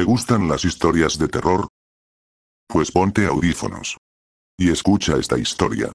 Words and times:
¿Te 0.00 0.04
gustan 0.04 0.48
las 0.48 0.64
historias 0.64 1.18
de 1.18 1.28
terror? 1.28 1.68
Pues 2.66 2.90
ponte 2.90 3.26
audífonos. 3.26 3.98
Y 4.58 4.70
escucha 4.70 5.18
esta 5.18 5.36
historia. 5.36 5.92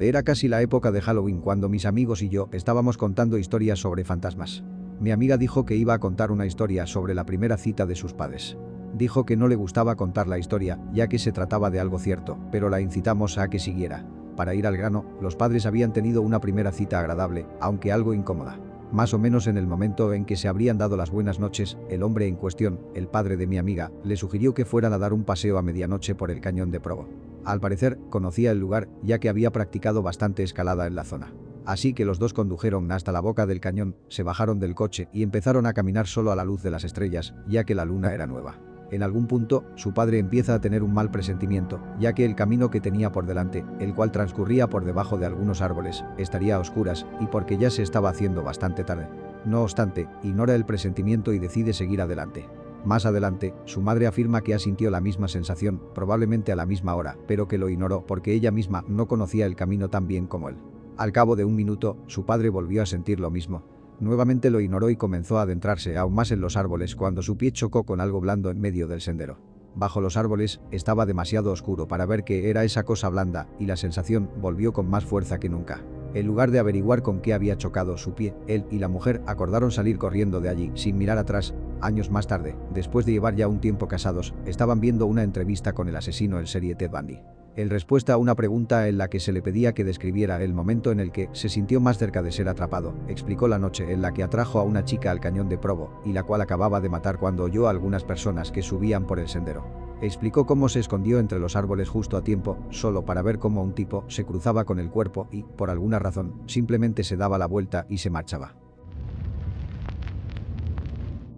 Era 0.00 0.24
casi 0.24 0.48
la 0.48 0.62
época 0.62 0.90
de 0.90 1.00
Halloween 1.00 1.40
cuando 1.40 1.68
mis 1.68 1.86
amigos 1.86 2.22
y 2.22 2.28
yo 2.28 2.48
estábamos 2.50 2.98
contando 2.98 3.38
historias 3.38 3.78
sobre 3.78 4.02
fantasmas. 4.02 4.64
Mi 4.98 5.12
amiga 5.12 5.36
dijo 5.36 5.64
que 5.64 5.76
iba 5.76 5.94
a 5.94 6.00
contar 6.00 6.32
una 6.32 6.44
historia 6.44 6.88
sobre 6.88 7.14
la 7.14 7.24
primera 7.24 7.56
cita 7.56 7.86
de 7.86 7.94
sus 7.94 8.14
padres. 8.14 8.56
Dijo 8.94 9.24
que 9.24 9.36
no 9.36 9.46
le 9.46 9.54
gustaba 9.54 9.94
contar 9.94 10.26
la 10.26 10.40
historia, 10.40 10.80
ya 10.92 11.06
que 11.06 11.20
se 11.20 11.30
trataba 11.30 11.70
de 11.70 11.78
algo 11.78 12.00
cierto, 12.00 12.36
pero 12.50 12.68
la 12.68 12.80
incitamos 12.80 13.38
a 13.38 13.46
que 13.46 13.60
siguiera. 13.60 14.08
Para 14.34 14.56
ir 14.56 14.66
al 14.66 14.76
grano, 14.76 15.06
los 15.20 15.36
padres 15.36 15.66
habían 15.66 15.92
tenido 15.92 16.20
una 16.20 16.40
primera 16.40 16.72
cita 16.72 16.98
agradable, 16.98 17.46
aunque 17.60 17.92
algo 17.92 18.12
incómoda. 18.12 18.58
Más 18.92 19.12
o 19.12 19.18
menos 19.18 19.46
en 19.46 19.56
el 19.56 19.66
momento 19.66 20.14
en 20.14 20.24
que 20.24 20.36
se 20.36 20.48
habrían 20.48 20.78
dado 20.78 20.96
las 20.96 21.10
buenas 21.10 21.40
noches, 21.40 21.76
el 21.90 22.02
hombre 22.02 22.28
en 22.28 22.36
cuestión, 22.36 22.80
el 22.94 23.08
padre 23.08 23.36
de 23.36 23.46
mi 23.46 23.58
amiga, 23.58 23.90
le 24.04 24.16
sugirió 24.16 24.54
que 24.54 24.64
fueran 24.64 24.92
a 24.92 24.98
dar 24.98 25.12
un 25.12 25.24
paseo 25.24 25.58
a 25.58 25.62
medianoche 25.62 26.14
por 26.14 26.30
el 26.30 26.40
cañón 26.40 26.70
de 26.70 26.80
Provo. 26.80 27.08
Al 27.44 27.60
parecer, 27.60 27.98
conocía 28.10 28.52
el 28.52 28.58
lugar, 28.58 28.88
ya 29.02 29.18
que 29.18 29.28
había 29.28 29.50
practicado 29.50 30.02
bastante 30.02 30.42
escalada 30.42 30.86
en 30.86 30.94
la 30.94 31.04
zona. 31.04 31.32
Así 31.64 31.94
que 31.94 32.04
los 32.04 32.20
dos 32.20 32.32
condujeron 32.32 32.90
hasta 32.92 33.10
la 33.10 33.20
boca 33.20 33.44
del 33.44 33.60
cañón, 33.60 33.96
se 34.08 34.22
bajaron 34.22 34.60
del 34.60 34.76
coche 34.76 35.08
y 35.12 35.24
empezaron 35.24 35.66
a 35.66 35.72
caminar 35.72 36.06
solo 36.06 36.30
a 36.30 36.36
la 36.36 36.44
luz 36.44 36.62
de 36.62 36.70
las 36.70 36.84
estrellas, 36.84 37.34
ya 37.48 37.64
que 37.64 37.74
la 37.74 37.84
luna 37.84 38.14
era 38.14 38.28
nueva. 38.28 38.60
En 38.90 39.02
algún 39.02 39.26
punto, 39.26 39.64
su 39.74 39.92
padre 39.92 40.18
empieza 40.18 40.54
a 40.54 40.60
tener 40.60 40.82
un 40.82 40.94
mal 40.94 41.10
presentimiento, 41.10 41.80
ya 41.98 42.14
que 42.14 42.24
el 42.24 42.36
camino 42.36 42.70
que 42.70 42.80
tenía 42.80 43.10
por 43.10 43.26
delante, 43.26 43.64
el 43.80 43.94
cual 43.94 44.12
transcurría 44.12 44.68
por 44.68 44.84
debajo 44.84 45.18
de 45.18 45.26
algunos 45.26 45.60
árboles, 45.60 46.04
estaría 46.18 46.56
a 46.56 46.60
oscuras 46.60 47.04
y 47.20 47.26
porque 47.26 47.58
ya 47.58 47.70
se 47.70 47.82
estaba 47.82 48.10
haciendo 48.10 48.44
bastante 48.44 48.84
tarde. 48.84 49.08
No 49.44 49.62
obstante, 49.62 50.08
ignora 50.22 50.54
el 50.54 50.64
presentimiento 50.64 51.32
y 51.32 51.38
decide 51.38 51.72
seguir 51.72 52.00
adelante. 52.00 52.48
Más 52.84 53.04
adelante, 53.04 53.52
su 53.64 53.82
madre 53.82 54.06
afirma 54.06 54.42
que 54.42 54.54
asintió 54.54 54.90
la 54.90 55.00
misma 55.00 55.26
sensación, 55.26 55.80
probablemente 55.92 56.52
a 56.52 56.56
la 56.56 56.66
misma 56.66 56.94
hora, 56.94 57.16
pero 57.26 57.48
que 57.48 57.58
lo 57.58 57.68
ignoró 57.68 58.06
porque 58.06 58.32
ella 58.32 58.52
misma 58.52 58.84
no 58.86 59.08
conocía 59.08 59.46
el 59.46 59.56
camino 59.56 59.90
tan 59.90 60.06
bien 60.06 60.28
como 60.28 60.48
él. 60.48 60.56
Al 60.96 61.10
cabo 61.10 61.34
de 61.34 61.44
un 61.44 61.56
minuto, 61.56 61.96
su 62.06 62.24
padre 62.24 62.48
volvió 62.48 62.82
a 62.82 62.86
sentir 62.86 63.18
lo 63.18 63.30
mismo, 63.30 63.64
Nuevamente 63.98 64.50
lo 64.50 64.60
ignoró 64.60 64.90
y 64.90 64.96
comenzó 64.96 65.38
a 65.38 65.42
adentrarse 65.42 65.96
aún 65.96 66.14
más 66.14 66.30
en 66.30 66.40
los 66.42 66.56
árboles 66.56 66.96
cuando 66.96 67.22
su 67.22 67.38
pie 67.38 67.52
chocó 67.52 67.84
con 67.84 68.00
algo 68.00 68.20
blando 68.20 68.50
en 68.50 68.60
medio 68.60 68.88
del 68.88 69.00
sendero. 69.00 69.38
Bajo 69.74 70.00
los 70.00 70.16
árboles, 70.16 70.60
estaba 70.70 71.06
demasiado 71.06 71.50
oscuro 71.50 71.88
para 71.88 72.06
ver 72.06 72.24
qué 72.24 72.50
era 72.50 72.64
esa 72.64 72.82
cosa 72.82 73.08
blanda, 73.08 73.48
y 73.58 73.66
la 73.66 73.76
sensación 73.76 74.30
volvió 74.40 74.72
con 74.72 74.88
más 74.88 75.04
fuerza 75.04 75.38
que 75.38 75.48
nunca. 75.48 75.82
En 76.14 76.26
lugar 76.26 76.50
de 76.50 76.58
averiguar 76.58 77.02
con 77.02 77.20
qué 77.20 77.34
había 77.34 77.58
chocado 77.58 77.98
su 77.98 78.14
pie, 78.14 78.34
él 78.46 78.64
y 78.70 78.78
la 78.78 78.88
mujer 78.88 79.22
acordaron 79.26 79.70
salir 79.70 79.98
corriendo 79.98 80.40
de 80.40 80.48
allí, 80.48 80.72
sin 80.74 80.96
mirar 80.96 81.18
atrás. 81.18 81.54
Años 81.82 82.10
más 82.10 82.26
tarde, 82.26 82.56
después 82.72 83.04
de 83.04 83.12
llevar 83.12 83.34
ya 83.34 83.48
un 83.48 83.60
tiempo 83.60 83.86
casados, 83.86 84.34
estaban 84.46 84.80
viendo 84.80 85.06
una 85.06 85.22
entrevista 85.22 85.74
con 85.74 85.88
el 85.88 85.96
asesino 85.96 86.38
en 86.38 86.46
serie 86.46 86.74
Ted 86.74 86.90
Bundy 86.90 87.20
en 87.56 87.70
respuesta 87.70 88.12
a 88.12 88.16
una 88.18 88.34
pregunta 88.34 88.86
en 88.86 88.98
la 88.98 89.08
que 89.08 89.18
se 89.18 89.32
le 89.32 89.40
pedía 89.40 89.72
que 89.72 89.82
describiera 89.82 90.42
el 90.42 90.52
momento 90.52 90.92
en 90.92 91.00
el 91.00 91.10
que 91.10 91.30
se 91.32 91.48
sintió 91.48 91.80
más 91.80 91.96
cerca 91.96 92.22
de 92.22 92.30
ser 92.30 92.48
atrapado, 92.48 92.94
explicó 93.08 93.48
la 93.48 93.58
noche 93.58 93.92
en 93.92 94.02
la 94.02 94.12
que 94.12 94.22
atrajo 94.22 94.60
a 94.60 94.62
una 94.62 94.84
chica 94.84 95.10
al 95.10 95.20
cañón 95.20 95.48
de 95.48 95.56
Provo 95.56 96.02
y 96.04 96.12
la 96.12 96.22
cual 96.22 96.42
acababa 96.42 96.80
de 96.80 96.90
matar 96.90 97.18
cuando 97.18 97.44
oyó 97.44 97.66
a 97.66 97.70
algunas 97.70 98.04
personas 98.04 98.52
que 98.52 98.62
subían 98.62 99.06
por 99.06 99.18
el 99.18 99.28
sendero. 99.28 99.64
Explicó 100.02 100.44
cómo 100.44 100.68
se 100.68 100.80
escondió 100.80 101.18
entre 101.18 101.38
los 101.38 101.56
árboles 101.56 101.88
justo 101.88 102.18
a 102.18 102.22
tiempo, 102.22 102.58
solo 102.68 103.06
para 103.06 103.22
ver 103.22 103.38
cómo 103.38 103.62
un 103.62 103.74
tipo 103.74 104.04
se 104.08 104.24
cruzaba 104.24 104.64
con 104.64 104.78
el 104.78 104.90
cuerpo 104.90 105.26
y, 105.32 105.42
por 105.42 105.70
alguna 105.70 105.98
razón, 105.98 106.42
simplemente 106.46 107.02
se 107.02 107.16
daba 107.16 107.38
la 107.38 107.46
vuelta 107.46 107.86
y 107.88 107.98
se 107.98 108.10
marchaba. 108.10 108.54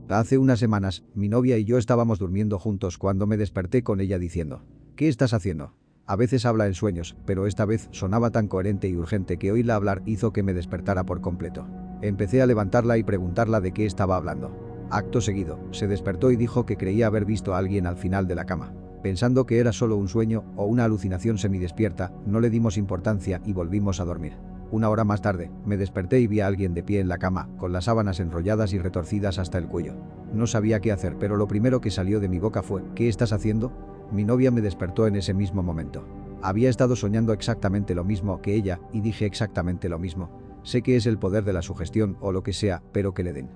Hace 0.08 0.38
unas 0.38 0.58
semanas, 0.58 1.04
mi 1.14 1.28
novia 1.28 1.58
y 1.58 1.64
yo 1.64 1.78
estábamos 1.78 2.18
durmiendo 2.18 2.58
juntos 2.58 2.98
cuando 2.98 3.28
me 3.28 3.36
desperté 3.36 3.84
con 3.84 4.00
ella 4.00 4.18
diciendo, 4.18 4.64
¿qué 4.96 5.06
estás 5.06 5.34
haciendo? 5.34 5.77
A 6.08 6.16
veces 6.16 6.46
habla 6.46 6.66
en 6.66 6.72
sueños, 6.72 7.16
pero 7.26 7.46
esta 7.46 7.66
vez 7.66 7.88
sonaba 7.90 8.30
tan 8.30 8.48
coherente 8.48 8.88
y 8.88 8.96
urgente 8.96 9.36
que 9.36 9.52
oírla 9.52 9.74
hablar 9.74 10.00
hizo 10.06 10.32
que 10.32 10.42
me 10.42 10.54
despertara 10.54 11.04
por 11.04 11.20
completo. 11.20 11.66
Empecé 12.00 12.40
a 12.40 12.46
levantarla 12.46 12.96
y 12.96 13.02
preguntarla 13.02 13.60
de 13.60 13.72
qué 13.72 13.84
estaba 13.84 14.16
hablando. 14.16 14.86
Acto 14.90 15.20
seguido, 15.20 15.60
se 15.70 15.86
despertó 15.86 16.30
y 16.30 16.36
dijo 16.36 16.64
que 16.64 16.78
creía 16.78 17.08
haber 17.08 17.26
visto 17.26 17.54
a 17.54 17.58
alguien 17.58 17.86
al 17.86 17.98
final 17.98 18.26
de 18.26 18.36
la 18.36 18.46
cama. 18.46 18.72
Pensando 19.02 19.44
que 19.44 19.58
era 19.58 19.70
solo 19.70 19.96
un 19.96 20.08
sueño 20.08 20.44
o 20.56 20.64
una 20.64 20.84
alucinación 20.84 21.36
semidespierta, 21.36 22.10
no 22.24 22.40
le 22.40 22.48
dimos 22.48 22.78
importancia 22.78 23.42
y 23.44 23.52
volvimos 23.52 24.00
a 24.00 24.06
dormir. 24.06 24.32
Una 24.70 24.88
hora 24.88 25.04
más 25.04 25.20
tarde, 25.20 25.50
me 25.66 25.76
desperté 25.76 26.20
y 26.20 26.26
vi 26.26 26.40
a 26.40 26.46
alguien 26.46 26.72
de 26.72 26.82
pie 26.82 27.00
en 27.00 27.08
la 27.08 27.18
cama, 27.18 27.50
con 27.58 27.74
las 27.74 27.84
sábanas 27.84 28.18
enrolladas 28.18 28.72
y 28.72 28.78
retorcidas 28.78 29.38
hasta 29.38 29.58
el 29.58 29.66
cuello. 29.66 29.94
No 30.32 30.46
sabía 30.46 30.80
qué 30.80 30.90
hacer, 30.90 31.16
pero 31.18 31.36
lo 31.36 31.48
primero 31.48 31.82
que 31.82 31.90
salió 31.90 32.18
de 32.18 32.30
mi 32.30 32.38
boca 32.38 32.62
fue, 32.62 32.82
¿qué 32.94 33.10
estás 33.10 33.34
haciendo? 33.34 33.97
Mi 34.10 34.24
novia 34.24 34.50
me 34.50 34.62
despertó 34.62 35.06
en 35.06 35.16
ese 35.16 35.34
mismo 35.34 35.62
momento. 35.62 36.04
Había 36.40 36.70
estado 36.70 36.96
soñando 36.96 37.32
exactamente 37.32 37.94
lo 37.94 38.04
mismo 38.04 38.40
que 38.40 38.54
ella 38.54 38.80
y 38.92 39.00
dije 39.00 39.26
exactamente 39.26 39.88
lo 39.88 39.98
mismo. 39.98 40.30
Sé 40.62 40.82
que 40.82 40.96
es 40.96 41.06
el 41.06 41.18
poder 41.18 41.44
de 41.44 41.52
la 41.52 41.62
sugestión 41.62 42.16
o 42.20 42.32
lo 42.32 42.42
que 42.42 42.52
sea, 42.52 42.82
pero 42.92 43.12
que 43.12 43.22
le 43.22 43.32
den. 43.32 43.50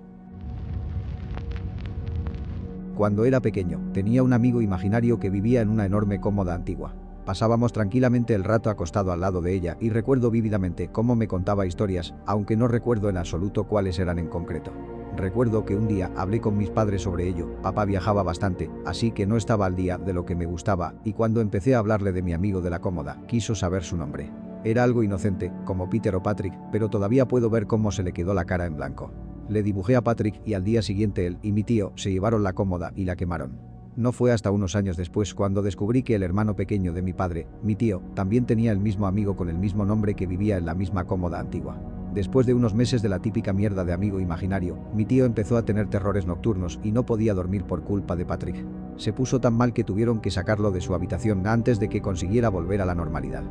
Cuando 2.97 3.25
era 3.25 3.41
pequeño, 3.41 3.81
tenía 3.95 4.23
un 4.23 4.35
amigo 4.35 4.61
imaginario 4.61 5.19
que 5.19 5.31
vivía 5.31 5.63
en 5.63 5.71
una 5.71 5.87
enorme 5.87 6.21
cómoda 6.21 6.55
antigua. 6.55 6.95
Pasábamos 7.25 7.73
tranquilamente 7.73 8.35
el 8.35 8.45
rato 8.45 8.69
acostado 8.69 9.13
al 9.13 9.21
lado 9.21 9.41
de 9.41 9.55
ella 9.55 9.77
y 9.81 9.91
recuerdo 9.91 10.31
vívidamente 10.31 10.89
cómo 10.89 11.17
me 11.17 11.29
contaba 11.29 11.67
historias, 11.67 12.15
aunque 12.27 12.57
no 12.57 12.69
recuerdo 12.69 13.09
en 13.09 13.17
absoluto 13.17 13.65
cuáles 13.65 13.99
eran 13.99 14.19
en 14.19 14.29
concreto. 14.29 14.73
Recuerdo 15.17 15.65
que 15.67 15.77
un 15.77 15.89
día 15.89 16.11
hablé 16.17 16.41
con 16.41 16.57
mis 16.57 16.71
padres 16.71 17.03
sobre 17.03 17.29
ello, 17.29 17.61
papá 17.63 17.85
viajaba 17.85 18.23
bastante, 18.23 18.71
así 18.87 19.11
que 19.11 19.27
no 19.27 19.37
estaba 19.37 19.67
al 19.67 19.77
día 19.77 19.99
de 19.99 20.15
lo 20.15 20.25
que 20.25 20.35
me 20.35 20.47
gustaba, 20.47 20.95
y 21.05 21.13
cuando 21.13 21.41
empecé 21.41 21.75
a 21.75 21.79
hablarle 21.79 22.13
de 22.13 22.23
mi 22.23 22.33
amigo 22.33 22.63
de 22.63 22.71
la 22.71 22.81
cómoda, 22.81 23.23
quiso 23.27 23.55
saber 23.55 23.85
su 23.85 23.97
nombre. 23.97 24.31
Era 24.65 24.85
algo 24.85 25.03
inocente, 25.03 25.53
como 25.65 25.91
Peter 25.91 26.15
o 26.17 26.23
Patrick, 26.23 26.55
pero 26.71 26.89
todavía 26.89 27.29
puedo 27.29 27.51
ver 27.51 27.67
cómo 27.67 27.93
se 27.93 28.03
le 28.03 28.13
quedó 28.13 28.33
la 28.33 28.47
cara 28.47 28.65
en 28.65 28.77
blanco. 28.77 29.13
Le 29.49 29.63
dibujé 29.63 29.97
a 29.97 30.03
Patrick 30.03 30.41
y 30.47 30.55
al 30.55 30.65
día 30.65 30.83
siguiente 30.83 31.27
él 31.27 31.39
y 31.43 31.53
mi 31.53 31.63
tío 31.63 31.93
se 31.97 32.11
llevaron 32.11 32.43
la 32.43 32.55
cómoda 32.55 32.93
y 32.95 33.05
la 33.05 33.17
quemaron. 33.17 33.59
No 33.97 34.13
fue 34.13 34.33
hasta 34.33 34.51
unos 34.51 34.75
años 34.75 34.97
después 34.97 35.35
cuando 35.35 35.61
descubrí 35.61 36.03
que 36.03 36.15
el 36.15 36.23
hermano 36.23 36.57
pequeño 36.57 36.95
de 36.95 37.03
mi 37.03 37.13
padre, 37.13 37.47
mi 37.63 37.75
tío, 37.75 38.01
también 38.15 38.47
tenía 38.47 38.73
el 38.73 38.79
mismo 38.79 39.07
amigo 39.07 39.37
con 39.37 39.51
el 39.51 39.59
mismo 39.59 39.85
nombre 39.85 40.15
que 40.15 40.27
vivía 40.27 40.57
en 40.57 40.65
la 40.65 40.75
misma 40.75 41.05
cómoda 41.05 41.39
antigua. 41.39 41.79
Después 42.15 42.47
de 42.47 42.53
unos 42.53 42.75
meses 42.75 43.01
de 43.01 43.09
la 43.09 43.21
típica 43.21 43.55
mierda 43.55 43.85
de 43.85 43.95
amigo 43.95 44.21
imaginario, 44.21 44.79
mi 44.95 45.07
tío 45.07 45.25
empezó 45.25 45.57
a 45.57 45.65
tener 45.65 45.89
terrores 45.89 46.27
nocturnos 46.27 46.79
y 46.83 46.93
no 46.93 47.07
podía 47.07 47.33
dormir 47.33 47.65
por 47.65 47.85
culpa 47.85 48.17
de 48.17 48.27
Patrick. 48.27 48.67
Se 48.97 49.15
puso 49.15 49.41
tan 49.41 49.55
mal 49.55 49.73
que 49.73 49.83
tuvieron 49.83 50.21
que 50.21 50.31
sacarlo 50.31 50.73
de 50.73 50.83
su 50.83 50.95
habitación 50.95 51.47
antes 51.47 51.81
de 51.81 51.89
que 51.89 52.03
consiguiera 52.03 52.51
volver 52.51 52.83
a 52.83 52.87
la 52.87 52.95
normalidad. 52.95 53.45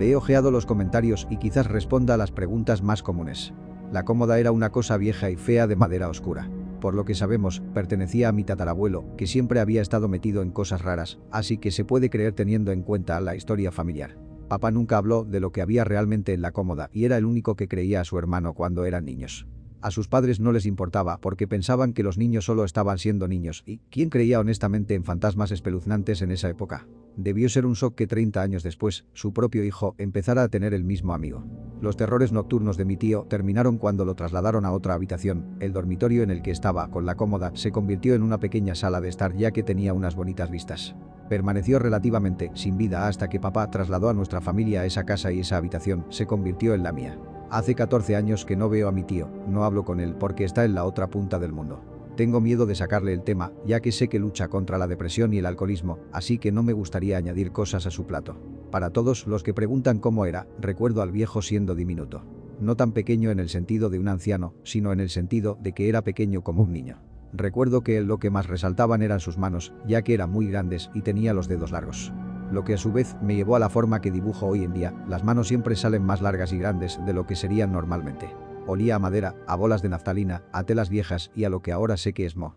he 0.00 0.16
ojeado 0.16 0.50
los 0.50 0.64
comentarios 0.64 1.26
y 1.28 1.36
quizás 1.36 1.66
responda 1.66 2.14
a 2.14 2.16
las 2.16 2.30
preguntas 2.30 2.82
más 2.82 3.02
comunes. 3.02 3.52
La 3.92 4.04
cómoda 4.04 4.38
era 4.38 4.52
una 4.52 4.70
cosa 4.70 4.96
vieja 4.96 5.28
y 5.28 5.36
fea 5.36 5.66
de 5.66 5.76
madera 5.76 6.08
oscura. 6.08 6.48
Por 6.80 6.94
lo 6.94 7.04
que 7.04 7.14
sabemos, 7.14 7.62
pertenecía 7.74 8.28
a 8.28 8.32
mi 8.32 8.44
tatarabuelo, 8.44 9.16
que 9.16 9.26
siempre 9.26 9.60
había 9.60 9.82
estado 9.82 10.08
metido 10.08 10.42
en 10.42 10.52
cosas 10.52 10.82
raras, 10.82 11.18
así 11.30 11.58
que 11.58 11.72
se 11.72 11.84
puede 11.84 12.08
creer 12.08 12.32
teniendo 12.32 12.70
en 12.72 12.82
cuenta 12.82 13.20
la 13.20 13.34
historia 13.34 13.72
familiar. 13.72 14.27
Papá 14.48 14.70
nunca 14.70 14.96
habló 14.96 15.24
de 15.24 15.40
lo 15.40 15.52
que 15.52 15.60
había 15.60 15.84
realmente 15.84 16.32
en 16.32 16.40
la 16.40 16.52
cómoda 16.52 16.88
y 16.92 17.04
era 17.04 17.18
el 17.18 17.26
único 17.26 17.54
que 17.54 17.68
creía 17.68 18.00
a 18.00 18.04
su 18.04 18.18
hermano 18.18 18.54
cuando 18.54 18.86
eran 18.86 19.04
niños. 19.04 19.46
A 19.80 19.92
sus 19.92 20.08
padres 20.08 20.40
no 20.40 20.50
les 20.50 20.66
importaba 20.66 21.20
porque 21.20 21.46
pensaban 21.46 21.92
que 21.92 22.02
los 22.02 22.18
niños 22.18 22.46
solo 22.46 22.64
estaban 22.64 22.98
siendo 22.98 23.28
niños 23.28 23.62
y 23.64 23.78
¿quién 23.90 24.08
creía 24.08 24.40
honestamente 24.40 24.94
en 24.94 25.04
fantasmas 25.04 25.52
espeluznantes 25.52 26.22
en 26.22 26.32
esa 26.32 26.48
época? 26.48 26.88
Debió 27.16 27.48
ser 27.48 27.66
un 27.66 27.74
shock 27.74 27.94
que 27.94 28.06
30 28.06 28.40
años 28.40 28.62
después, 28.62 29.04
su 29.12 29.32
propio 29.32 29.64
hijo 29.64 29.94
empezara 29.98 30.42
a 30.42 30.48
tener 30.48 30.72
el 30.72 30.82
mismo 30.82 31.14
amigo. 31.14 31.44
Los 31.80 31.96
terrores 31.96 32.32
nocturnos 32.32 32.76
de 32.76 32.86
mi 32.86 32.96
tío 32.96 33.26
terminaron 33.28 33.76
cuando 33.76 34.04
lo 34.04 34.14
trasladaron 34.14 34.64
a 34.64 34.72
otra 34.72 34.94
habitación. 34.94 35.56
El 35.60 35.72
dormitorio 35.72 36.22
en 36.22 36.30
el 36.30 36.42
que 36.42 36.50
estaba, 36.50 36.90
con 36.90 37.06
la 37.06 37.16
cómoda, 37.16 37.52
se 37.54 37.70
convirtió 37.70 38.14
en 38.14 38.22
una 38.22 38.40
pequeña 38.40 38.74
sala 38.74 39.00
de 39.00 39.10
estar 39.10 39.36
ya 39.36 39.52
que 39.52 39.62
tenía 39.62 39.92
unas 39.92 40.16
bonitas 40.16 40.50
vistas. 40.50 40.96
Permaneció 41.28 41.78
relativamente 41.78 42.50
sin 42.54 42.76
vida 42.78 43.06
hasta 43.06 43.28
que 43.28 43.40
papá 43.40 43.70
trasladó 43.70 44.08
a 44.08 44.14
nuestra 44.14 44.40
familia 44.40 44.80
a 44.80 44.86
esa 44.86 45.04
casa 45.04 45.30
y 45.30 45.40
esa 45.40 45.56
habitación 45.56 46.06
se 46.08 46.26
convirtió 46.26 46.74
en 46.74 46.82
la 46.82 46.92
mía. 46.92 47.18
Hace 47.50 47.74
14 47.74 48.16
años 48.16 48.44
que 48.44 48.56
no 48.56 48.68
veo 48.68 48.88
a 48.88 48.92
mi 48.92 49.04
tío, 49.04 49.28
no 49.46 49.64
hablo 49.64 49.84
con 49.84 50.00
él 50.00 50.14
porque 50.14 50.44
está 50.44 50.64
en 50.64 50.74
la 50.74 50.84
otra 50.84 51.08
punta 51.08 51.38
del 51.38 51.52
mundo. 51.52 51.82
Tengo 52.16 52.40
miedo 52.40 52.66
de 52.66 52.74
sacarle 52.74 53.12
el 53.12 53.22
tema, 53.22 53.52
ya 53.64 53.80
que 53.80 53.92
sé 53.92 54.08
que 54.08 54.18
lucha 54.18 54.48
contra 54.48 54.76
la 54.76 54.88
depresión 54.88 55.32
y 55.32 55.38
el 55.38 55.46
alcoholismo, 55.46 56.00
así 56.12 56.38
que 56.38 56.50
no 56.50 56.62
me 56.62 56.72
gustaría 56.72 57.16
añadir 57.16 57.52
cosas 57.52 57.86
a 57.86 57.90
su 57.90 58.06
plato. 58.06 58.36
Para 58.72 58.90
todos 58.90 59.26
los 59.26 59.42
que 59.42 59.54
preguntan 59.54 60.00
cómo 60.00 60.26
era, 60.26 60.48
recuerdo 60.58 61.00
al 61.00 61.12
viejo 61.12 61.42
siendo 61.42 61.74
diminuto. 61.74 62.24
No 62.60 62.74
tan 62.74 62.92
pequeño 62.92 63.30
en 63.30 63.38
el 63.38 63.48
sentido 63.48 63.88
de 63.88 64.00
un 64.00 64.08
anciano, 64.08 64.54
sino 64.64 64.92
en 64.92 65.00
el 65.00 65.10
sentido 65.10 65.58
de 65.62 65.72
que 65.74 65.88
era 65.88 66.02
pequeño 66.02 66.42
como 66.42 66.64
un 66.64 66.72
niño. 66.72 67.07
Recuerdo 67.32 67.82
que 67.82 68.00
lo 68.00 68.18
que 68.18 68.30
más 68.30 68.46
resaltaban 68.46 69.02
eran 69.02 69.20
sus 69.20 69.38
manos, 69.38 69.72
ya 69.86 70.02
que 70.02 70.14
eran 70.14 70.30
muy 70.30 70.48
grandes 70.48 70.90
y 70.94 71.02
tenía 71.02 71.34
los 71.34 71.48
dedos 71.48 71.72
largos. 71.72 72.12
Lo 72.50 72.64
que 72.64 72.74
a 72.74 72.78
su 72.78 72.92
vez 72.92 73.16
me 73.20 73.36
llevó 73.36 73.56
a 73.56 73.58
la 73.58 73.68
forma 73.68 74.00
que 74.00 74.10
dibujo 74.10 74.46
hoy 74.46 74.64
en 74.64 74.72
día, 74.72 74.94
las 75.06 75.22
manos 75.22 75.48
siempre 75.48 75.76
salen 75.76 76.02
más 76.02 76.22
largas 76.22 76.52
y 76.52 76.58
grandes 76.58 76.98
de 77.04 77.12
lo 77.12 77.26
que 77.26 77.36
serían 77.36 77.72
normalmente. 77.72 78.34
Olía 78.66 78.96
a 78.96 78.98
madera, 78.98 79.34
a 79.46 79.56
bolas 79.56 79.82
de 79.82 79.90
naftalina, 79.90 80.44
a 80.52 80.64
telas 80.64 80.88
viejas 80.88 81.30
y 81.34 81.44
a 81.44 81.50
lo 81.50 81.60
que 81.60 81.72
ahora 81.72 81.98
sé 81.98 82.14
que 82.14 82.24
es 82.24 82.36
mo. 82.36 82.56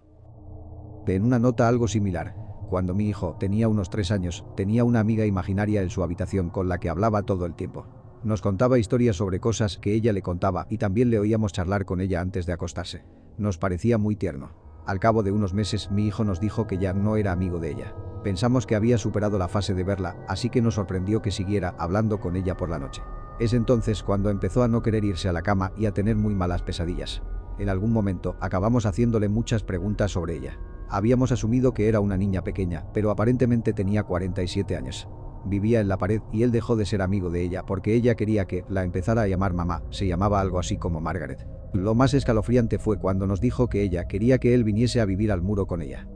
En 1.07 1.25
una 1.25 1.39
nota 1.39 1.67
algo 1.67 1.89
similar. 1.89 2.35
Cuando 2.69 2.93
mi 2.93 3.09
hijo 3.09 3.35
tenía 3.37 3.67
unos 3.67 3.89
tres 3.89 4.11
años, 4.11 4.45
tenía 4.55 4.85
una 4.85 5.01
amiga 5.01 5.25
imaginaria 5.25 5.81
en 5.81 5.89
su 5.89 6.03
habitación 6.03 6.49
con 6.49 6.69
la 6.69 6.79
que 6.79 6.87
hablaba 6.87 7.23
todo 7.23 7.45
el 7.45 7.53
tiempo. 7.53 7.85
Nos 8.23 8.41
contaba 8.41 8.79
historias 8.79 9.17
sobre 9.17 9.41
cosas 9.41 9.77
que 9.77 9.93
ella 9.93 10.13
le 10.13 10.21
contaba 10.21 10.67
y 10.69 10.77
también 10.77 11.09
le 11.09 11.19
oíamos 11.19 11.51
charlar 11.51 11.83
con 11.83 11.99
ella 11.99 12.21
antes 12.21 12.45
de 12.45 12.53
acostarse. 12.53 13.03
Nos 13.37 13.57
parecía 13.57 13.97
muy 13.97 14.15
tierno. 14.15 14.60
Al 14.85 14.99
cabo 14.99 15.21
de 15.23 15.31
unos 15.31 15.53
meses 15.53 15.91
mi 15.91 16.07
hijo 16.07 16.23
nos 16.23 16.39
dijo 16.39 16.65
que 16.65 16.77
ya 16.77 16.93
no 16.93 17.15
era 17.15 17.31
amigo 17.31 17.59
de 17.59 17.71
ella. 17.71 17.95
Pensamos 18.23 18.65
que 18.65 18.75
había 18.75 18.97
superado 18.97 19.37
la 19.37 19.47
fase 19.47 19.73
de 19.73 19.83
verla, 19.83 20.15
así 20.27 20.49
que 20.49 20.61
nos 20.61 20.75
sorprendió 20.75 21.21
que 21.21 21.31
siguiera 21.31 21.75
hablando 21.77 22.19
con 22.19 22.35
ella 22.35 22.57
por 22.57 22.69
la 22.69 22.79
noche. 22.79 23.01
Es 23.39 23.53
entonces 23.53 24.03
cuando 24.03 24.29
empezó 24.29 24.63
a 24.63 24.67
no 24.67 24.81
querer 24.81 25.05
irse 25.05 25.29
a 25.29 25.33
la 25.33 25.41
cama 25.41 25.71
y 25.75 25.85
a 25.85 25.93
tener 25.93 26.15
muy 26.15 26.35
malas 26.35 26.61
pesadillas. 26.61 27.21
En 27.57 27.69
algún 27.69 27.91
momento 27.91 28.35
acabamos 28.39 28.85
haciéndole 28.85 29.29
muchas 29.29 29.63
preguntas 29.63 30.11
sobre 30.11 30.35
ella. 30.35 30.59
Habíamos 30.89 31.31
asumido 31.31 31.73
que 31.73 31.87
era 31.87 31.99
una 31.99 32.17
niña 32.17 32.43
pequeña, 32.43 32.85
pero 32.93 33.11
aparentemente 33.11 33.73
tenía 33.73 34.03
47 34.03 34.75
años. 34.75 35.07
Vivía 35.45 35.79
en 35.79 35.87
la 35.87 35.97
pared 35.97 36.21
y 36.31 36.43
él 36.43 36.51
dejó 36.51 36.75
de 36.75 36.85
ser 36.85 37.01
amigo 37.01 37.29
de 37.29 37.41
ella 37.41 37.65
porque 37.65 37.93
ella 37.95 38.15
quería 38.15 38.45
que 38.45 38.65
la 38.67 38.83
empezara 38.83 39.23
a 39.23 39.27
llamar 39.27 39.53
mamá, 39.53 39.83
se 39.89 40.07
llamaba 40.07 40.39
algo 40.39 40.59
así 40.59 40.77
como 40.77 41.01
Margaret. 41.01 41.47
Lo 41.73 41.95
más 41.95 42.13
escalofriante 42.13 42.79
fue 42.79 42.99
cuando 42.99 43.27
nos 43.27 43.39
dijo 43.39 43.69
que 43.69 43.81
ella 43.81 44.07
quería 44.07 44.39
que 44.39 44.53
él 44.53 44.63
viniese 44.65 44.99
a 44.99 45.05
vivir 45.05 45.31
al 45.31 45.41
muro 45.41 45.67
con 45.67 45.81
ella. 45.81 46.07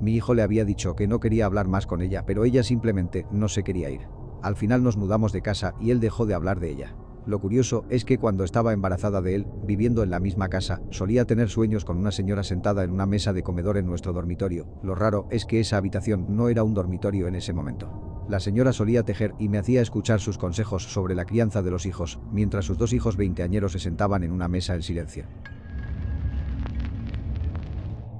Mi 0.00 0.14
hijo 0.14 0.34
le 0.34 0.42
había 0.42 0.64
dicho 0.64 0.96
que 0.96 1.06
no 1.06 1.20
quería 1.20 1.46
hablar 1.46 1.68
más 1.68 1.86
con 1.86 2.00
ella, 2.00 2.24
pero 2.26 2.44
ella 2.44 2.62
simplemente 2.62 3.26
no 3.30 3.48
se 3.48 3.64
quería 3.64 3.90
ir. 3.90 4.08
Al 4.42 4.56
final 4.56 4.82
nos 4.82 4.96
mudamos 4.96 5.32
de 5.32 5.42
casa 5.42 5.74
y 5.80 5.90
él 5.90 6.00
dejó 6.00 6.26
de 6.26 6.34
hablar 6.34 6.58
de 6.58 6.70
ella. 6.70 6.96
Lo 7.26 7.40
curioso 7.40 7.84
es 7.88 8.04
que 8.04 8.18
cuando 8.18 8.44
estaba 8.44 8.74
embarazada 8.74 9.22
de 9.22 9.34
él, 9.34 9.46
viviendo 9.64 10.02
en 10.02 10.10
la 10.10 10.20
misma 10.20 10.48
casa, 10.48 10.82
solía 10.90 11.24
tener 11.24 11.48
sueños 11.48 11.84
con 11.84 11.96
una 11.96 12.10
señora 12.10 12.42
sentada 12.42 12.84
en 12.84 12.90
una 12.90 13.06
mesa 13.06 13.32
de 13.32 13.42
comedor 13.42 13.78
en 13.78 13.86
nuestro 13.86 14.12
dormitorio. 14.12 14.66
Lo 14.82 14.94
raro 14.94 15.26
es 15.30 15.46
que 15.46 15.60
esa 15.60 15.78
habitación 15.78 16.26
no 16.36 16.50
era 16.50 16.62
un 16.62 16.74
dormitorio 16.74 17.26
en 17.26 17.34
ese 17.34 17.54
momento. 17.54 18.26
La 18.28 18.40
señora 18.40 18.72
solía 18.72 19.04
tejer 19.04 19.34
y 19.38 19.48
me 19.48 19.58
hacía 19.58 19.80
escuchar 19.80 20.20
sus 20.20 20.38
consejos 20.38 20.84
sobre 20.84 21.14
la 21.14 21.24
crianza 21.24 21.62
de 21.62 21.70
los 21.70 21.86
hijos, 21.86 22.20
mientras 22.30 22.66
sus 22.66 22.76
dos 22.78 22.92
hijos 22.92 23.16
veinteañeros 23.16 23.72
se 23.72 23.78
sentaban 23.78 24.22
en 24.22 24.32
una 24.32 24.48
mesa 24.48 24.74
en 24.74 24.82
silencio. 24.82 25.24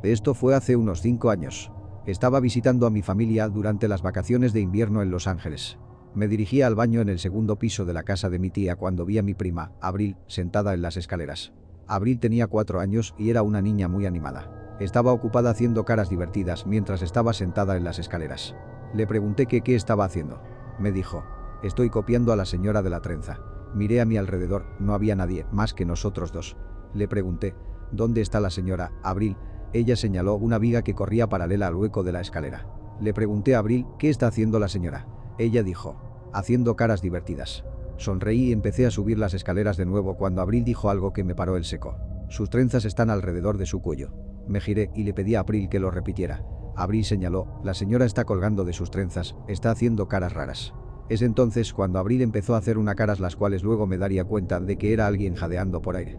Esto 0.03 0.35
fue 0.35 0.55
hace 0.55 0.77
unos 0.77 1.01
cinco 1.01 1.31
años. 1.31 1.71
Estaba 2.07 2.41
visitando 2.41 2.87
a 2.87 2.91
mi 2.91 3.01
familia 3.01 3.49
durante 3.49 3.89
las 3.89 4.03
vacaciones 4.03 4.53
de 4.53 4.61
invierno 4.61 5.01
en 5.01 5.11
Los 5.11 5.27
Ángeles. 5.27 5.79
Me 6.15 6.29
dirigía 6.29 6.69
al 6.69 6.77
baño 6.77 7.01
en 7.01 7.09
el 7.09 7.19
segundo 7.19 7.59
piso 7.59 7.85
de 7.85 7.93
la 7.93 8.05
casa 8.05 8.31
de 8.31 8.39
mi 8.39 8.49
tía 8.51 8.77
cuando 8.77 9.05
vi 9.05 9.19
a 9.19 9.23
mi 9.23 9.35
prima, 9.35 9.73
Abril, 9.81 10.17
sentada 10.29 10.73
en 10.73 10.81
las 10.81 10.97
escaleras. 10.97 11.53
Abril 11.89 12.21
tenía 12.21 12.47
cuatro 12.47 12.79
años 12.79 13.15
y 13.19 13.31
era 13.31 13.43
una 13.43 13.61
niña 13.61 13.89
muy 13.89 14.07
animada. 14.07 14.77
Estaba 14.79 15.13
ocupada 15.13 15.51
haciendo 15.51 15.85
caras 15.85 16.11
divertidas 16.11 16.67
mientras 16.67 17.03
estaba 17.03 17.33
sentada 17.33 17.77
en 17.77 17.83
las 17.83 17.99
escaleras. 17.99 18.55
Le 18.95 19.09
pregunté 19.09 19.47
qué 19.47 19.75
estaba 19.75 20.05
haciendo. 20.05 20.41
Me 20.79 20.93
dijo, 20.93 21.25
estoy 21.65 21.91
copiando 21.91 22.33
a 22.33 22.37
la 22.37 22.45
señora 22.45 22.83
de 22.83 22.91
la 22.91 23.01
trenza. 23.01 23.41
Miré 23.75 24.01
a 24.01 24.05
mi 24.05 24.17
alrededor, 24.17 24.67
no 24.79 24.95
había 24.95 25.17
nadie 25.17 25.47
más 25.51 25.75
que 25.75 25.85
nosotros 25.85 26.31
dos. 26.31 26.57
Le 26.95 27.09
pregunté, 27.09 27.57
¿dónde 27.91 28.21
está 28.21 28.39
la 28.39 28.51
señora, 28.51 28.93
Abril? 29.03 29.37
Ella 29.73 29.97
señaló 29.97 30.37
una 30.37 30.59
viga 30.59 30.83
que 30.83 30.95
corría 30.95 31.29
paralela 31.29 31.67
al 31.67 31.75
hueco 31.75 32.05
de 32.05 32.13
la 32.13 32.21
escalera. 32.21 32.69
Le 33.01 33.13
pregunté 33.13 33.57
a 33.57 33.59
Abril, 33.59 33.85
¿qué 33.99 34.11
está 34.11 34.29
haciendo 34.29 34.61
la 34.61 34.69
señora? 34.69 35.09
Ella 35.39 35.63
dijo, 35.63 36.31
haciendo 36.33 36.77
caras 36.77 37.03
divertidas. 37.03 37.65
Sonreí 37.97 38.49
y 38.49 38.53
empecé 38.53 38.87
a 38.87 38.91
subir 38.91 39.19
las 39.19 39.35
escaleras 39.35 39.77
de 39.77 39.87
nuevo 39.87 40.17
cuando 40.17 40.43
Abril 40.43 40.65
dijo 40.65 40.91
algo 40.91 41.13
que 41.13 41.25
me 41.25 41.35
paró 41.35 41.57
el 41.57 41.65
seco. 41.65 41.97
Sus 42.29 42.51
trenzas 42.51 42.85
están 42.85 43.11
alrededor 43.11 43.59
de 43.59 43.67
su 43.67 43.81
cuello. 43.81 44.13
Me 44.49 44.61
giré 44.61 44.91
y 44.95 45.05
le 45.05 45.15
pedí 45.15 45.35
a 45.35 45.41
Abril 45.41 45.69
que 45.69 45.81
lo 45.81 45.91
repitiera. 45.91 46.45
Abril 46.77 47.05
señaló, 47.05 47.61
la 47.63 47.75
señora 47.75 48.05
está 48.05 48.25
colgando 48.25 48.65
de 48.65 48.73
sus 48.73 48.91
trenzas, 48.91 49.37
está 49.47 49.71
haciendo 49.71 50.09
caras 50.09 50.33
raras. 50.33 50.75
Es 51.09 51.23
entonces 51.23 51.73
cuando 51.73 51.99
Abril 51.99 52.23
empezó 52.23 52.55
a 52.55 52.59
hacer 52.59 52.79
una 52.79 52.95
caras 52.95 53.21
las 53.21 53.37
cuales 53.37 53.63
luego 53.63 53.87
me 53.87 53.99
daría 53.99 54.25
cuenta 54.25 54.59
de 54.59 54.77
que 54.77 54.93
era 54.93 55.07
alguien 55.07 55.35
jadeando 55.35 55.83
por 55.83 55.97
aire. 55.97 56.19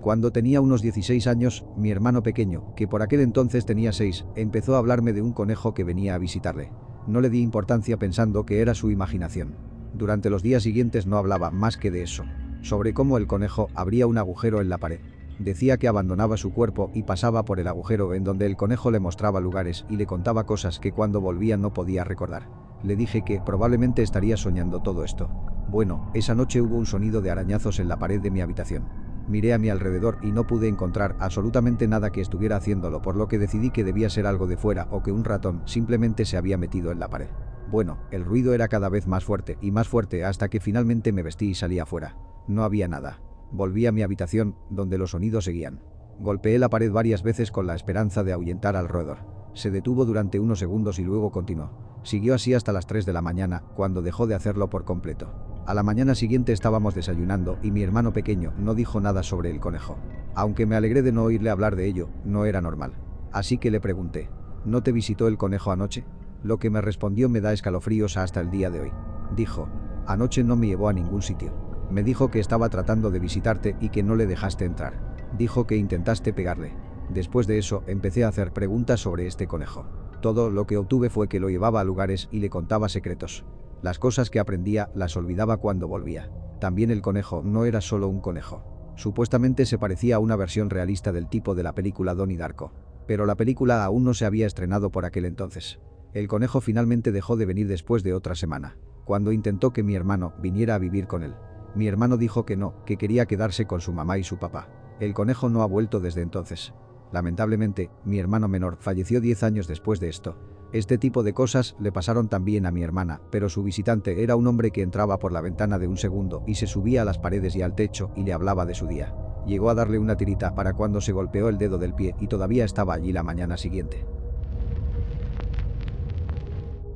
Cuando 0.00 0.30
tenía 0.30 0.60
unos 0.60 0.82
16 0.82 1.26
años, 1.26 1.64
mi 1.76 1.90
hermano 1.90 2.22
pequeño, 2.22 2.74
que 2.76 2.86
por 2.86 3.02
aquel 3.02 3.20
entonces 3.20 3.66
tenía 3.66 3.92
6, 3.92 4.24
empezó 4.36 4.76
a 4.76 4.78
hablarme 4.78 5.12
de 5.12 5.22
un 5.22 5.32
conejo 5.32 5.74
que 5.74 5.84
venía 5.84 6.14
a 6.14 6.18
visitarle. 6.18 6.70
No 7.06 7.20
le 7.20 7.30
di 7.30 7.40
importancia 7.40 7.96
pensando 7.96 8.46
que 8.46 8.60
era 8.60 8.74
su 8.74 8.90
imaginación. 8.90 9.56
Durante 9.94 10.30
los 10.30 10.42
días 10.42 10.62
siguientes 10.62 11.06
no 11.06 11.16
hablaba 11.16 11.50
más 11.50 11.76
que 11.76 11.90
de 11.90 12.02
eso, 12.02 12.24
sobre 12.62 12.94
cómo 12.94 13.16
el 13.16 13.26
conejo 13.26 13.68
abría 13.74 14.06
un 14.06 14.18
agujero 14.18 14.60
en 14.60 14.68
la 14.68 14.78
pared. 14.78 15.00
Decía 15.38 15.76
que 15.76 15.88
abandonaba 15.88 16.36
su 16.36 16.52
cuerpo 16.52 16.90
y 16.94 17.02
pasaba 17.02 17.44
por 17.44 17.60
el 17.60 17.66
agujero 17.66 18.14
en 18.14 18.24
donde 18.24 18.46
el 18.46 18.56
conejo 18.56 18.90
le 18.90 19.00
mostraba 19.00 19.40
lugares 19.40 19.84
y 19.88 19.96
le 19.96 20.06
contaba 20.06 20.46
cosas 20.46 20.78
que 20.78 20.92
cuando 20.92 21.20
volvía 21.20 21.56
no 21.56 21.72
podía 21.72 22.04
recordar. 22.04 22.48
Le 22.82 22.96
dije 22.96 23.22
que 23.22 23.40
probablemente 23.44 24.02
estaría 24.02 24.36
soñando 24.36 24.80
todo 24.80 25.04
esto. 25.04 25.28
Bueno, 25.68 26.10
esa 26.14 26.34
noche 26.34 26.62
hubo 26.62 26.76
un 26.76 26.86
sonido 26.86 27.20
de 27.20 27.30
arañazos 27.30 27.80
en 27.80 27.88
la 27.88 27.98
pared 27.98 28.20
de 28.20 28.30
mi 28.30 28.40
habitación. 28.40 29.05
Miré 29.28 29.52
a 29.52 29.58
mi 29.58 29.70
alrededor 29.70 30.18
y 30.22 30.30
no 30.30 30.46
pude 30.46 30.68
encontrar 30.68 31.16
absolutamente 31.18 31.88
nada 31.88 32.10
que 32.10 32.20
estuviera 32.20 32.56
haciéndolo, 32.56 33.02
por 33.02 33.16
lo 33.16 33.26
que 33.26 33.38
decidí 33.38 33.70
que 33.70 33.82
debía 33.82 34.08
ser 34.08 34.26
algo 34.26 34.46
de 34.46 34.56
fuera 34.56 34.86
o 34.90 35.02
que 35.02 35.10
un 35.10 35.24
ratón 35.24 35.62
simplemente 35.64 36.24
se 36.24 36.36
había 36.36 36.58
metido 36.58 36.92
en 36.92 37.00
la 37.00 37.08
pared. 37.08 37.28
Bueno, 37.68 37.98
el 38.12 38.24
ruido 38.24 38.54
era 38.54 38.68
cada 38.68 38.88
vez 38.88 39.08
más 39.08 39.24
fuerte 39.24 39.58
y 39.60 39.72
más 39.72 39.88
fuerte 39.88 40.24
hasta 40.24 40.48
que 40.48 40.60
finalmente 40.60 41.12
me 41.12 41.24
vestí 41.24 41.50
y 41.50 41.54
salí 41.54 41.80
afuera. 41.80 42.16
No 42.46 42.62
había 42.62 42.86
nada. 42.86 43.20
Volví 43.50 43.86
a 43.86 43.92
mi 43.92 44.02
habitación, 44.02 44.56
donde 44.70 44.98
los 44.98 45.10
sonidos 45.10 45.44
seguían. 45.44 45.80
Golpeé 46.20 46.58
la 46.58 46.68
pared 46.68 46.92
varias 46.92 47.22
veces 47.22 47.50
con 47.50 47.66
la 47.66 47.74
esperanza 47.74 48.22
de 48.22 48.32
ahuyentar 48.32 48.76
al 48.76 48.88
roedor. 48.88 49.18
Se 49.54 49.70
detuvo 49.70 50.04
durante 50.04 50.38
unos 50.38 50.60
segundos 50.60 50.98
y 50.98 51.02
luego 51.02 51.32
continuó. 51.32 51.70
Siguió 52.04 52.34
así 52.34 52.54
hasta 52.54 52.72
las 52.72 52.86
3 52.86 53.04
de 53.04 53.12
la 53.12 53.22
mañana, 53.22 53.64
cuando 53.74 54.02
dejó 54.02 54.26
de 54.26 54.36
hacerlo 54.36 54.70
por 54.70 54.84
completo. 54.84 55.55
A 55.66 55.74
la 55.74 55.82
mañana 55.82 56.14
siguiente 56.14 56.52
estábamos 56.52 56.94
desayunando 56.94 57.58
y 57.60 57.72
mi 57.72 57.82
hermano 57.82 58.12
pequeño 58.12 58.52
no 58.56 58.74
dijo 58.74 59.00
nada 59.00 59.24
sobre 59.24 59.50
el 59.50 59.58
conejo. 59.58 59.98
Aunque 60.36 60.64
me 60.64 60.76
alegré 60.76 61.02
de 61.02 61.10
no 61.10 61.24
oírle 61.24 61.50
hablar 61.50 61.74
de 61.74 61.86
ello, 61.86 62.08
no 62.24 62.44
era 62.44 62.60
normal. 62.60 62.92
Así 63.32 63.58
que 63.58 63.72
le 63.72 63.80
pregunté, 63.80 64.30
¿no 64.64 64.84
te 64.84 64.92
visitó 64.92 65.26
el 65.26 65.38
conejo 65.38 65.72
anoche? 65.72 66.04
Lo 66.44 66.58
que 66.58 66.70
me 66.70 66.80
respondió 66.80 67.28
me 67.28 67.40
da 67.40 67.52
escalofríos 67.52 68.16
hasta 68.16 68.40
el 68.40 68.52
día 68.52 68.70
de 68.70 68.82
hoy. 68.82 68.92
Dijo, 69.34 69.68
anoche 70.06 70.44
no 70.44 70.54
me 70.54 70.68
llevó 70.68 70.88
a 70.88 70.92
ningún 70.92 71.22
sitio. 71.22 71.52
Me 71.90 72.04
dijo 72.04 72.30
que 72.30 72.38
estaba 72.38 72.68
tratando 72.68 73.10
de 73.10 73.18
visitarte 73.18 73.74
y 73.80 73.88
que 73.88 74.04
no 74.04 74.14
le 74.14 74.28
dejaste 74.28 74.66
entrar. 74.66 75.16
Dijo 75.36 75.66
que 75.66 75.76
intentaste 75.76 76.32
pegarle. 76.32 76.74
Después 77.08 77.48
de 77.48 77.58
eso 77.58 77.82
empecé 77.88 78.22
a 78.22 78.28
hacer 78.28 78.52
preguntas 78.52 79.00
sobre 79.00 79.26
este 79.26 79.48
conejo. 79.48 79.84
Todo 80.22 80.48
lo 80.48 80.68
que 80.68 80.76
obtuve 80.76 81.10
fue 81.10 81.26
que 81.26 81.40
lo 81.40 81.50
llevaba 81.50 81.80
a 81.80 81.84
lugares 81.84 82.28
y 82.30 82.38
le 82.38 82.50
contaba 82.50 82.88
secretos. 82.88 83.44
Las 83.86 84.00
cosas 84.00 84.30
que 84.30 84.40
aprendía 84.40 84.90
las 84.96 85.16
olvidaba 85.16 85.58
cuando 85.58 85.86
volvía. 85.86 86.28
También 86.58 86.90
el 86.90 87.02
conejo 87.02 87.42
no 87.44 87.66
era 87.66 87.80
solo 87.80 88.08
un 88.08 88.20
conejo. 88.20 88.64
Supuestamente 88.96 89.64
se 89.64 89.78
parecía 89.78 90.16
a 90.16 90.18
una 90.18 90.34
versión 90.34 90.70
realista 90.70 91.12
del 91.12 91.28
tipo 91.28 91.54
de 91.54 91.62
la 91.62 91.72
película 91.72 92.16
Donnie 92.16 92.36
Darko. 92.36 92.72
Pero 93.06 93.26
la 93.26 93.36
película 93.36 93.84
aún 93.84 94.02
no 94.02 94.12
se 94.12 94.24
había 94.24 94.48
estrenado 94.48 94.90
por 94.90 95.04
aquel 95.04 95.24
entonces. 95.24 95.78
El 96.14 96.26
conejo 96.26 96.60
finalmente 96.60 97.12
dejó 97.12 97.36
de 97.36 97.46
venir 97.46 97.68
después 97.68 98.02
de 98.02 98.12
otra 98.12 98.34
semana, 98.34 98.76
cuando 99.04 99.30
intentó 99.30 99.72
que 99.72 99.84
mi 99.84 99.94
hermano 99.94 100.34
viniera 100.42 100.74
a 100.74 100.78
vivir 100.78 101.06
con 101.06 101.22
él. 101.22 101.36
Mi 101.76 101.86
hermano 101.86 102.16
dijo 102.16 102.44
que 102.44 102.56
no, 102.56 102.82
que 102.86 102.96
quería 102.96 103.26
quedarse 103.26 103.68
con 103.68 103.80
su 103.80 103.92
mamá 103.92 104.18
y 104.18 104.24
su 104.24 104.36
papá. 104.36 104.68
El 104.98 105.14
conejo 105.14 105.48
no 105.48 105.62
ha 105.62 105.66
vuelto 105.66 106.00
desde 106.00 106.22
entonces. 106.22 106.74
Lamentablemente, 107.12 107.92
mi 108.04 108.18
hermano 108.18 108.48
menor 108.48 108.78
falleció 108.80 109.20
10 109.20 109.44
años 109.44 109.68
después 109.68 110.00
de 110.00 110.08
esto, 110.08 110.36
este 110.72 110.98
tipo 110.98 111.22
de 111.22 111.32
cosas 111.32 111.76
le 111.78 111.92
pasaron 111.92 112.28
también 112.28 112.66
a 112.66 112.70
mi 112.70 112.82
hermana, 112.82 113.20
pero 113.30 113.48
su 113.48 113.62
visitante 113.62 114.22
era 114.22 114.36
un 114.36 114.46
hombre 114.46 114.72
que 114.72 114.82
entraba 114.82 115.18
por 115.18 115.32
la 115.32 115.40
ventana 115.40 115.78
de 115.78 115.86
un 115.86 115.96
segundo 115.96 116.42
y 116.46 116.56
se 116.56 116.66
subía 116.66 117.02
a 117.02 117.04
las 117.04 117.18
paredes 117.18 117.54
y 117.56 117.62
al 117.62 117.74
techo 117.74 118.10
y 118.16 118.24
le 118.24 118.32
hablaba 118.32 118.66
de 118.66 118.74
su 118.74 118.86
día. 118.86 119.14
Llegó 119.46 119.70
a 119.70 119.74
darle 119.74 119.98
una 119.98 120.16
tirita 120.16 120.54
para 120.54 120.72
cuando 120.72 121.00
se 121.00 121.12
golpeó 121.12 121.48
el 121.48 121.58
dedo 121.58 121.78
del 121.78 121.94
pie 121.94 122.16
y 122.20 122.26
todavía 122.26 122.64
estaba 122.64 122.94
allí 122.94 123.12
la 123.12 123.22
mañana 123.22 123.56
siguiente. 123.56 124.04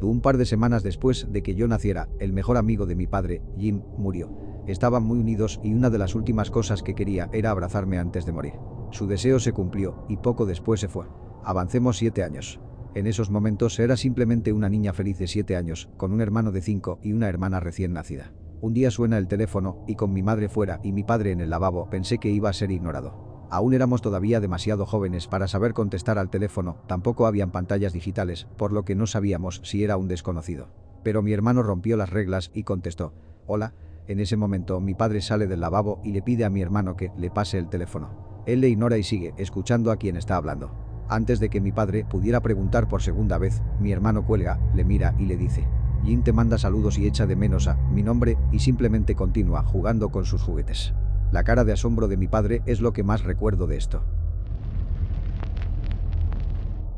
Un 0.02 0.20
par 0.20 0.36
de 0.38 0.46
semanas 0.46 0.82
después 0.82 1.26
de 1.30 1.42
que 1.42 1.54
yo 1.54 1.68
naciera, 1.68 2.08
el 2.18 2.32
mejor 2.32 2.56
amigo 2.56 2.86
de 2.86 2.96
mi 2.96 3.06
padre, 3.06 3.42
Jim, 3.56 3.82
murió. 3.96 4.30
Estaban 4.66 5.04
muy 5.04 5.18
unidos 5.18 5.60
y 5.62 5.74
una 5.74 5.90
de 5.90 5.98
las 5.98 6.14
últimas 6.14 6.50
cosas 6.50 6.82
que 6.82 6.94
quería 6.94 7.28
era 7.32 7.50
abrazarme 7.50 7.98
antes 7.98 8.26
de 8.26 8.32
morir. 8.32 8.54
Su 8.90 9.06
deseo 9.06 9.38
se 9.38 9.52
cumplió 9.52 10.04
y 10.08 10.16
poco 10.16 10.46
después 10.46 10.80
se 10.80 10.88
fue. 10.88 11.06
Avancemos 11.44 11.98
siete 11.98 12.24
años. 12.24 12.60
En 12.92 13.06
esos 13.06 13.30
momentos 13.30 13.78
era 13.78 13.96
simplemente 13.96 14.52
una 14.52 14.68
niña 14.68 14.92
feliz 14.92 15.16
de 15.18 15.28
7 15.28 15.56
años, 15.56 15.88
con 15.96 16.12
un 16.12 16.20
hermano 16.20 16.50
de 16.50 16.60
5 16.60 16.98
y 17.02 17.12
una 17.12 17.28
hermana 17.28 17.60
recién 17.60 17.92
nacida. 17.92 18.32
Un 18.60 18.74
día 18.74 18.90
suena 18.90 19.16
el 19.16 19.28
teléfono 19.28 19.84
y 19.86 19.94
con 19.94 20.12
mi 20.12 20.22
madre 20.24 20.48
fuera 20.48 20.80
y 20.82 20.90
mi 20.90 21.04
padre 21.04 21.30
en 21.30 21.40
el 21.40 21.50
lavabo 21.50 21.88
pensé 21.88 22.18
que 22.18 22.30
iba 22.30 22.50
a 22.50 22.52
ser 22.52 22.72
ignorado. 22.72 23.46
Aún 23.48 23.74
éramos 23.74 24.02
todavía 24.02 24.40
demasiado 24.40 24.86
jóvenes 24.86 25.28
para 25.28 25.46
saber 25.46 25.72
contestar 25.72 26.18
al 26.18 26.30
teléfono, 26.30 26.82
tampoco 26.88 27.26
habían 27.26 27.52
pantallas 27.52 27.92
digitales, 27.92 28.48
por 28.58 28.72
lo 28.72 28.84
que 28.84 28.96
no 28.96 29.06
sabíamos 29.06 29.60
si 29.64 29.84
era 29.84 29.96
un 29.96 30.08
desconocido. 30.08 30.68
Pero 31.04 31.22
mi 31.22 31.32
hermano 31.32 31.62
rompió 31.62 31.96
las 31.96 32.10
reglas 32.10 32.50
y 32.54 32.64
contestó, 32.64 33.14
Hola, 33.46 33.72
En 34.08 34.18
ese 34.18 34.36
momento 34.36 34.80
mi 34.80 34.94
padre 34.94 35.20
sale 35.20 35.46
del 35.46 35.60
lavabo 35.60 36.00
y 36.02 36.10
le 36.10 36.22
pide 36.22 36.44
a 36.44 36.50
mi 36.50 36.60
hermano 36.60 36.96
que 36.96 37.12
le 37.16 37.30
pase 37.30 37.58
el 37.58 37.68
teléfono. 37.68 38.42
Él 38.46 38.60
le 38.60 38.68
ignora 38.68 38.98
y 38.98 39.04
sigue, 39.04 39.34
escuchando 39.36 39.92
a 39.92 39.96
quien 39.96 40.16
está 40.16 40.34
hablando. 40.34 40.89
Antes 41.10 41.40
de 41.40 41.50
que 41.50 41.60
mi 41.60 41.72
padre 41.72 42.04
pudiera 42.04 42.40
preguntar 42.40 42.86
por 42.86 43.02
segunda 43.02 43.36
vez, 43.36 43.62
mi 43.80 43.90
hermano 43.90 44.24
cuelga, 44.24 44.60
le 44.76 44.84
mira 44.84 45.12
y 45.18 45.26
le 45.26 45.36
dice, 45.36 45.66
Jin 46.04 46.22
te 46.22 46.32
manda 46.32 46.56
saludos 46.56 46.98
y 46.98 47.06
echa 47.08 47.26
de 47.26 47.34
menos 47.34 47.66
a 47.66 47.74
mi 47.90 48.04
nombre 48.04 48.38
y 48.52 48.60
simplemente 48.60 49.16
continúa 49.16 49.64
jugando 49.64 50.10
con 50.10 50.24
sus 50.24 50.40
juguetes. 50.40 50.94
La 51.32 51.42
cara 51.42 51.64
de 51.64 51.72
asombro 51.72 52.06
de 52.06 52.16
mi 52.16 52.28
padre 52.28 52.62
es 52.64 52.80
lo 52.80 52.92
que 52.92 53.02
más 53.02 53.24
recuerdo 53.24 53.66
de 53.66 53.76
esto. 53.76 54.04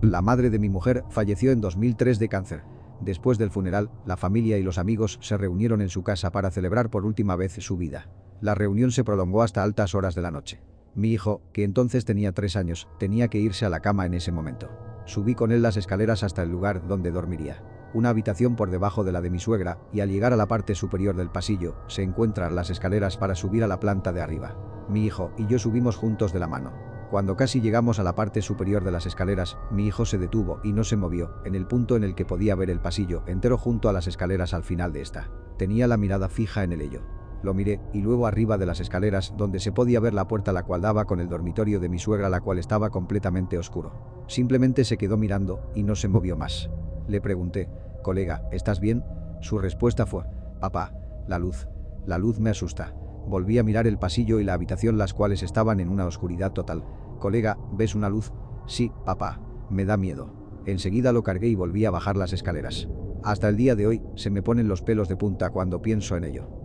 La 0.02 0.21
madre 0.21 0.50
de 0.50 0.59
mi 0.59 0.69
mujer 0.69 1.04
falleció 1.09 1.50
en 1.50 1.62
2003 1.62 2.19
de 2.19 2.28
cáncer. 2.28 2.64
Después 3.00 3.38
del 3.38 3.50
funeral, 3.50 3.90
la 4.04 4.19
familia 4.19 4.59
y 4.59 4.62
los 4.62 4.76
amigos 4.76 5.19
se 5.23 5.38
reunieron 5.38 5.81
en 5.81 5.88
su 5.88 6.02
casa 6.02 6.31
para 6.33 6.50
celebrar 6.50 6.90
por 6.90 7.07
última 7.07 7.35
vez 7.35 7.54
su 7.61 7.78
vida. 7.78 8.11
La 8.42 8.54
reunión 8.54 8.92
se 8.92 9.04
prolongó 9.04 9.42
hasta 9.42 9.62
altas 9.62 9.95
horas 9.95 10.14
de 10.14 10.21
la 10.21 10.31
noche. 10.31 10.61
Mi 10.95 11.13
hijo, 11.13 11.41
que 11.53 11.65
entonces 11.65 12.05
tenía 12.05 12.33
tres 12.33 12.55
años, 12.55 12.89
tenía 12.99 13.29
que 13.29 13.39
irse 13.39 13.65
a 13.65 13.71
la 13.71 13.81
cama 13.81 14.05
en 14.05 14.15
ese 14.15 14.31
momento. 14.31 14.69
Subí 15.07 15.35
con 15.35 15.51
él 15.51 15.63
las 15.63 15.77
escaleras 15.77 16.23
hasta 16.23 16.43
el 16.43 16.51
lugar 16.51 16.87
donde 16.87 17.11
dormiría. 17.11 17.63
Una 17.95 18.11
habitación 18.11 18.57
por 18.57 18.71
debajo 18.71 19.03
de 19.03 19.13
la 19.13 19.21
de 19.21 19.31
mi 19.31 19.39
suegra, 19.39 19.79
y 19.93 20.01
al 20.01 20.11
llegar 20.11 20.33
a 20.33 20.37
la 20.37 20.49
parte 20.49 20.75
superior 20.75 21.17
del 21.17 21.31
pasillo, 21.31 21.77
se 21.89 22.03
encuentran 22.03 22.55
las 22.55 22.71
escaleras 22.71 23.17
para 23.17 23.35
subir 23.35 23.65
a 23.65 23.69
la 23.69 23.81
planta 23.81 24.13
de 24.13 24.21
arriba. 24.21 24.57
Mi 24.89 25.05
hijo 25.07 25.33
y 25.39 25.47
yo 25.47 25.59
subimos 25.59 25.97
juntos 25.97 26.33
de 26.33 26.41
la 26.41 26.49
mano. 26.49 26.73
Cuando 27.11 27.37
casi 27.37 27.61
llegamos 27.61 27.99
a 27.99 28.03
la 28.03 28.15
parte 28.15 28.41
superior 28.41 28.85
de 28.85 28.91
las 28.91 29.05
escaleras, 29.05 29.59
mi 29.71 29.87
hijo 29.87 30.07
se 30.07 30.17
detuvo 30.17 30.61
y 30.63 30.73
no 30.73 30.85
se 30.85 30.97
movió, 30.97 31.35
en 31.45 31.55
el 31.55 31.67
punto 31.67 31.97
en 31.97 32.05
el 32.05 32.15
que 32.15 32.25
podía 32.25 32.55
ver 32.55 32.71
el 32.71 32.81
pasillo 32.81 33.23
entero 33.27 33.59
junto 33.59 33.91
a 33.91 33.93
las 33.93 34.07
escaleras 34.07 34.55
al 34.55 34.65
final 34.65 34.93
de 34.93 35.03
esta. 35.03 35.31
Tenía 35.59 35.87
la 35.87 35.99
mirada 35.99 36.31
fija 36.31 36.65
en 36.65 36.73
el 36.73 36.81
ello. 36.81 37.03
Lo 37.43 37.55
miré, 37.55 37.81
y 37.93 38.01
luego 38.01 38.27
arriba 38.27 38.57
de 38.57 38.67
las 38.67 38.81
escaleras, 38.81 39.35
donde 39.37 39.59
se 39.59 39.73
podía 39.73 40.01
ver 40.01 40.15
la 40.15 40.29
puerta 40.29 40.53
la 40.53 40.63
cual 40.63 40.83
daba 40.83 41.05
con 41.05 41.21
el 41.21 41.29
dormitorio 41.29 41.81
de 41.81 41.89
mi 41.89 41.99
suegra 41.99 42.29
la 42.29 42.41
cual 42.41 42.59
estaba 42.59 42.91
completamente 42.91 43.59
oscuro. 43.59 44.25
Simplemente 44.29 44.85
se 44.85 44.97
quedó 44.97 45.17
mirando, 45.17 45.71
y 45.75 45.83
no 45.83 45.97
se 45.97 46.09
movió 46.09 46.37
más. 46.37 46.71
Le 47.09 47.21
pregunté, 47.21 47.69
colega, 48.03 48.49
¿estás 48.53 48.81
bien? 48.81 49.05
Su 49.41 49.59
respuesta 49.59 50.07
fue, 50.07 50.25
papá, 50.61 50.95
la 51.27 51.39
luz. 51.39 51.69
La 52.07 52.19
luz 52.19 52.39
me 52.39 52.51
asusta. 52.51 52.95
Volví 53.27 53.59
a 53.59 53.65
mirar 53.65 53.87
el 53.87 53.99
pasillo 53.99 54.41
y 54.41 54.45
la 54.45 54.55
habitación 54.55 54.99
las 54.99 55.15
cuales 55.15 55.43
estaban 55.43 55.81
en 55.81 55.89
una 55.89 56.07
oscuridad 56.07 56.53
total. 56.53 56.85
Colega, 57.19 57.59
¿ves 57.73 57.95
una 57.95 58.09
luz? 58.09 58.33
Sí, 58.67 58.93
papá. 59.05 59.41
Me 59.71 59.85
da 59.85 59.97
miedo. 59.97 60.35
Enseguida 60.67 61.13
lo 61.13 61.23
cargué 61.23 61.49
y 61.49 61.55
volví 61.55 61.85
a 61.85 61.91
bajar 61.91 62.17
las 62.17 62.33
escaleras. 62.33 62.89
Hasta 63.23 63.49
el 63.49 63.57
día 63.57 63.77
de 63.77 63.87
hoy, 63.87 64.03
se 64.17 64.31
me 64.31 64.43
ponen 64.43 64.69
los 64.69 64.83
pelos 64.83 65.09
de 65.09 65.17
punta 65.17 65.51
cuando 65.51 65.83
pienso 65.83 66.17
en 66.17 66.25
ello. 66.25 66.62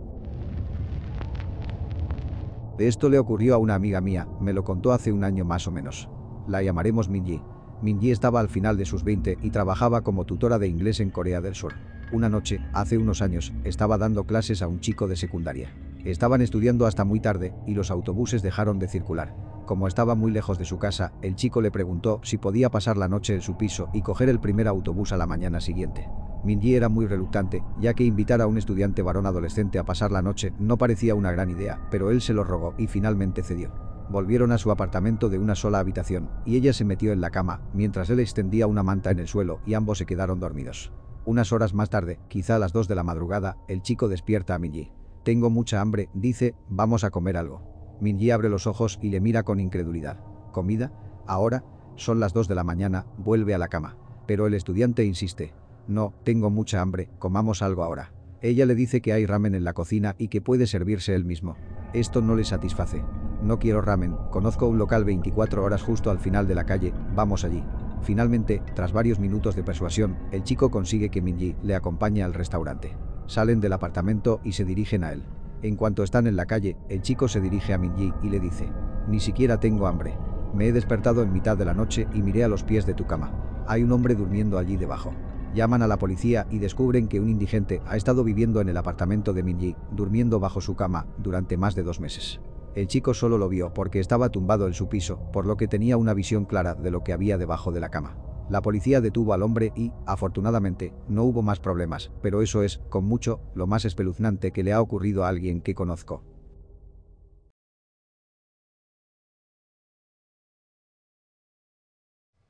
Esto 2.78 3.08
le 3.08 3.18
ocurrió 3.18 3.56
a 3.56 3.58
una 3.58 3.74
amiga 3.74 4.00
mía, 4.00 4.28
me 4.40 4.52
lo 4.52 4.62
contó 4.62 4.92
hace 4.92 5.10
un 5.10 5.24
año 5.24 5.44
más 5.44 5.66
o 5.66 5.72
menos. 5.72 6.08
La 6.46 6.62
llamaremos 6.62 7.08
Minji. 7.08 7.42
Minji 7.82 8.12
estaba 8.12 8.38
al 8.38 8.48
final 8.48 8.76
de 8.76 8.84
sus 8.84 9.02
20 9.02 9.38
y 9.42 9.50
trabajaba 9.50 10.02
como 10.02 10.26
tutora 10.26 10.60
de 10.60 10.68
inglés 10.68 11.00
en 11.00 11.10
Corea 11.10 11.40
del 11.40 11.56
Sur. 11.56 11.74
Una 12.12 12.28
noche, 12.28 12.60
hace 12.72 12.96
unos 12.96 13.20
años, 13.20 13.52
estaba 13.64 13.98
dando 13.98 14.26
clases 14.26 14.62
a 14.62 14.68
un 14.68 14.78
chico 14.78 15.08
de 15.08 15.16
secundaria. 15.16 15.74
Estaban 16.04 16.40
estudiando 16.40 16.86
hasta 16.86 17.04
muy 17.04 17.18
tarde 17.18 17.52
y 17.66 17.74
los 17.74 17.90
autobuses 17.90 18.42
dejaron 18.42 18.78
de 18.78 18.86
circular. 18.86 19.34
Como 19.66 19.88
estaba 19.88 20.14
muy 20.14 20.30
lejos 20.30 20.56
de 20.56 20.64
su 20.64 20.78
casa, 20.78 21.12
el 21.20 21.34
chico 21.34 21.60
le 21.60 21.72
preguntó 21.72 22.20
si 22.22 22.38
podía 22.38 22.70
pasar 22.70 22.96
la 22.96 23.08
noche 23.08 23.34
en 23.34 23.42
su 23.42 23.56
piso 23.56 23.88
y 23.92 24.02
coger 24.02 24.28
el 24.28 24.38
primer 24.38 24.68
autobús 24.68 25.10
a 25.12 25.16
la 25.16 25.26
mañana 25.26 25.60
siguiente. 25.60 26.08
Minji 26.44 26.74
era 26.74 26.88
muy 26.88 27.06
reluctante, 27.06 27.62
ya 27.80 27.94
que 27.94 28.04
invitar 28.04 28.40
a 28.40 28.46
un 28.46 28.58
estudiante 28.58 29.02
varón 29.02 29.26
adolescente 29.26 29.78
a 29.78 29.84
pasar 29.84 30.12
la 30.12 30.22
noche 30.22 30.52
no 30.58 30.78
parecía 30.78 31.14
una 31.14 31.32
gran 31.32 31.50
idea, 31.50 31.80
pero 31.90 32.10
él 32.10 32.20
se 32.20 32.32
lo 32.32 32.44
rogó 32.44 32.74
y 32.78 32.86
finalmente 32.86 33.42
cedió. 33.42 33.72
Volvieron 34.10 34.52
a 34.52 34.58
su 34.58 34.70
apartamento 34.70 35.28
de 35.28 35.38
una 35.38 35.54
sola 35.54 35.80
habitación, 35.80 36.30
y 36.46 36.56
ella 36.56 36.72
se 36.72 36.84
metió 36.84 37.12
en 37.12 37.20
la 37.20 37.30
cama, 37.30 37.60
mientras 37.74 38.08
él 38.08 38.20
extendía 38.20 38.66
una 38.66 38.82
manta 38.82 39.10
en 39.10 39.18
el 39.18 39.28
suelo 39.28 39.60
y 39.66 39.74
ambos 39.74 39.98
se 39.98 40.06
quedaron 40.06 40.40
dormidos. 40.40 40.92
Unas 41.26 41.52
horas 41.52 41.74
más 41.74 41.90
tarde, 41.90 42.18
quizá 42.28 42.56
a 42.56 42.58
las 42.58 42.72
2 42.72 42.88
de 42.88 42.94
la 42.94 43.02
madrugada, 43.02 43.58
el 43.68 43.82
chico 43.82 44.08
despierta 44.08 44.54
a 44.54 44.58
Minji. 44.58 44.92
Tengo 45.24 45.50
mucha 45.50 45.82
hambre, 45.82 46.08
dice, 46.14 46.54
vamos 46.70 47.04
a 47.04 47.10
comer 47.10 47.36
algo. 47.36 47.98
Minji 48.00 48.30
abre 48.30 48.48
los 48.48 48.66
ojos 48.66 48.98
y 49.02 49.10
le 49.10 49.20
mira 49.20 49.42
con 49.42 49.60
incredulidad. 49.60 50.20
¿Comida? 50.52 50.92
¿Ahora? 51.26 51.64
Son 51.96 52.18
las 52.18 52.32
2 52.32 52.48
de 52.48 52.54
la 52.54 52.64
mañana, 52.64 53.04
vuelve 53.18 53.54
a 53.54 53.58
la 53.58 53.68
cama. 53.68 53.98
Pero 54.26 54.46
el 54.46 54.54
estudiante 54.54 55.04
insiste. 55.04 55.52
No, 55.88 56.12
tengo 56.22 56.50
mucha 56.50 56.82
hambre, 56.82 57.08
comamos 57.18 57.62
algo 57.62 57.82
ahora. 57.82 58.12
Ella 58.42 58.66
le 58.66 58.74
dice 58.74 59.00
que 59.00 59.14
hay 59.14 59.24
ramen 59.24 59.54
en 59.54 59.64
la 59.64 59.72
cocina 59.72 60.14
y 60.18 60.28
que 60.28 60.42
puede 60.42 60.66
servirse 60.66 61.14
él 61.14 61.24
mismo. 61.24 61.56
Esto 61.94 62.20
no 62.20 62.36
le 62.36 62.44
satisface. 62.44 63.02
No 63.42 63.58
quiero 63.58 63.80
ramen, 63.80 64.14
conozco 64.30 64.68
un 64.68 64.76
local 64.76 65.06
24 65.06 65.64
horas 65.64 65.82
justo 65.82 66.10
al 66.10 66.18
final 66.18 66.46
de 66.46 66.54
la 66.54 66.64
calle, 66.64 66.92
vamos 67.14 67.42
allí. 67.44 67.64
Finalmente, 68.02 68.62
tras 68.74 68.92
varios 68.92 69.18
minutos 69.18 69.56
de 69.56 69.64
persuasión, 69.64 70.18
el 70.30 70.44
chico 70.44 70.70
consigue 70.70 71.08
que 71.08 71.22
Minji 71.22 71.56
le 71.62 71.74
acompañe 71.74 72.22
al 72.22 72.34
restaurante. 72.34 72.94
Salen 73.26 73.60
del 73.60 73.72
apartamento 73.72 74.40
y 74.44 74.52
se 74.52 74.66
dirigen 74.66 75.04
a 75.04 75.12
él. 75.12 75.24
En 75.62 75.76
cuanto 75.76 76.02
están 76.02 76.26
en 76.26 76.36
la 76.36 76.44
calle, 76.44 76.76
el 76.90 77.00
chico 77.00 77.28
se 77.28 77.40
dirige 77.40 77.72
a 77.72 77.78
Minji 77.78 78.12
y 78.22 78.28
le 78.28 78.40
dice, 78.40 78.68
ni 79.08 79.20
siquiera 79.20 79.58
tengo 79.58 79.86
hambre. 79.86 80.18
Me 80.54 80.66
he 80.66 80.72
despertado 80.72 81.22
en 81.22 81.32
mitad 81.32 81.56
de 81.56 81.64
la 81.64 81.74
noche 81.74 82.06
y 82.12 82.20
miré 82.20 82.44
a 82.44 82.48
los 82.48 82.62
pies 82.62 82.84
de 82.84 82.94
tu 82.94 83.06
cama. 83.06 83.32
Hay 83.66 83.82
un 83.82 83.92
hombre 83.92 84.14
durmiendo 84.14 84.58
allí 84.58 84.76
debajo. 84.76 85.12
Llaman 85.54 85.82
a 85.82 85.86
la 85.86 85.98
policía 85.98 86.46
y 86.50 86.58
descubren 86.58 87.08
que 87.08 87.20
un 87.20 87.28
indigente 87.28 87.80
ha 87.86 87.96
estado 87.96 88.22
viviendo 88.22 88.60
en 88.60 88.68
el 88.68 88.76
apartamento 88.76 89.32
de 89.32 89.42
Minji, 89.42 89.76
durmiendo 89.92 90.40
bajo 90.40 90.60
su 90.60 90.76
cama, 90.76 91.06
durante 91.18 91.56
más 91.56 91.74
de 91.74 91.82
dos 91.82 92.00
meses. 92.00 92.40
El 92.74 92.86
chico 92.86 93.14
solo 93.14 93.38
lo 93.38 93.48
vio 93.48 93.72
porque 93.72 93.98
estaba 93.98 94.28
tumbado 94.28 94.66
en 94.66 94.74
su 94.74 94.88
piso, 94.88 95.20
por 95.32 95.46
lo 95.46 95.56
que 95.56 95.66
tenía 95.66 95.96
una 95.96 96.14
visión 96.14 96.44
clara 96.44 96.74
de 96.74 96.90
lo 96.90 97.02
que 97.02 97.12
había 97.12 97.38
debajo 97.38 97.72
de 97.72 97.80
la 97.80 97.88
cama. 97.88 98.16
La 98.50 98.62
policía 98.62 99.00
detuvo 99.00 99.32
al 99.32 99.42
hombre 99.42 99.72
y, 99.74 99.92
afortunadamente, 100.06 100.94
no 101.08 101.24
hubo 101.24 101.42
más 101.42 101.60
problemas, 101.60 102.10
pero 102.22 102.40
eso 102.40 102.62
es, 102.62 102.80
con 102.88 103.04
mucho, 103.04 103.40
lo 103.54 103.66
más 103.66 103.84
espeluznante 103.84 104.52
que 104.52 104.62
le 104.62 104.72
ha 104.72 104.80
ocurrido 104.80 105.24
a 105.24 105.28
alguien 105.28 105.60
que 105.60 105.74
conozco. 105.74 106.22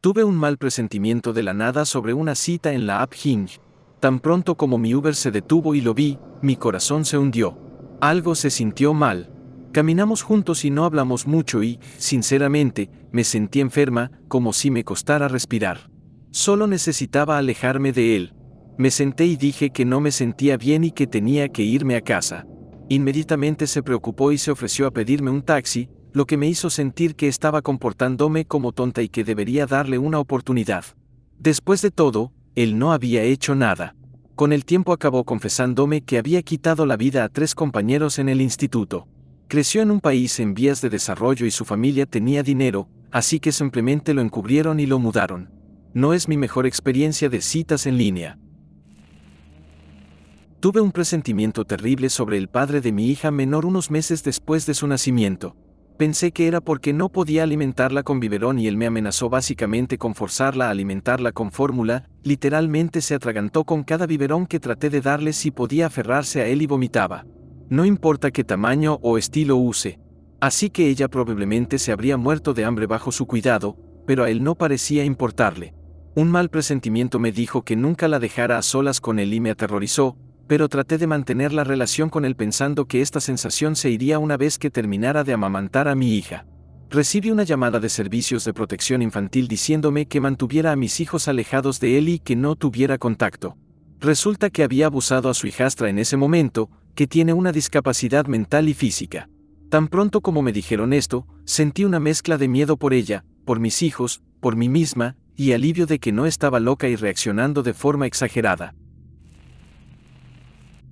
Tuve 0.08 0.24
un 0.24 0.36
mal 0.36 0.56
presentimiento 0.56 1.34
de 1.34 1.42
la 1.42 1.52
nada 1.52 1.84
sobre 1.84 2.14
una 2.14 2.34
cita 2.34 2.72
en 2.72 2.86
la 2.86 3.02
app 3.02 3.12
Hinge. 3.22 3.60
Tan 4.00 4.20
pronto 4.20 4.56
como 4.56 4.78
mi 4.78 4.94
Uber 4.94 5.14
se 5.14 5.30
detuvo 5.30 5.74
y 5.74 5.82
lo 5.82 5.92
vi, 5.92 6.18
mi 6.40 6.56
corazón 6.56 7.04
se 7.04 7.18
hundió. 7.18 7.58
Algo 8.00 8.34
se 8.34 8.48
sintió 8.48 8.94
mal. 8.94 9.30
Caminamos 9.70 10.22
juntos 10.22 10.64
y 10.64 10.70
no 10.70 10.86
hablamos 10.86 11.26
mucho 11.26 11.62
y, 11.62 11.78
sinceramente, 11.98 12.88
me 13.12 13.22
sentí 13.22 13.60
enferma, 13.60 14.10
como 14.28 14.54
si 14.54 14.70
me 14.70 14.82
costara 14.82 15.28
respirar. 15.28 15.90
Solo 16.30 16.66
necesitaba 16.66 17.36
alejarme 17.36 17.92
de 17.92 18.16
él. 18.16 18.34
Me 18.78 18.90
senté 18.90 19.26
y 19.26 19.36
dije 19.36 19.68
que 19.68 19.84
no 19.84 20.00
me 20.00 20.10
sentía 20.10 20.56
bien 20.56 20.84
y 20.84 20.90
que 20.90 21.06
tenía 21.06 21.50
que 21.50 21.64
irme 21.64 21.96
a 21.96 22.00
casa. 22.00 22.46
Inmediatamente 22.88 23.66
se 23.66 23.82
preocupó 23.82 24.32
y 24.32 24.38
se 24.38 24.52
ofreció 24.52 24.86
a 24.86 24.90
pedirme 24.90 25.30
un 25.30 25.42
taxi, 25.42 25.90
lo 26.12 26.26
que 26.26 26.36
me 26.36 26.48
hizo 26.48 26.70
sentir 26.70 27.14
que 27.14 27.28
estaba 27.28 27.62
comportándome 27.62 28.44
como 28.44 28.72
tonta 28.72 29.02
y 29.02 29.08
que 29.08 29.24
debería 29.24 29.66
darle 29.66 29.98
una 29.98 30.18
oportunidad. 30.18 30.84
Después 31.38 31.82
de 31.82 31.90
todo, 31.90 32.32
él 32.54 32.78
no 32.78 32.92
había 32.92 33.22
hecho 33.22 33.54
nada. 33.54 33.94
Con 34.34 34.52
el 34.52 34.64
tiempo 34.64 34.92
acabó 34.92 35.24
confesándome 35.24 36.02
que 36.02 36.18
había 36.18 36.42
quitado 36.42 36.86
la 36.86 36.96
vida 36.96 37.24
a 37.24 37.28
tres 37.28 37.54
compañeros 37.54 38.18
en 38.18 38.28
el 38.28 38.40
instituto. 38.40 39.08
Creció 39.48 39.82
en 39.82 39.90
un 39.90 40.00
país 40.00 40.40
en 40.40 40.54
vías 40.54 40.80
de 40.80 40.90
desarrollo 40.90 41.46
y 41.46 41.50
su 41.50 41.64
familia 41.64 42.06
tenía 42.06 42.42
dinero, 42.42 42.88
así 43.10 43.40
que 43.40 43.52
simplemente 43.52 44.14
lo 44.14 44.20
encubrieron 44.20 44.80
y 44.80 44.86
lo 44.86 44.98
mudaron. 44.98 45.50
No 45.94 46.12
es 46.12 46.28
mi 46.28 46.36
mejor 46.36 46.66
experiencia 46.66 47.28
de 47.28 47.40
citas 47.40 47.86
en 47.86 47.96
línea. 47.96 48.38
Tuve 50.60 50.80
un 50.80 50.92
presentimiento 50.92 51.64
terrible 51.64 52.10
sobre 52.10 52.36
el 52.36 52.48
padre 52.48 52.80
de 52.80 52.92
mi 52.92 53.06
hija 53.06 53.30
menor 53.30 53.64
unos 53.64 53.90
meses 53.90 54.24
después 54.24 54.66
de 54.66 54.74
su 54.74 54.86
nacimiento. 54.86 55.56
Pensé 55.98 56.32
que 56.32 56.46
era 56.46 56.60
porque 56.60 56.92
no 56.92 57.10
podía 57.10 57.42
alimentarla 57.42 58.02
con 58.02 58.20
biberón 58.20 58.58
y 58.58 58.68
él 58.68 58.76
me 58.76 58.86
amenazó 58.86 59.28
básicamente 59.28 59.98
con 59.98 60.14
forzarla 60.14 60.68
a 60.68 60.70
alimentarla 60.70 61.32
con 61.32 61.52
fórmula, 61.52 62.08
literalmente 62.22 63.02
se 63.02 63.14
atragantó 63.14 63.64
con 63.64 63.82
cada 63.82 64.06
biberón 64.06 64.46
que 64.46 64.60
traté 64.60 64.88
de 64.88 65.00
darle 65.00 65.32
si 65.32 65.50
podía 65.50 65.86
aferrarse 65.86 66.40
a 66.40 66.46
él 66.46 66.62
y 66.62 66.66
vomitaba 66.66 67.24
no 67.70 67.84
importa 67.84 68.30
qué 68.30 68.44
tamaño 68.44 68.98
o 69.02 69.18
estilo 69.18 69.56
use. 69.56 70.00
Así 70.40 70.70
que 70.70 70.88
ella 70.88 71.08
probablemente 71.08 71.78
se 71.78 71.92
habría 71.92 72.16
muerto 72.16 72.54
de 72.54 72.64
hambre 72.64 72.86
bajo 72.86 73.12
su 73.12 73.26
cuidado, 73.26 73.76
pero 74.06 74.24
a 74.24 74.30
él 74.30 74.42
no 74.42 74.54
parecía 74.54 75.04
importarle. 75.04 75.74
Un 76.14 76.30
mal 76.30 76.48
presentimiento 76.48 77.18
me 77.18 77.30
dijo 77.30 77.62
que 77.62 77.76
nunca 77.76 78.08
la 78.08 78.18
dejara 78.18 78.56
a 78.56 78.62
solas 78.62 79.00
con 79.00 79.18
él 79.18 79.34
y 79.34 79.40
me 79.40 79.50
aterrorizó, 79.50 80.16
pero 80.48 80.68
traté 80.68 80.98
de 80.98 81.06
mantener 81.06 81.52
la 81.52 81.62
relación 81.62 82.08
con 82.08 82.24
él 82.24 82.34
pensando 82.34 82.86
que 82.86 83.02
esta 83.02 83.20
sensación 83.20 83.76
se 83.76 83.90
iría 83.90 84.18
una 84.18 84.36
vez 84.36 84.58
que 84.58 84.70
terminara 84.70 85.22
de 85.22 85.34
amamantar 85.34 85.86
a 85.86 85.94
mi 85.94 86.14
hija. 86.14 86.46
Recibí 86.90 87.30
una 87.30 87.42
llamada 87.42 87.80
de 87.80 87.90
servicios 87.90 88.46
de 88.46 88.54
protección 88.54 89.02
infantil 89.02 89.46
diciéndome 89.46 90.06
que 90.06 90.22
mantuviera 90.22 90.72
a 90.72 90.76
mis 90.76 91.00
hijos 91.00 91.28
alejados 91.28 91.80
de 91.80 91.98
él 91.98 92.08
y 92.08 92.18
que 92.18 92.34
no 92.34 92.56
tuviera 92.56 92.96
contacto. 92.96 93.58
Resulta 94.00 94.48
que 94.48 94.62
había 94.62 94.86
abusado 94.86 95.28
a 95.28 95.34
su 95.34 95.46
hijastra 95.46 95.90
en 95.90 95.98
ese 95.98 96.16
momento, 96.16 96.70
que 96.94 97.06
tiene 97.06 97.34
una 97.34 97.52
discapacidad 97.52 98.26
mental 98.26 98.70
y 98.70 98.74
física. 98.74 99.28
Tan 99.68 99.88
pronto 99.88 100.22
como 100.22 100.40
me 100.40 100.52
dijeron 100.52 100.94
esto, 100.94 101.26
sentí 101.44 101.84
una 101.84 102.00
mezcla 102.00 102.38
de 102.38 102.48
miedo 102.48 102.78
por 102.78 102.94
ella, 102.94 103.24
por 103.44 103.60
mis 103.60 103.82
hijos, 103.82 104.22
por 104.40 104.56
mí 104.56 104.70
misma, 104.70 105.16
y 105.36 105.52
alivio 105.52 105.84
de 105.84 105.98
que 105.98 106.10
no 106.10 106.24
estaba 106.24 106.58
loca 106.58 106.88
y 106.88 106.96
reaccionando 106.96 107.62
de 107.62 107.74
forma 107.74 108.06
exagerada. 108.06 108.74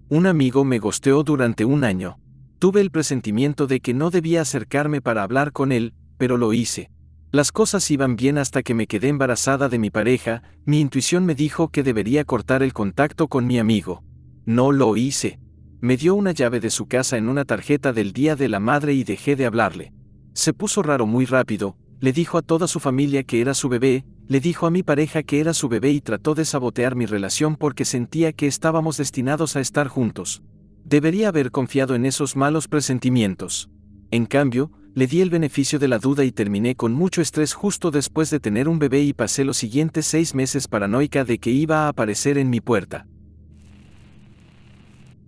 Un 0.09 0.27
amigo 0.27 0.65
me 0.65 0.79
gosteó 0.79 1.25
durante 1.25 1.65
un 1.65 1.83
año. 1.83 2.21
Tuve 2.61 2.81
el 2.81 2.93
presentimiento 2.93 3.67
de 3.67 3.81
que 3.81 3.93
no 3.93 4.11
debía 4.11 4.43
acercarme 4.43 5.01
para 5.01 5.25
hablar 5.25 5.51
con 5.51 5.73
él, 5.73 5.95
pero 6.17 6.37
lo 6.37 6.53
hice. 6.53 6.91
Las 7.33 7.51
cosas 7.51 7.91
iban 7.91 8.15
bien 8.15 8.39
hasta 8.39 8.63
que 8.63 8.73
me 8.73 8.87
quedé 8.87 9.09
embarazada 9.09 9.69
de 9.69 9.81
mi 9.81 9.91
pareja, 9.91 10.45
mi 10.65 10.79
intuición 10.79 11.27
me 11.27 11.35
dijo 11.35 11.71
que 11.71 11.83
debería 11.83 12.25
cortar 12.25 12.63
el 12.63 12.73
contacto 12.73 13.27
con 13.27 13.49
mi 13.49 13.59
amigo. 13.59 14.05
No 14.45 14.71
lo 14.71 14.97
hice. 14.97 15.41
Me 15.81 15.97
dio 15.97 16.15
una 16.15 16.31
llave 16.31 16.61
de 16.61 16.71
su 16.71 16.87
casa 16.87 17.17
en 17.17 17.29
una 17.29 17.45
tarjeta 17.45 17.93
del 17.93 18.13
Día 18.13 18.37
de 18.37 18.49
la 18.49 18.61
Madre 18.61 18.95
y 18.95 19.03
dejé 19.03 19.35
de 19.35 19.45
hablarle. 19.45 19.93
Se 20.35 20.53
puso 20.53 20.85
raro 20.85 21.07
muy 21.07 21.27
rápido, 21.27 21.77
le 21.99 22.13
dijo 22.13 22.39
a 22.39 22.43
toda 22.43 22.69
su 22.69 22.79
familia 22.79 23.25
que 23.25 23.41
era 23.41 23.55
su 23.55 23.69
bebé, 23.69 24.05
le 24.29 24.41
dijo 24.41 24.67
a 24.67 24.71
mi 24.71 24.83
pareja 24.83 25.23
que 25.23 25.41
era 25.41 25.55
su 25.55 25.69
bebé 25.69 25.91
y 25.91 26.01
trató 26.01 26.35
de 26.35 26.45
sabotear 26.45 26.97
mi 26.97 27.07
relación 27.07 27.57
porque 27.57 27.85
sentía 27.85 28.33
que 28.33 28.47
estábamos 28.47 28.97
destinados 28.97 29.57
a 29.57 29.61
estar 29.61 29.89
juntos. 29.89 30.43
Debería 30.85 31.29
haber 31.29 31.51
confiado 31.51 31.95
en 31.95 32.07
esos 32.07 32.37
malos 32.37 32.69
presentimientos. 32.69 33.71
En 34.11 34.27
cambio, 34.27 34.73
le 34.95 35.07
di 35.07 35.21
el 35.21 35.31
beneficio 35.31 35.79
de 35.79 35.89
la 35.89 35.99
duda 35.99 36.25
y 36.25 36.33
terminé 36.33 36.75
con 36.75 36.93
mucho 36.93 37.21
estrés 37.21 37.55
justo 37.55 37.91
después 37.91 38.31
de 38.31 38.41
tener 38.41 38.69
un 38.69 38.79
bebé 38.79 39.03
y 39.03 39.13
pasé 39.13 39.45
los 39.45 39.59
siguientes 39.59 40.07
seis 40.07 40.35
meses 40.35 40.69
paranoica 40.69 41.25
de 41.25 41.39
que 41.39 41.51
iba 41.51 41.85
a 41.85 41.89
aparecer 41.89 42.39
en 42.39 42.51
mi 42.51 42.61
puerta. 42.61 43.07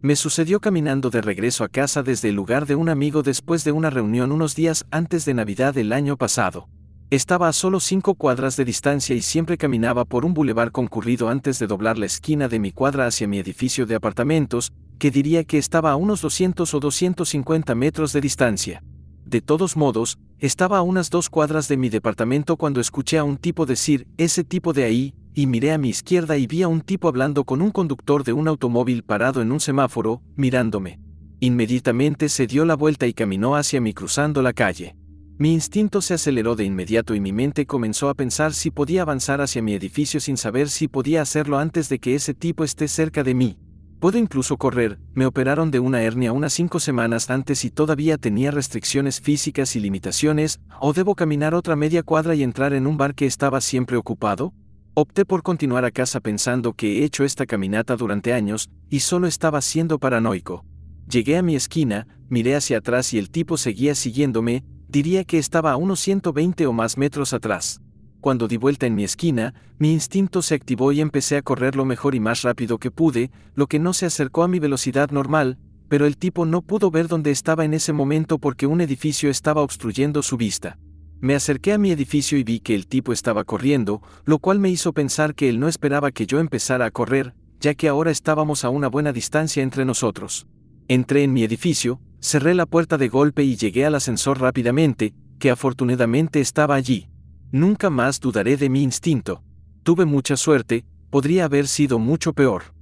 Me 0.01 0.17
sucedió 0.17 0.61
caminando 0.61 1.11
de 1.11 1.21
regreso 1.21 1.65
a 1.65 1.69
casa 1.69 2.03
desde 2.03 2.31
el 2.31 2.37
lugar 2.37 2.67
de 2.67 2.77
un 2.77 2.89
amigo 2.89 3.23
después 3.23 3.65
de 3.65 3.73
una 3.73 3.91
reunión 3.91 4.33
unos 4.33 4.55
días 4.55 4.87
antes 4.91 5.25
de 5.25 5.35
Navidad 5.35 5.75
del 5.75 5.93
año 5.93 6.17
pasado. 6.17 6.69
Estaba 7.11 7.49
a 7.49 7.55
solo 7.55 7.81
cinco 7.81 8.17
cuadras 8.17 8.59
de 8.59 8.67
distancia 8.67 9.17
y 9.17 9.23
siempre 9.23 9.57
caminaba 9.57 10.05
por 10.05 10.27
un 10.27 10.35
bulevar 10.35 10.73
concurrido 10.73 11.31
antes 11.31 11.59
de 11.59 11.67
doblar 11.67 11.97
la 11.97 12.05
esquina 12.05 12.49
de 12.49 12.59
mi 12.59 12.71
cuadra 12.71 13.07
hacia 13.07 13.27
mi 13.27 13.39
edificio 13.39 13.87
de 13.87 13.95
apartamentos, 13.95 14.75
que 14.99 15.11
diría 15.11 15.45
que 15.45 15.57
estaba 15.57 15.91
a 15.91 15.97
unos 15.97 16.21
200 16.21 16.75
o 16.75 16.81
250 16.81 17.75
metros 17.75 18.13
de 18.13 18.21
distancia. 18.21 18.83
De 19.25 19.41
todos 19.41 19.75
modos, 19.75 20.19
estaba 20.39 20.77
a 20.77 20.83
unas 20.83 21.09
dos 21.09 21.31
cuadras 21.31 21.67
de 21.67 21.79
mi 21.79 21.89
departamento 21.89 22.59
cuando 22.59 22.79
escuché 22.79 23.17
a 23.17 23.25
un 23.25 23.39
tipo 23.39 23.65
decir, 23.65 24.07
ese 24.19 24.45
tipo 24.45 24.75
de 24.75 24.85
ahí, 24.85 25.15
y 25.33 25.47
miré 25.47 25.73
a 25.73 25.79
mi 25.79 25.89
izquierda 25.89 26.37
y 26.37 26.47
vi 26.47 26.61
a 26.61 26.69
un 26.69 26.83
tipo 26.83 27.09
hablando 27.09 27.45
con 27.45 27.63
un 27.63 27.71
conductor 27.71 28.23
de 28.23 28.35
un 28.35 28.49
automóvil 28.49 29.03
parado 29.03 29.41
en 29.41 29.51
un 29.51 29.61
semáforo, 29.61 30.21
mirándome. 30.37 31.01
Inmediatamente 31.41 32.29
se 32.29 32.47
dio 32.47 32.67
la 32.67 32.77
vuelta 32.77 33.07
y 33.07 33.15
caminó 33.15 33.57
hacia 33.57 33.81
mí 33.81 33.95
cruzando 33.95 34.43
la 34.43 34.53
calle. 34.53 34.98
Mi 35.41 35.53
instinto 35.53 36.03
se 36.03 36.15
aceleró 36.15 36.57
de 36.57 36.65
inmediato 36.65 37.15
y 37.15 37.21
mi 37.21 37.33
mente 37.33 37.65
comenzó 37.65 38.09
a 38.09 38.15
pensar 38.15 38.55
si 38.55 38.73
podía 38.73 39.03
avanzar 39.03 39.41
hacia 39.41 39.63
mi 39.63 39.73
edificio 39.73 40.19
sin 40.19 40.37
saber 40.37 40.69
si 40.69 40.89
podía 40.89 41.23
hacerlo 41.23 41.59
antes 41.59 41.89
de 41.89 42.01
que 42.01 42.17
ese 42.17 42.35
tipo 42.35 42.65
esté 42.65 42.89
cerca 42.89 43.23
de 43.23 43.35
mí. 43.35 43.57
Puedo 44.01 44.19
incluso 44.19 44.57
correr, 44.57 44.99
me 45.15 45.27
operaron 45.27 45.71
de 45.71 45.79
una 45.79 46.03
hernia 46.03 46.33
unas 46.33 46.53
cinco 46.53 46.81
semanas 46.81 47.31
antes 47.31 47.65
y 47.65 47.71
todavía 47.71 48.19
tenía 48.19 48.51
restricciones 48.51 49.21
físicas 49.21 49.77
y 49.77 49.81
limitaciones, 49.81 50.59
o 50.81 50.93
debo 50.93 51.15
caminar 51.15 51.55
otra 51.55 51.77
media 51.77 52.03
cuadra 52.03 52.35
y 52.35 52.43
entrar 52.43 52.73
en 52.73 52.89
un 52.89 52.97
bar 52.97 53.15
que 53.15 53.27
estaba 53.27 53.61
siempre 53.61 53.97
ocupado? 53.97 54.53
Opté 54.95 55.25
por 55.25 55.45
continuar 55.45 55.85
a 55.85 55.93
casa 55.93 56.19
pensando 56.19 56.73
que 56.73 56.99
he 56.99 57.05
hecho 57.05 57.23
esta 57.23 57.47
caminata 57.47 57.95
durante 57.95 58.33
años, 58.33 58.71
y 58.91 59.01
solo 59.01 59.29
estaba 59.29 59.61
siendo 59.61 60.01
paranoico. 60.01 60.65
Llegué 61.09 61.37
a 61.37 61.43
mi 61.43 61.55
esquina, 61.55 62.09
miré 62.29 62.57
hacia 62.57 62.79
atrás 62.79 63.15
y 63.15 63.19
el 63.19 63.31
tipo 63.31 63.57
seguía 63.57 63.95
siguiéndome, 63.95 64.65
diría 64.89 65.25
que 65.25 65.39
estaba 65.39 65.73
a 65.73 65.77
unos 65.77 66.01
120 66.01 66.67
o 66.67 66.73
más 66.73 66.97
metros 66.97 67.33
atrás. 67.33 67.81
Cuando 68.21 68.49
di 68.49 68.57
vuelta 68.57 68.87
en 68.87 68.95
mi 68.95 69.05
esquina, 69.05 69.55
mi 69.79 69.93
instinto 69.93 70.43
se 70.43 70.55
activó 70.55 70.91
y 70.91 71.01
empecé 71.01 71.37
a 71.37 71.43
correr 71.43 71.77
lo 71.77 71.85
mejor 71.85 72.15
y 72.15 72.21
más 72.21 72.43
rápido 72.43 72.79
que 72.79 72.91
pude, 72.91 73.31
lo 73.55 73.69
que 73.69 73.79
no 73.79 73.93
se 73.93 74.07
acercó 74.07 74.43
a 74.43 74.49
mi 74.49 74.59
velocidad 74.59 75.11
normal, 75.11 75.59
pero 75.89 76.05
el 76.05 76.17
tipo 76.17 76.45
no 76.45 76.63
pudo 76.63 76.91
ver 76.91 77.07
dónde 77.07 77.31
estaba 77.31 77.65
en 77.65 77.75
ese 77.75 77.93
momento 77.93 78.39
porque 78.39 78.67
un 78.67 78.81
edificio 78.81 79.31
estaba 79.31 79.63
obstruyendo 79.63 80.23
su 80.23 80.37
vista. 80.37 80.79
Me 81.21 81.35
acerqué 81.35 81.73
a 81.73 81.79
mi 81.79 81.91
edificio 81.91 82.39
y 82.39 82.45
vi 82.45 82.61
que 82.61 82.75
el 82.75 82.87
tipo 82.87 83.13
estaba 83.13 83.45
corriendo, 83.45 84.03
lo 84.25 84.39
cual 84.39 84.59
me 84.59 84.71
hizo 84.71 84.93
pensar 84.93 85.35
que 85.35 85.49
él 85.49 85.59
no 85.59 85.69
esperaba 85.69 86.13
que 86.13 86.27
yo 86.27 86.39
empezara 86.39 86.87
a 86.87 86.91
correr, 86.91 87.35
ya 87.61 87.75
que 87.75 87.89
ahora 87.89 88.11
estábamos 88.11 88.65
a 88.65 88.71
una 88.71 88.89
buena 88.89 89.13
distancia 89.13 89.63
entre 89.63 89.85
nosotros. 89.85 90.47
Entré 90.87 91.25
en 91.25 91.33
mi 91.33 91.43
edificio, 91.43 92.01
cerré 92.21 92.55
la 92.55 92.67
puerta 92.67 92.99
de 92.99 93.09
golpe 93.09 93.45
y 93.45 93.57
llegué 93.57 93.87
al 93.87 93.95
ascensor 93.95 94.41
rápidamente, 94.41 95.15
que 95.39 95.51
afortunadamente 95.51 96.41
estaba 96.41 96.75
allí. 96.75 97.09
Nunca 97.53 97.91
más 97.91 98.21
dudaré 98.21 98.57
de 98.57 98.69
mi 98.69 98.83
instinto. 98.83 99.43
Tuve 99.83 100.05
mucha 100.05 100.37
suerte, 100.37 100.85
podría 101.11 101.47
haber 101.47 101.67
sido 101.67 101.99
mucho 101.99 102.33
peor. 102.33 102.75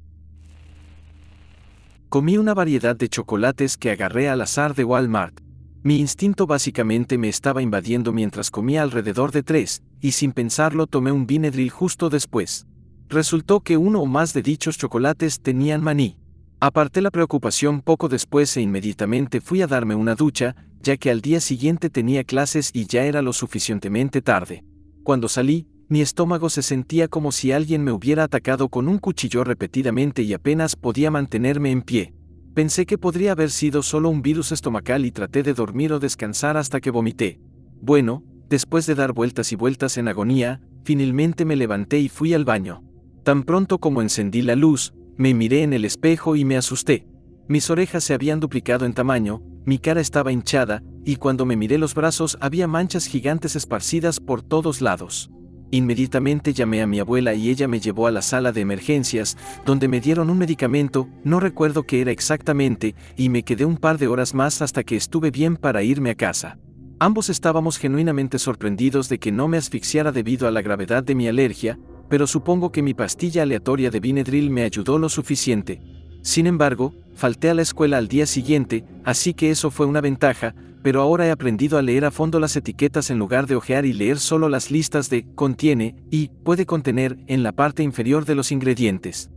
Comí 2.09 2.39
una 2.39 2.55
variedad 2.55 2.97
de 2.97 3.09
chocolates 3.09 3.77
que 3.77 3.91
agarré 3.91 4.29
al 4.29 4.41
azar 4.41 4.75
de 4.75 4.85
Walmart. 4.85 5.41
Mi 5.83 5.99
instinto 5.99 6.47
básicamente 6.47 7.19
me 7.19 7.29
estaba 7.29 7.63
invadiendo 7.63 8.13
mientras 8.13 8.51
comía 8.51 8.83
alrededor 8.83 9.31
de 9.33 9.43
tres, 9.43 9.83
y 10.01 10.13
sin 10.13 10.33
pensarlo 10.33 10.87
tomé 10.87 11.13
un 11.13 11.27
Benadryl 11.27 11.71
justo 11.71 12.11
después. 12.11 12.67
Resultó 13.09 13.61
que 13.61 13.77
uno 13.77 14.01
o 14.01 14.07
más 14.07 14.33
de 14.33 14.43
dichos 14.43 14.79
chocolates 14.79 15.41
tenían 15.41 15.83
maní. 15.83 16.19
Aparté 16.59 17.03
la 17.03 17.11
preocupación 17.11 17.83
poco 17.83 18.09
después 18.09 18.57
e 18.57 18.63
inmediatamente 18.63 19.43
fui 19.43 19.61
a 19.61 19.67
darme 19.67 19.95
una 19.95 20.15
ducha, 20.15 20.57
ya 20.81 20.97
que 20.97 21.11
al 21.11 21.21
día 21.21 21.41
siguiente 21.41 21.91
tenía 21.91 22.25
clases 22.25 22.71
y 22.73 22.87
ya 22.87 23.05
era 23.05 23.21
lo 23.21 23.35
suficientemente 23.35 24.23
tarde. 24.23 24.65
Cuando 25.03 25.29
salí, 25.29 25.67
mi 25.89 26.01
estómago 26.01 26.49
se 26.49 26.63
sentía 26.63 27.09
como 27.09 27.31
si 27.31 27.53
alguien 27.53 27.85
me 27.85 27.93
hubiera 27.93 28.25
atacado 28.25 28.71
con 28.71 28.89
un 28.89 28.99
cuchillo 28.99 29.45
repetidamente 29.45 30.23
y 30.23 30.33
apenas 30.33 30.77
podía 30.77 31.11
mantenerme 31.11 31.71
en 31.71 31.83
pie. 31.83 32.15
Pensé 32.55 32.87
que 32.87 32.97
podría 32.97 33.33
haber 33.33 33.51
sido 33.51 33.83
solo 33.83 34.09
un 34.09 34.23
virus 34.23 34.51
estomacal 34.51 35.05
y 35.05 35.11
traté 35.13 35.43
de 35.43 35.53
dormir 35.53 35.93
o 35.93 35.99
descansar 35.99 36.57
hasta 36.57 36.81
que 36.81 36.91
vomité. 36.91 37.39
Bueno, 37.83 38.25
después 38.49 38.87
de 38.87 38.95
dar 38.95 39.13
vueltas 39.13 39.53
y 39.53 39.57
vueltas 39.57 39.99
en 39.99 40.09
agonía, 40.09 40.63
finalmente 40.85 41.45
me 41.45 41.55
levanté 41.55 41.99
y 41.99 42.09
fui 42.09 42.33
al 42.33 42.47
baño. 42.47 42.83
Tan 43.25 43.43
pronto 43.43 43.79
como 43.79 44.01
encendí 44.01 44.41
la 44.41 44.57
luz, 44.57 44.95
me 45.17 45.35
miré 45.35 45.63
en 45.63 45.73
el 45.73 45.85
espejo 45.85 46.37
y 46.37 46.45
me 46.45 46.57
asusté. 46.57 47.07
Mis 47.49 47.71
orejas 47.71 48.05
se 48.05 48.15
habían 48.15 48.41
duplicado 48.41 48.85
en 48.85 48.93
tamaño, 48.93 49.43
mi 49.65 49.79
cara 49.79 50.01
estaba 50.01 50.33
hinchada, 50.33 50.83
y 51.05 51.17
cuando 51.17 51.47
me 51.47 51.57
miré 51.57 51.79
los 51.79 51.95
brazos 51.95 52.37
había 52.41 52.67
manchas 52.67 53.07
gigantes 53.07 53.57
esparcidas 53.57 54.21
por 54.21 54.43
todos 54.43 54.81
lados. 54.81 55.31
Inmediatamente 55.71 56.53
llamé 56.53 56.83
a 56.83 56.87
mi 56.87 57.01
abuela 57.01 57.35
y 57.35 57.51
ella 57.51 57.67
me 57.67 57.81
llevó 57.81 58.07
a 58.07 58.13
la 58.13 58.23
sala 58.23 58.53
de 58.53 58.61
emergencias, 58.61 59.37
donde 59.65 59.89
me 59.89 60.01
dieron 60.01 60.31
un 60.31 60.39
medicamento, 60.39 61.09
no 61.25 61.41
recuerdo 61.41 61.85
qué 61.85 62.01
era 62.01 62.13
exactamente, 62.13 62.95
y 63.17 63.29
me 63.29 63.43
quedé 63.43 63.65
un 63.65 63.77
par 63.77 63.99
de 63.99 64.07
horas 64.07 64.35
más 64.35 64.63
hasta 64.63 64.85
que 64.85 64.97
estuve 64.97 65.31
bien 65.31 65.57
para 65.57 65.83
irme 65.83 66.11
a 66.11 66.15
casa. 66.15 66.59
Ambos 66.99 67.29
estábamos 67.29 67.79
genuinamente 67.79 68.39
sorprendidos 68.39 69.09
de 69.09 69.19
que 69.19 69.33
no 69.33 69.49
me 69.49 69.59
asfixiara 69.59 70.13
debido 70.13 70.47
a 70.47 70.51
la 70.51 70.63
gravedad 70.63 71.03
de 71.03 71.15
mi 71.15 71.29
alergia, 71.29 71.79
pero 72.09 72.27
supongo 72.27 72.71
que 72.71 72.83
mi 72.83 72.95
pastilla 72.95 73.43
aleatoria 73.43 73.91
de 73.91 74.01
Benadryl 74.01 74.51
me 74.51 74.63
ayudó 74.63 74.99
lo 74.99 75.09
suficiente. 75.09 75.81
Sin 76.23 76.47
embargo, 76.47 76.95
falté 77.15 77.51
a 77.51 77.55
la 77.55 77.63
escuela 77.63 77.99
al 77.99 78.09
día 78.09 78.27
siguiente, 78.27 78.85
así 79.05 79.35
que 79.35 79.51
eso 79.51 79.71
fue 79.71 79.87
una 79.87 80.01
ventaja, 80.01 80.55
pero 80.83 81.01
ahora 81.01 81.27
he 81.27 81.31
aprendido 81.31 81.79
a 81.79 81.83
leer 81.83 82.05
a 82.05 82.11
fondo 82.11 82.39
las 82.39 82.57
etiquetas 82.57 83.11
en 83.11 83.19
lugar 83.19 83.47
de 83.47 83.57
ojear 83.57 83.87
y 83.87 83.93
leer 83.93 84.19
solo 84.19 84.49
las 84.49 84.71
listas 84.71 85.11
de 85.11 85.27
contiene 85.35 85.97
y 86.11 86.29
puede 86.45 86.67
contener 86.67 87.19
en 87.27 87.43
la 87.43 87.53
parte 87.53 87.83
inferior 87.83 88.25
de 88.25 88.35
los 88.35 88.53
ingredientes. 88.53 89.31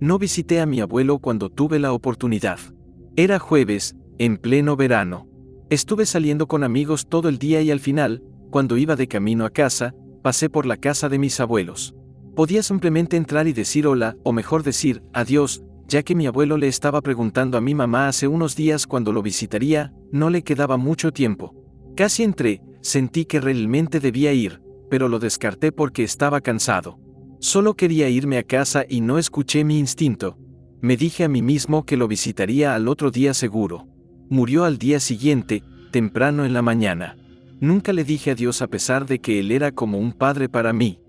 No 0.00 0.18
visité 0.18 0.60
a 0.60 0.66
mi 0.66 0.80
abuelo 0.80 1.18
cuando 1.18 1.50
tuve 1.50 1.78
la 1.78 1.92
oportunidad. 1.92 2.58
Era 3.16 3.38
jueves, 3.38 3.96
en 4.18 4.36
pleno 4.36 4.76
verano. 4.76 5.26
Estuve 5.70 6.06
saliendo 6.06 6.46
con 6.46 6.64
amigos 6.64 7.08
todo 7.08 7.28
el 7.28 7.38
día 7.38 7.60
y 7.60 7.70
al 7.70 7.80
final, 7.80 8.22
cuando 8.50 8.76
iba 8.76 8.96
de 8.96 9.08
camino 9.08 9.44
a 9.44 9.50
casa, 9.50 9.94
pasé 10.28 10.50
por 10.50 10.66
la 10.66 10.76
casa 10.76 11.08
de 11.08 11.18
mis 11.18 11.40
abuelos. 11.40 11.94
Podía 12.36 12.62
simplemente 12.62 13.16
entrar 13.16 13.48
y 13.48 13.54
decir 13.54 13.86
hola, 13.86 14.14
o 14.24 14.34
mejor 14.34 14.62
decir, 14.62 15.02
adiós, 15.14 15.62
ya 15.86 16.02
que 16.02 16.14
mi 16.14 16.26
abuelo 16.26 16.58
le 16.58 16.68
estaba 16.68 17.00
preguntando 17.00 17.56
a 17.56 17.62
mi 17.62 17.74
mamá 17.74 18.08
hace 18.08 18.28
unos 18.28 18.54
días 18.54 18.86
cuando 18.86 19.10
lo 19.10 19.22
visitaría, 19.22 19.94
no 20.12 20.28
le 20.28 20.42
quedaba 20.42 20.76
mucho 20.76 21.12
tiempo. 21.12 21.54
Casi 21.96 22.24
entré, 22.24 22.60
sentí 22.82 23.24
que 23.24 23.40
realmente 23.40 24.00
debía 24.00 24.34
ir, 24.34 24.60
pero 24.90 25.08
lo 25.08 25.18
descarté 25.18 25.72
porque 25.72 26.04
estaba 26.04 26.42
cansado. 26.42 26.98
Solo 27.40 27.72
quería 27.72 28.10
irme 28.10 28.36
a 28.36 28.42
casa 28.42 28.84
y 28.86 29.00
no 29.00 29.16
escuché 29.16 29.64
mi 29.64 29.78
instinto. 29.78 30.36
Me 30.82 30.98
dije 30.98 31.24
a 31.24 31.28
mí 31.30 31.40
mismo 31.40 31.86
que 31.86 31.96
lo 31.96 32.06
visitaría 32.06 32.74
al 32.74 32.88
otro 32.88 33.10
día 33.10 33.32
seguro. 33.32 33.88
Murió 34.28 34.64
al 34.64 34.76
día 34.76 35.00
siguiente, 35.00 35.62
temprano 35.90 36.44
en 36.44 36.52
la 36.52 36.60
mañana. 36.60 37.16
Nunca 37.60 37.92
le 37.92 38.04
dije 38.04 38.30
adiós 38.30 38.62
a 38.62 38.68
pesar 38.68 39.06
de 39.06 39.18
que 39.18 39.40
él 39.40 39.50
era 39.50 39.72
como 39.72 39.98
un 39.98 40.12
padre 40.12 40.48
para 40.48 40.72
mí. 40.72 41.00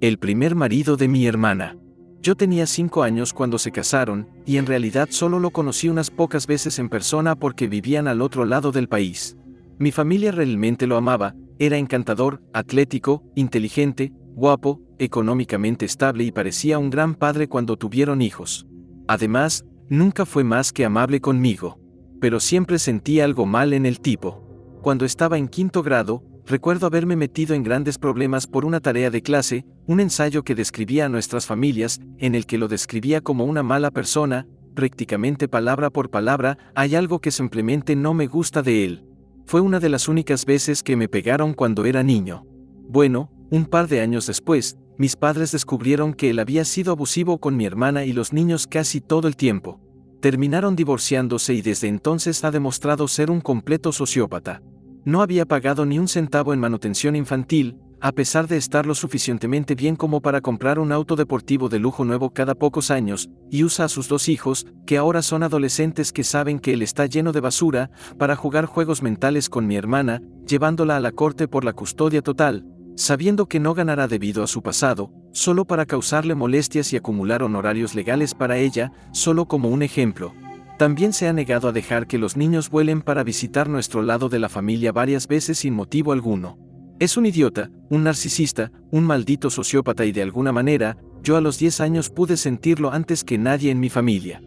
El 0.00 0.18
primer 0.18 0.54
marido 0.54 0.96
de 0.96 1.08
mi 1.08 1.26
hermana. 1.26 1.76
Yo 2.22 2.36
tenía 2.36 2.66
cinco 2.66 3.02
años 3.02 3.32
cuando 3.32 3.58
se 3.58 3.72
casaron, 3.72 4.28
y 4.46 4.58
en 4.58 4.66
realidad 4.66 5.08
solo 5.10 5.40
lo 5.40 5.50
conocí 5.50 5.88
unas 5.88 6.10
pocas 6.10 6.46
veces 6.46 6.78
en 6.78 6.88
persona 6.88 7.34
porque 7.34 7.66
vivían 7.66 8.06
al 8.06 8.22
otro 8.22 8.44
lado 8.44 8.70
del 8.72 8.88
país. 8.88 9.36
Mi 9.78 9.90
familia 9.90 10.30
realmente 10.30 10.86
lo 10.86 10.96
amaba, 10.96 11.34
era 11.58 11.78
encantador, 11.78 12.42
atlético, 12.52 13.24
inteligente, 13.34 14.12
guapo, 14.34 14.80
económicamente 14.98 15.86
estable 15.86 16.24
y 16.24 16.30
parecía 16.30 16.78
un 16.78 16.90
gran 16.90 17.14
padre 17.14 17.48
cuando 17.48 17.76
tuvieron 17.76 18.22
hijos. 18.22 18.66
Además, 19.08 19.64
nunca 19.88 20.24
fue 20.24 20.44
más 20.44 20.72
que 20.72 20.84
amable 20.84 21.20
conmigo. 21.20 21.79
Pero 22.20 22.40
siempre 22.40 22.78
sentí 22.78 23.20
algo 23.20 23.46
mal 23.46 23.72
en 23.72 23.86
el 23.86 24.00
tipo. 24.00 24.42
Cuando 24.82 25.04
estaba 25.04 25.38
en 25.38 25.48
quinto 25.48 25.82
grado, 25.82 26.22
recuerdo 26.46 26.86
haberme 26.86 27.16
metido 27.16 27.54
en 27.54 27.62
grandes 27.62 27.98
problemas 27.98 28.46
por 28.46 28.64
una 28.64 28.80
tarea 28.80 29.10
de 29.10 29.22
clase, 29.22 29.64
un 29.86 30.00
ensayo 30.00 30.42
que 30.42 30.54
describía 30.54 31.06
a 31.06 31.08
nuestras 31.08 31.46
familias, 31.46 32.00
en 32.18 32.34
el 32.34 32.46
que 32.46 32.58
lo 32.58 32.68
describía 32.68 33.20
como 33.20 33.44
una 33.44 33.62
mala 33.62 33.90
persona, 33.90 34.46
prácticamente 34.74 35.48
palabra 35.48 35.90
por 35.90 36.10
palabra, 36.10 36.58
hay 36.74 36.94
algo 36.94 37.20
que 37.20 37.30
simplemente 37.30 37.96
no 37.96 38.14
me 38.14 38.26
gusta 38.26 38.62
de 38.62 38.84
él. 38.84 39.04
Fue 39.46 39.60
una 39.60 39.80
de 39.80 39.88
las 39.88 40.08
únicas 40.08 40.44
veces 40.44 40.82
que 40.82 40.96
me 40.96 41.08
pegaron 41.08 41.54
cuando 41.54 41.84
era 41.84 42.02
niño. 42.02 42.46
Bueno, 42.88 43.30
un 43.50 43.66
par 43.66 43.88
de 43.88 44.00
años 44.00 44.26
después, 44.26 44.76
mis 44.96 45.16
padres 45.16 45.52
descubrieron 45.52 46.14
que 46.14 46.30
él 46.30 46.38
había 46.38 46.64
sido 46.64 46.92
abusivo 46.92 47.38
con 47.38 47.56
mi 47.56 47.64
hermana 47.64 48.04
y 48.04 48.12
los 48.12 48.32
niños 48.32 48.66
casi 48.66 49.00
todo 49.00 49.26
el 49.26 49.36
tiempo. 49.36 49.80
Terminaron 50.20 50.76
divorciándose 50.76 51.54
y 51.54 51.62
desde 51.62 51.88
entonces 51.88 52.44
ha 52.44 52.50
demostrado 52.50 53.08
ser 53.08 53.30
un 53.30 53.40
completo 53.40 53.90
sociópata. 53.90 54.62
No 55.04 55.22
había 55.22 55.46
pagado 55.46 55.86
ni 55.86 55.98
un 55.98 56.08
centavo 56.08 56.52
en 56.52 56.60
manutención 56.60 57.16
infantil, 57.16 57.78
a 58.02 58.12
pesar 58.12 58.46
de 58.46 58.58
estar 58.58 58.84
lo 58.84 58.94
suficientemente 58.94 59.74
bien 59.74 59.96
como 59.96 60.20
para 60.20 60.42
comprar 60.42 60.78
un 60.78 60.92
auto 60.92 61.16
deportivo 61.16 61.70
de 61.70 61.78
lujo 61.78 62.04
nuevo 62.04 62.30
cada 62.30 62.54
pocos 62.54 62.90
años, 62.90 63.30
y 63.50 63.64
usa 63.64 63.86
a 63.86 63.88
sus 63.88 64.08
dos 64.08 64.28
hijos, 64.28 64.66
que 64.86 64.98
ahora 64.98 65.22
son 65.22 65.42
adolescentes 65.42 66.12
que 66.12 66.24
saben 66.24 66.60
que 66.60 66.74
él 66.74 66.82
está 66.82 67.06
lleno 67.06 67.32
de 67.32 67.40
basura, 67.40 67.90
para 68.18 68.36
jugar 68.36 68.66
juegos 68.66 69.02
mentales 69.02 69.48
con 69.48 69.66
mi 69.66 69.76
hermana, 69.76 70.22
llevándola 70.46 70.96
a 70.96 71.00
la 71.00 71.12
corte 71.12 71.48
por 71.48 71.64
la 71.64 71.72
custodia 71.72 72.20
total, 72.20 72.66
sabiendo 72.94 73.46
que 73.46 73.60
no 73.60 73.72
ganará 73.72 74.08
debido 74.08 74.42
a 74.42 74.46
su 74.46 74.62
pasado, 74.62 75.12
solo 75.32 75.64
para 75.64 75.86
causarle 75.86 76.34
molestias 76.34 76.92
y 76.92 76.96
acumular 76.96 77.42
honorarios 77.42 77.94
legales 77.94 78.34
para 78.34 78.58
ella, 78.58 78.92
solo 79.12 79.46
como 79.46 79.68
un 79.68 79.82
ejemplo. 79.82 80.32
También 80.78 81.12
se 81.12 81.28
ha 81.28 81.32
negado 81.32 81.68
a 81.68 81.72
dejar 81.72 82.06
que 82.06 82.18
los 82.18 82.36
niños 82.36 82.70
vuelen 82.70 83.02
para 83.02 83.22
visitar 83.22 83.68
nuestro 83.68 84.02
lado 84.02 84.28
de 84.28 84.38
la 84.38 84.48
familia 84.48 84.92
varias 84.92 85.28
veces 85.28 85.58
sin 85.58 85.74
motivo 85.74 86.12
alguno. 86.12 86.58
Es 86.98 87.16
un 87.16 87.26
idiota, 87.26 87.70
un 87.88 88.04
narcisista, 88.04 88.72
un 88.90 89.04
maldito 89.04 89.50
sociópata 89.50 90.04
y 90.04 90.12
de 90.12 90.22
alguna 90.22 90.52
manera, 90.52 90.96
yo 91.22 91.36
a 91.36 91.40
los 91.40 91.58
10 91.58 91.80
años 91.80 92.10
pude 92.10 92.36
sentirlo 92.36 92.92
antes 92.92 93.24
que 93.24 93.38
nadie 93.38 93.70
en 93.70 93.80
mi 93.80 93.90
familia. 93.90 94.42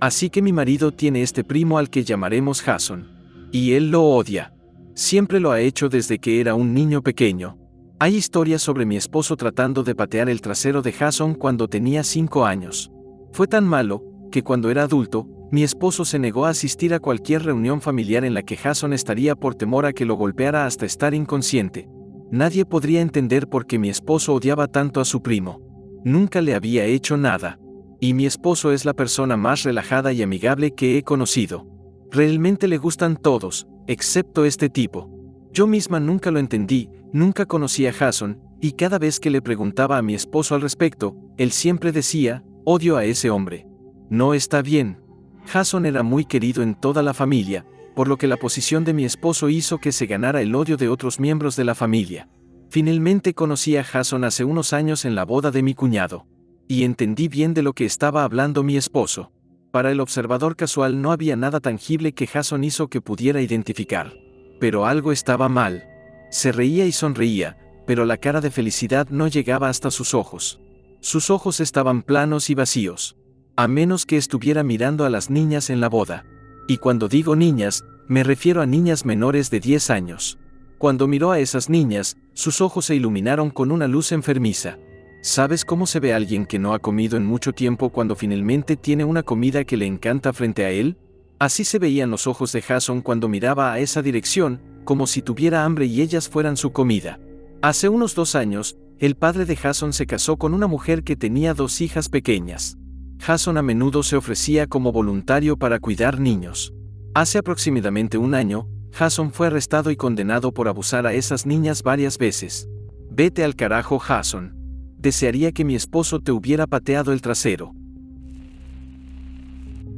Así 0.00 0.28
que 0.28 0.42
mi 0.42 0.52
marido 0.52 0.92
tiene 0.92 1.22
este 1.22 1.42
primo 1.42 1.78
al 1.78 1.88
que 1.88 2.04
llamaremos 2.04 2.62
Jason. 2.62 3.08
Y 3.50 3.72
él 3.72 3.90
lo 3.90 4.02
odia. 4.02 4.52
Siempre 4.94 5.40
lo 5.40 5.52
ha 5.52 5.60
hecho 5.60 5.88
desde 5.88 6.18
que 6.18 6.40
era 6.40 6.54
un 6.54 6.74
niño 6.74 7.02
pequeño. 7.02 7.58
Hay 7.98 8.14
historias 8.14 8.60
sobre 8.60 8.84
mi 8.84 8.98
esposo 8.98 9.38
tratando 9.38 9.82
de 9.82 9.94
patear 9.94 10.28
el 10.28 10.42
trasero 10.42 10.82
de 10.82 10.92
Jason 10.92 11.34
cuando 11.34 11.66
tenía 11.66 12.04
5 12.04 12.44
años. 12.44 12.92
Fue 13.32 13.46
tan 13.46 13.66
malo, 13.66 14.04
que 14.30 14.42
cuando 14.42 14.68
era 14.68 14.82
adulto, 14.82 15.26
mi 15.50 15.62
esposo 15.62 16.04
se 16.04 16.18
negó 16.18 16.44
a 16.44 16.50
asistir 16.50 16.92
a 16.92 17.00
cualquier 17.00 17.44
reunión 17.44 17.80
familiar 17.80 18.26
en 18.26 18.34
la 18.34 18.42
que 18.42 18.58
Jason 18.58 18.92
estaría 18.92 19.34
por 19.34 19.54
temor 19.54 19.86
a 19.86 19.94
que 19.94 20.04
lo 20.04 20.14
golpeara 20.14 20.66
hasta 20.66 20.84
estar 20.84 21.14
inconsciente. 21.14 21.88
Nadie 22.30 22.66
podría 22.66 23.00
entender 23.00 23.48
por 23.48 23.64
qué 23.64 23.78
mi 23.78 23.88
esposo 23.88 24.34
odiaba 24.34 24.66
tanto 24.66 25.00
a 25.00 25.06
su 25.06 25.22
primo. 25.22 25.62
Nunca 26.04 26.42
le 26.42 26.54
había 26.54 26.84
hecho 26.84 27.16
nada. 27.16 27.58
Y 27.98 28.12
mi 28.12 28.26
esposo 28.26 28.72
es 28.72 28.84
la 28.84 28.92
persona 28.92 29.38
más 29.38 29.62
relajada 29.62 30.12
y 30.12 30.20
amigable 30.20 30.72
que 30.72 30.98
he 30.98 31.02
conocido. 31.02 31.66
Realmente 32.10 32.68
le 32.68 32.76
gustan 32.76 33.16
todos, 33.16 33.66
excepto 33.86 34.44
este 34.44 34.68
tipo. 34.68 35.15
Yo 35.56 35.66
misma 35.66 36.00
nunca 36.00 36.30
lo 36.30 36.38
entendí, 36.38 36.90
nunca 37.14 37.46
conocí 37.46 37.86
a 37.86 37.92
Jason, 37.94 38.38
y 38.60 38.72
cada 38.72 38.98
vez 38.98 39.18
que 39.18 39.30
le 39.30 39.40
preguntaba 39.40 39.96
a 39.96 40.02
mi 40.02 40.14
esposo 40.14 40.54
al 40.54 40.60
respecto, 40.60 41.16
él 41.38 41.50
siempre 41.50 41.92
decía, 41.92 42.44
Odio 42.66 42.98
a 42.98 43.06
ese 43.06 43.30
hombre. 43.30 43.66
No 44.10 44.34
está 44.34 44.60
bien. 44.60 45.00
Jason 45.46 45.86
era 45.86 46.02
muy 46.02 46.26
querido 46.26 46.62
en 46.62 46.74
toda 46.74 47.02
la 47.02 47.14
familia, 47.14 47.64
por 47.94 48.06
lo 48.06 48.18
que 48.18 48.26
la 48.26 48.36
posición 48.36 48.84
de 48.84 48.92
mi 48.92 49.06
esposo 49.06 49.48
hizo 49.48 49.78
que 49.78 49.92
se 49.92 50.04
ganara 50.04 50.42
el 50.42 50.54
odio 50.54 50.76
de 50.76 50.90
otros 50.90 51.20
miembros 51.20 51.56
de 51.56 51.64
la 51.64 51.74
familia. 51.74 52.28
Finalmente 52.68 53.32
conocí 53.32 53.78
a 53.78 53.84
Jason 53.84 54.24
hace 54.24 54.44
unos 54.44 54.74
años 54.74 55.06
en 55.06 55.14
la 55.14 55.24
boda 55.24 55.50
de 55.50 55.62
mi 55.62 55.72
cuñado. 55.72 56.26
Y 56.68 56.84
entendí 56.84 57.28
bien 57.28 57.54
de 57.54 57.62
lo 57.62 57.72
que 57.72 57.86
estaba 57.86 58.24
hablando 58.24 58.62
mi 58.62 58.76
esposo. 58.76 59.32
Para 59.70 59.90
el 59.90 60.00
observador 60.00 60.54
casual 60.54 61.00
no 61.00 61.12
había 61.12 61.34
nada 61.34 61.60
tangible 61.60 62.12
que 62.12 62.26
Jason 62.26 62.62
hizo 62.62 62.88
que 62.88 63.00
pudiera 63.00 63.40
identificar. 63.40 64.25
Pero 64.58 64.86
algo 64.86 65.12
estaba 65.12 65.48
mal. 65.48 65.88
Se 66.30 66.52
reía 66.52 66.86
y 66.86 66.92
sonreía, 66.92 67.56
pero 67.86 68.04
la 68.04 68.16
cara 68.16 68.40
de 68.40 68.50
felicidad 68.50 69.08
no 69.10 69.28
llegaba 69.28 69.68
hasta 69.68 69.90
sus 69.90 70.14
ojos. 70.14 70.60
Sus 71.00 71.30
ojos 71.30 71.60
estaban 71.60 72.02
planos 72.02 72.50
y 72.50 72.54
vacíos. 72.54 73.16
A 73.54 73.68
menos 73.68 74.06
que 74.06 74.16
estuviera 74.16 74.62
mirando 74.62 75.04
a 75.04 75.10
las 75.10 75.30
niñas 75.30 75.70
en 75.70 75.80
la 75.80 75.88
boda. 75.88 76.24
Y 76.68 76.78
cuando 76.78 77.08
digo 77.08 77.36
niñas, 77.36 77.84
me 78.08 78.24
refiero 78.24 78.60
a 78.60 78.66
niñas 78.66 79.04
menores 79.04 79.50
de 79.50 79.60
10 79.60 79.90
años. 79.90 80.38
Cuando 80.78 81.06
miró 81.06 81.30
a 81.30 81.38
esas 81.38 81.70
niñas, 81.70 82.16
sus 82.34 82.60
ojos 82.60 82.86
se 82.86 82.94
iluminaron 82.94 83.50
con 83.50 83.70
una 83.70 83.86
luz 83.88 84.12
enfermiza. 84.12 84.78
¿Sabes 85.22 85.64
cómo 85.64 85.86
se 85.86 86.00
ve 86.00 86.12
alguien 86.12 86.44
que 86.44 86.58
no 86.58 86.74
ha 86.74 86.78
comido 86.78 87.16
en 87.16 87.24
mucho 87.24 87.52
tiempo 87.52 87.90
cuando 87.90 88.14
finalmente 88.14 88.76
tiene 88.76 89.04
una 89.04 89.22
comida 89.22 89.64
que 89.64 89.76
le 89.76 89.86
encanta 89.86 90.32
frente 90.32 90.64
a 90.64 90.70
él? 90.70 90.98
Así 91.38 91.64
se 91.64 91.78
veían 91.78 92.10
los 92.10 92.26
ojos 92.26 92.52
de 92.52 92.62
Jason 92.62 93.02
cuando 93.02 93.28
miraba 93.28 93.72
a 93.72 93.78
esa 93.78 94.00
dirección, 94.00 94.60
como 94.84 95.06
si 95.06 95.20
tuviera 95.20 95.64
hambre 95.64 95.84
y 95.86 96.00
ellas 96.00 96.28
fueran 96.28 96.56
su 96.56 96.72
comida. 96.72 97.20
Hace 97.60 97.88
unos 97.88 98.14
dos 98.14 98.34
años, 98.34 98.76
el 98.98 99.16
padre 99.16 99.44
de 99.44 99.56
Jason 99.56 99.92
se 99.92 100.06
casó 100.06 100.38
con 100.38 100.54
una 100.54 100.66
mujer 100.66 101.04
que 101.04 101.16
tenía 101.16 101.52
dos 101.52 101.82
hijas 101.82 102.08
pequeñas. 102.08 102.78
Jason 103.18 103.58
a 103.58 103.62
menudo 103.62 104.02
se 104.02 104.16
ofrecía 104.16 104.66
como 104.66 104.92
voluntario 104.92 105.58
para 105.58 105.78
cuidar 105.78 106.20
niños. 106.20 106.72
Hace 107.14 107.38
aproximadamente 107.38 108.16
un 108.16 108.34
año, 108.34 108.68
Jason 108.92 109.30
fue 109.30 109.48
arrestado 109.48 109.90
y 109.90 109.96
condenado 109.96 110.52
por 110.52 110.68
abusar 110.68 111.06
a 111.06 111.12
esas 111.12 111.44
niñas 111.44 111.82
varias 111.82 112.16
veces. 112.16 112.68
Vete 113.10 113.44
al 113.44 113.56
carajo, 113.56 113.98
Jason. 113.98 114.54
Desearía 114.96 115.52
que 115.52 115.64
mi 115.64 115.74
esposo 115.74 116.20
te 116.20 116.32
hubiera 116.32 116.66
pateado 116.66 117.12
el 117.12 117.20
trasero. 117.20 117.74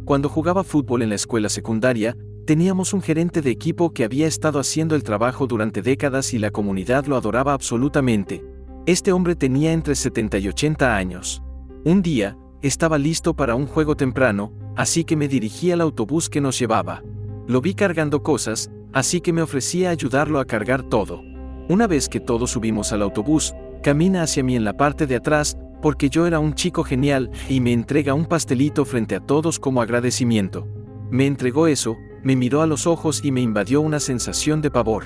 Cuando 0.08 0.30
jugaba 0.30 0.64
fútbol 0.64 1.02
en 1.02 1.10
la 1.10 1.16
escuela 1.16 1.50
secundaria, 1.50 2.16
teníamos 2.46 2.94
un 2.94 3.02
gerente 3.02 3.42
de 3.42 3.50
equipo 3.50 3.92
que 3.92 4.04
había 4.04 4.26
estado 4.26 4.58
haciendo 4.58 4.94
el 4.94 5.02
trabajo 5.02 5.46
durante 5.46 5.82
décadas 5.82 6.32
y 6.32 6.38
la 6.38 6.50
comunidad 6.50 7.04
lo 7.04 7.14
adoraba 7.14 7.52
absolutamente, 7.52 8.42
este 8.86 9.12
hombre 9.12 9.36
tenía 9.36 9.70
entre 9.70 9.94
70 9.94 10.38
y 10.38 10.48
80 10.48 10.96
años. 10.96 11.42
Un 11.84 12.00
día, 12.00 12.38
estaba 12.62 12.96
listo 12.96 13.34
para 13.34 13.54
un 13.54 13.66
juego 13.66 13.96
temprano, 13.96 14.50
así 14.76 15.04
que 15.04 15.14
me 15.14 15.28
dirigí 15.28 15.72
al 15.72 15.82
autobús 15.82 16.30
que 16.30 16.40
nos 16.40 16.58
llevaba. 16.58 17.02
Lo 17.46 17.60
vi 17.60 17.74
cargando 17.74 18.22
cosas, 18.22 18.70
así 18.94 19.20
que 19.20 19.34
me 19.34 19.42
ofrecí 19.42 19.84
a 19.84 19.90
ayudarlo 19.90 20.40
a 20.40 20.46
cargar 20.46 20.84
todo. 20.84 21.20
Una 21.68 21.86
vez 21.86 22.08
que 22.08 22.20
todos 22.20 22.52
subimos 22.52 22.94
al 22.94 23.02
autobús, 23.02 23.52
camina 23.82 24.22
hacia 24.22 24.42
mí 24.42 24.56
en 24.56 24.64
la 24.64 24.74
parte 24.74 25.06
de 25.06 25.16
atrás, 25.16 25.58
porque 25.80 26.10
yo 26.10 26.26
era 26.26 26.38
un 26.38 26.54
chico 26.54 26.84
genial, 26.84 27.30
y 27.48 27.60
me 27.60 27.72
entrega 27.72 28.14
un 28.14 28.26
pastelito 28.26 28.84
frente 28.84 29.14
a 29.14 29.20
todos 29.20 29.58
como 29.58 29.80
agradecimiento. 29.82 30.66
Me 31.10 31.26
entregó 31.26 31.66
eso, 31.66 31.96
me 32.22 32.36
miró 32.36 32.62
a 32.62 32.66
los 32.66 32.86
ojos 32.86 33.24
y 33.24 33.32
me 33.32 33.40
invadió 33.40 33.80
una 33.80 34.00
sensación 34.00 34.60
de 34.60 34.70
pavor. 34.70 35.04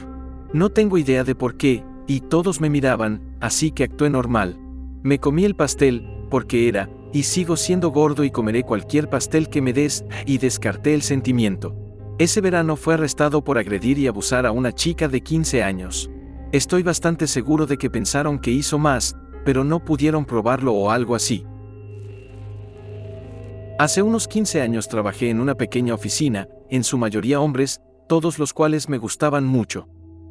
No 0.53 0.71
tengo 0.71 0.99
idea 0.99 1.25
de 1.25 1.35
por 1.35 1.57
qué, 1.57 1.85
y 2.07 2.21
todos 2.21 2.61
me 2.61 2.71
miraban, 2.71 3.37
así 3.41 3.71
que 3.71 3.85
actué 3.85 4.11
normal. 4.11 4.59
Me 5.03 5.19
comí 5.19 5.45
el 5.45 5.57
pastel, 5.57 6.27
porque 6.31 6.69
era, 6.69 6.91
y 7.13 7.25
sigo 7.25 7.57
siendo 7.57 7.91
gordo 7.91 8.25
y 8.25 8.31
comeré 8.31 8.63
cualquier 8.63 9.09
pastel 9.09 9.49
que 9.49 9.63
me 9.63 9.73
des, 9.73 10.05
y 10.27 10.39
descarté 10.39 10.95
el 10.95 11.03
sentimiento. 11.03 11.77
Ese 12.19 12.41
verano 12.41 12.77
fue 12.77 12.95
arrestado 12.95 13.43
por 13.43 13.59
agredir 13.59 13.99
y 13.99 14.07
abusar 14.07 14.47
a 14.47 14.53
una 14.53 14.73
chica 14.73 15.09
de 15.09 15.23
15 15.23 15.63
años. 15.63 16.11
Estoy 16.53 16.83
bastante 16.83 17.27
seguro 17.27 17.67
de 17.67 17.79
que 17.79 17.91
pensaron 17.91 18.39
que 18.39 18.51
hizo 18.51 18.79
más, 18.79 19.17
pero 19.45 19.65
no 19.65 19.85
pudieron 19.85 20.25
probarlo 20.25 20.73
o 20.73 20.91
algo 20.91 21.15
así. 21.15 21.47
Hace 23.79 24.03
unos 24.03 24.29
15 24.29 24.61
años 24.61 24.89
trabajé 24.89 25.31
en 25.31 25.41
una 25.41 25.57
pequeña 25.57 25.95
oficina, 25.95 26.49
en 26.71 26.85
su 26.85 26.99
mayoría 26.99 27.41
hombres, 27.41 27.81
todos 28.09 28.39
los 28.39 28.53
cuales 28.53 28.89
me 28.89 28.99
gustaban 28.99 29.45
mucho. 29.45 29.89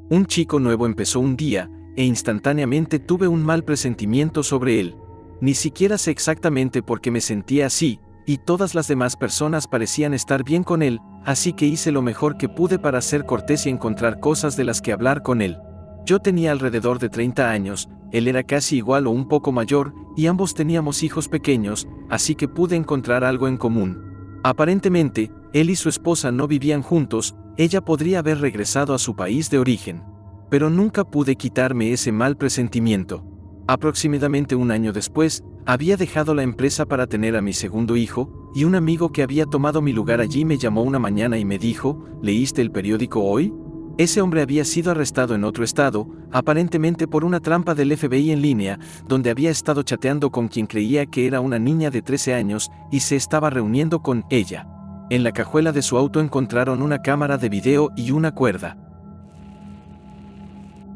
Un 0.10 0.26
chico 0.26 0.60
nuevo 0.60 0.86
empezó 0.86 1.20
un 1.20 1.36
día, 1.36 1.70
e 1.96 2.04
instantáneamente 2.04 3.00
tuve 3.00 3.28
un 3.28 3.44
mal 3.44 3.64
presentimiento 3.64 4.44
sobre 4.44 4.80
él. 4.80 4.96
Ni 5.42 5.54
siquiera 5.54 5.98
sé 5.98 6.12
exactamente 6.12 6.84
por 6.84 7.02
qué 7.02 7.12
me 7.12 7.20
sentía 7.22 7.66
así, 7.66 8.00
y 8.26 8.38
todas 8.38 8.76
las 8.76 8.88
demás 8.88 9.16
personas 9.16 9.68
parecían 9.68 10.14
estar 10.14 10.44
bien 10.44 10.64
con 10.64 10.84
él, 10.84 11.00
así 11.26 11.54
que 11.54 11.66
hice 11.66 11.92
lo 11.92 12.02
mejor 12.02 12.38
que 12.38 12.48
pude 12.48 12.80
para 12.80 13.02
ser 13.02 13.26
cortés 13.26 13.66
y 13.66 13.70
encontrar 13.70 14.20
cosas 14.20 14.56
de 14.56 14.64
las 14.64 14.82
que 14.82 14.94
hablar 14.94 15.24
con 15.24 15.42
él. 15.42 15.58
Yo 16.06 16.20
tenía 16.20 16.52
alrededor 16.52 17.00
de 17.00 17.10
30 17.10 17.50
años, 17.50 17.90
él 18.12 18.28
era 18.28 18.44
casi 18.44 18.78
igual 18.78 19.08
o 19.08 19.12
un 19.12 19.28
poco 19.28 19.52
mayor, 19.52 19.94
y 20.18 20.28
ambos 20.28 20.54
teníamos 20.54 21.04
hijos 21.04 21.28
pequeños, 21.30 21.88
así 22.10 22.36
que 22.36 22.48
pude 22.48 22.76
encontrar 22.76 23.24
algo 23.24 23.48
en 23.48 23.58
común. 23.58 24.40
Aparentemente, 24.44 25.32
él 25.54 25.70
y 25.70 25.76
su 25.76 25.90
esposa 25.90 26.32
no 26.32 26.48
vivían 26.48 26.82
juntos, 26.82 27.36
ella 27.58 27.82
podría 27.82 28.20
haber 28.20 28.40
regresado 28.40 28.94
a 28.94 29.00
su 29.00 29.16
país 29.16 29.50
de 29.50 29.60
origen. 29.60 30.04
Pero 30.50 30.70
nunca 30.70 31.04
pude 31.04 31.36
quitarme 31.36 31.94
ese 31.94 32.12
mal 32.12 32.36
presentimiento. 32.36 33.24
Aproximadamente 33.68 34.56
un 34.56 34.72
año 34.72 34.92
después, 34.92 35.44
había 35.66 35.96
dejado 35.96 36.34
la 36.34 36.44
empresa 36.44 36.86
para 36.86 37.08
tener 37.08 37.38
a 37.38 37.42
mi 37.42 37.54
segundo 37.54 37.96
hijo, 37.96 38.50
y 38.54 38.66
un 38.66 38.76
amigo 38.76 39.12
que 39.12 39.24
había 39.24 39.46
tomado 39.46 39.82
mi 39.82 39.94
lugar 39.94 40.20
allí 40.20 40.44
me 40.44 40.58
llamó 40.58 40.82
una 40.82 41.00
mañana 41.00 41.38
y 41.38 41.46
me 41.46 41.58
dijo, 41.58 42.04
¿leíste 42.22 42.62
el 42.62 42.72
periódico 42.72 43.24
hoy? 43.24 43.54
Ese 44.02 44.20
hombre 44.20 44.42
había 44.42 44.66
sido 44.66 44.90
arrestado 44.90 45.36
en 45.36 45.44
otro 45.44 45.64
estado, 45.64 46.08
aparentemente 46.32 47.08
por 47.08 47.24
una 47.24 47.40
trampa 47.40 47.76
del 47.76 47.96
FBI 47.96 48.32
en 48.32 48.42
línea, 48.42 48.80
donde 49.08 49.30
había 49.30 49.52
estado 49.52 49.84
chateando 49.84 50.32
con 50.32 50.48
quien 50.48 50.66
creía 50.66 51.06
que 51.06 51.28
era 51.28 51.40
una 51.40 51.60
niña 51.60 51.92
de 51.92 52.02
13 52.02 52.34
años 52.34 52.72
y 52.92 53.02
se 53.02 53.16
estaba 53.16 53.52
reuniendo 53.52 54.02
con 54.02 54.26
ella. 54.32 54.68
En 55.12 55.24
la 55.24 55.34
cajuela 55.34 55.72
de 55.72 55.84
su 55.84 56.00
auto 56.00 56.20
encontraron 56.20 56.82
una 56.82 57.04
cámara 57.04 57.38
de 57.38 57.50
video 57.50 57.92
y 57.96 58.10
una 58.10 58.32
cuerda. 58.32 58.76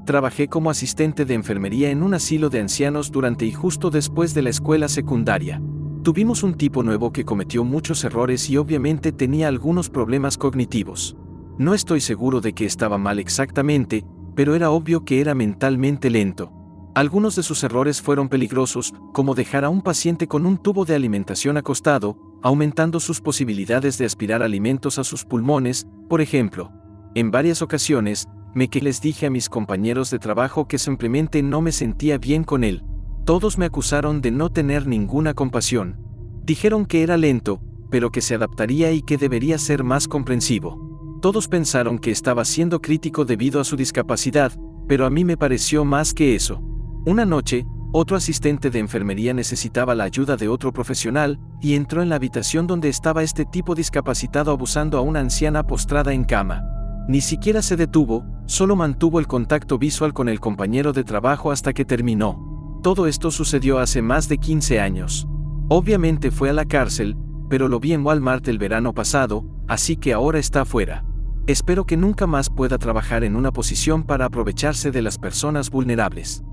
Trabajé 0.07 0.47
como 0.47 0.71
asistente 0.71 1.25
de 1.25 1.35
enfermería 1.35 1.91
en 1.91 2.01
un 2.01 2.15
asilo 2.15 2.49
de 2.49 2.61
ancianos 2.61 3.11
durante 3.11 3.45
y 3.45 3.51
justo 3.51 3.91
después 3.91 4.33
de 4.33 4.41
la 4.41 4.49
escuela 4.49 4.87
secundaria. 4.87 5.61
Tuvimos 6.01 6.41
un 6.41 6.55
tipo 6.55 6.81
nuevo 6.81 7.13
que 7.13 7.23
cometió 7.23 7.63
muchos 7.63 8.03
errores 8.03 8.49
y 8.49 8.57
obviamente 8.57 9.11
tenía 9.11 9.47
algunos 9.47 9.91
problemas 9.91 10.39
cognitivos. 10.39 11.15
No 11.57 11.73
estoy 11.73 12.01
seguro 12.01 12.41
de 12.41 12.51
que 12.51 12.65
estaba 12.65 12.97
mal 12.97 13.17
exactamente, 13.17 14.03
pero 14.35 14.55
era 14.55 14.71
obvio 14.71 15.05
que 15.05 15.21
era 15.21 15.33
mentalmente 15.33 16.09
lento. 16.09 16.51
Algunos 16.95 17.37
de 17.37 17.43
sus 17.43 17.63
errores 17.63 18.01
fueron 18.01 18.27
peligrosos, 18.27 18.93
como 19.13 19.35
dejar 19.35 19.63
a 19.63 19.69
un 19.69 19.81
paciente 19.81 20.27
con 20.27 20.45
un 20.45 20.57
tubo 20.57 20.83
de 20.83 20.95
alimentación 20.95 21.55
acostado, 21.55 22.17
aumentando 22.43 22.99
sus 22.99 23.21
posibilidades 23.21 23.97
de 23.97 24.05
aspirar 24.05 24.43
alimentos 24.43 24.99
a 24.99 25.05
sus 25.05 25.23
pulmones, 25.23 25.87
por 26.09 26.19
ejemplo. 26.19 26.73
En 27.15 27.31
varias 27.31 27.61
ocasiones, 27.61 28.27
me 28.53 28.67
que 28.67 28.81
les 28.81 28.99
dije 28.99 29.25
a 29.25 29.29
mis 29.29 29.47
compañeros 29.47 30.09
de 30.11 30.19
trabajo 30.19 30.67
que 30.67 30.77
simplemente 30.77 31.41
no 31.41 31.61
me 31.61 31.71
sentía 31.71 32.17
bien 32.17 32.43
con 32.43 32.65
él. 32.65 32.83
Todos 33.25 33.57
me 33.57 33.65
acusaron 33.65 34.21
de 34.21 34.31
no 34.31 34.49
tener 34.49 34.87
ninguna 34.87 35.33
compasión. 35.33 35.97
Dijeron 36.43 36.85
que 36.85 37.01
era 37.01 37.15
lento, 37.15 37.61
pero 37.89 38.11
que 38.11 38.21
se 38.21 38.35
adaptaría 38.35 38.91
y 38.91 39.01
que 39.01 39.17
debería 39.17 39.57
ser 39.57 39.83
más 39.83 40.07
comprensivo. 40.07 40.94
Todos 41.25 41.47
pensaron 41.47 41.97
que 41.97 42.11
estaba 42.11 42.45
siendo 42.45 42.79
crítico 42.79 43.25
debido 43.25 43.59
a 43.59 43.63
su 43.63 43.75
discapacidad, 43.75 44.51
pero 44.87 45.07
a 45.07 45.09
mí 45.09 45.25
me 45.25 45.37
pareció 45.37 45.83
más 45.83 46.13
que 46.13 46.35
eso. 46.35 46.61
Una 47.07 47.25
noche, 47.25 47.65
otro 47.93 48.15
asistente 48.15 48.69
de 48.69 48.77
enfermería 48.77 49.33
necesitaba 49.33 49.95
la 49.95 50.03
ayuda 50.03 50.37
de 50.37 50.47
otro 50.47 50.71
profesional, 50.71 51.39
y 51.63 51.73
entró 51.73 52.03
en 52.03 52.09
la 52.09 52.17
habitación 52.17 52.67
donde 52.67 52.89
estaba 52.89 53.23
este 53.23 53.43
tipo 53.43 53.73
discapacitado 53.73 54.51
abusando 54.51 54.99
a 54.99 55.01
una 55.01 55.19
anciana 55.19 55.63
postrada 55.63 56.13
en 56.13 56.25
cama. 56.25 56.61
Ni 57.07 57.21
siquiera 57.21 57.63
se 57.63 57.75
detuvo, 57.75 58.23
solo 58.45 58.75
mantuvo 58.75 59.19
el 59.19 59.25
contacto 59.25 59.79
visual 59.79 60.13
con 60.13 60.29
el 60.29 60.39
compañero 60.39 60.93
de 60.93 61.03
trabajo 61.03 61.49
hasta 61.51 61.73
que 61.73 61.85
terminó. 61.85 62.79
Todo 62.83 63.07
esto 63.07 63.31
sucedió 63.31 63.79
hace 63.79 64.03
más 64.03 64.29
de 64.29 64.37
15 64.37 64.79
años. 64.79 65.27
Obviamente 65.69 66.29
fue 66.29 66.51
a 66.51 66.53
la 66.53 66.65
cárcel, 66.65 67.17
pero 67.49 67.67
lo 67.67 67.79
vi 67.79 67.93
en 67.93 68.05
Walmart 68.05 68.47
el 68.47 68.59
verano 68.59 68.93
pasado, 68.93 69.43
así 69.67 69.97
que 69.97 70.13
ahora 70.13 70.37
está 70.37 70.61
afuera. 70.61 71.03
Espero 71.47 71.85
que 71.85 71.95
nunca 71.95 72.25
más 72.25 72.49
pueda 72.49 72.79
trabajar 72.79 73.23
en 73.23 73.35
una 73.35 73.51
posición 73.51 74.03
para 74.03 74.25
aprovecharse 74.25 74.89
de 74.89 75.03
las 75.03 75.19
personas 75.19 75.69
vulnerables. 75.69 76.43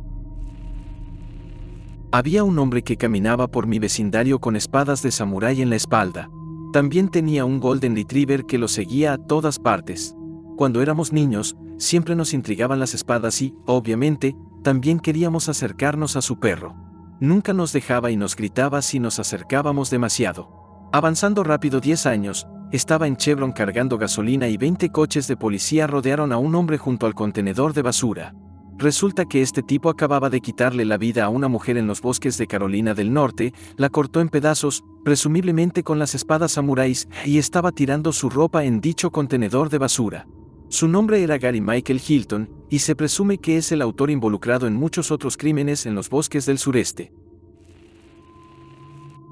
Había 2.11 2.45
un 2.45 2.59
hombre 2.59 2.83
que 2.83 2.99
caminaba 2.99 3.49
por 3.49 3.67
mi 3.67 3.79
vecindario 3.79 4.39
con 4.39 4.55
espadas 4.55 5.03
de 5.03 5.11
samurái 5.11 5.63
en 5.63 5.71
la 5.71 5.77
espalda. 5.77 6.29
También 6.75 7.09
tenía 7.09 7.47
un 7.47 7.59
Golden 7.59 7.97
Retriever 7.97 8.45
que 8.45 8.59
lo 8.59 8.69
seguía 8.69 9.15
a 9.15 9.19
todas 9.19 9.59
partes. 9.59 10.15
Cuando 10.59 10.83
éramos 10.83 11.11
niños, 11.11 11.57
siempre 11.79 12.15
nos 12.15 12.35
intrigaban 12.35 12.79
las 12.79 12.93
espadas 12.93 13.41
y, 13.41 13.55
obviamente, 13.65 14.37
también 14.63 15.01
queríamos 15.01 15.49
acercarnos 15.49 16.17
a 16.17 16.23
su 16.23 16.39
perro. 16.39 16.77
Nunca 17.19 17.55
nos 17.55 17.73
dejaba 17.73 18.11
y 18.11 18.17
nos 18.17 18.37
gritaba 18.37 18.83
si 18.83 19.01
nos 19.01 19.19
acercábamos 19.19 19.89
demasiado. 19.89 20.91
Avanzando 20.93 21.45
rápido 21.45 21.81
10 21.81 22.05
años, 22.05 22.47
estaba 22.73 23.07
en 23.07 23.17
Chevron 23.17 23.53
cargando 23.53 23.99
gasolina 23.99 24.49
y 24.49 24.57
20 24.57 24.91
coches 24.91 25.29
de 25.29 25.37
policía 25.37 25.87
rodearon 25.87 26.33
a 26.33 26.39
un 26.39 26.55
hombre 26.55 26.79
junto 26.79 27.07
al 27.07 27.15
contenedor 27.15 27.75
de 27.75 27.83
basura. 27.83 28.35
Resulta 28.79 29.27
que 29.27 29.43
este 29.43 29.63
tipo 29.63 29.91
acababa 29.91 30.31
de 30.31 30.41
quitarle 30.41 30.85
la 30.85 30.97
vida 30.97 31.25
a 31.25 31.29
una 31.29 31.47
mujer 31.47 31.77
en 31.77 31.87
los 31.87 32.01
bosques 32.01 32.39
de 32.39 32.47
Carolina 32.47 32.95
del 32.95 33.13
Norte, 33.13 33.53
la 33.77 33.91
cortó 33.91 34.21
en 34.21 34.29
pedazos, 34.29 34.83
presumiblemente 35.05 35.85
con 35.85 35.99
las 35.99 36.15
espadas 36.15 36.53
samuráis, 36.53 37.07
y 37.25 37.39
estaba 37.39 37.71
tirando 37.71 38.13
su 38.13 38.31
ropa 38.31 38.65
en 38.65 38.81
dicho 38.81 39.13
contenedor 39.13 39.69
de 39.69 39.79
basura. 39.79 40.27
Su 40.69 40.89
nombre 40.89 41.23
era 41.23 41.37
Gary 41.37 41.61
Michael 41.61 42.01
Hilton, 42.05 42.49
y 42.71 42.79
se 42.79 42.97
presume 42.97 43.37
que 43.39 43.59
es 43.59 43.71
el 43.71 43.83
autor 43.83 44.11
involucrado 44.11 44.67
en 44.67 44.75
muchos 44.75 45.11
otros 45.11 45.37
crímenes 45.37 45.85
en 45.85 45.95
los 45.95 46.09
bosques 46.09 46.47
del 46.47 46.57
sureste. 46.57 47.13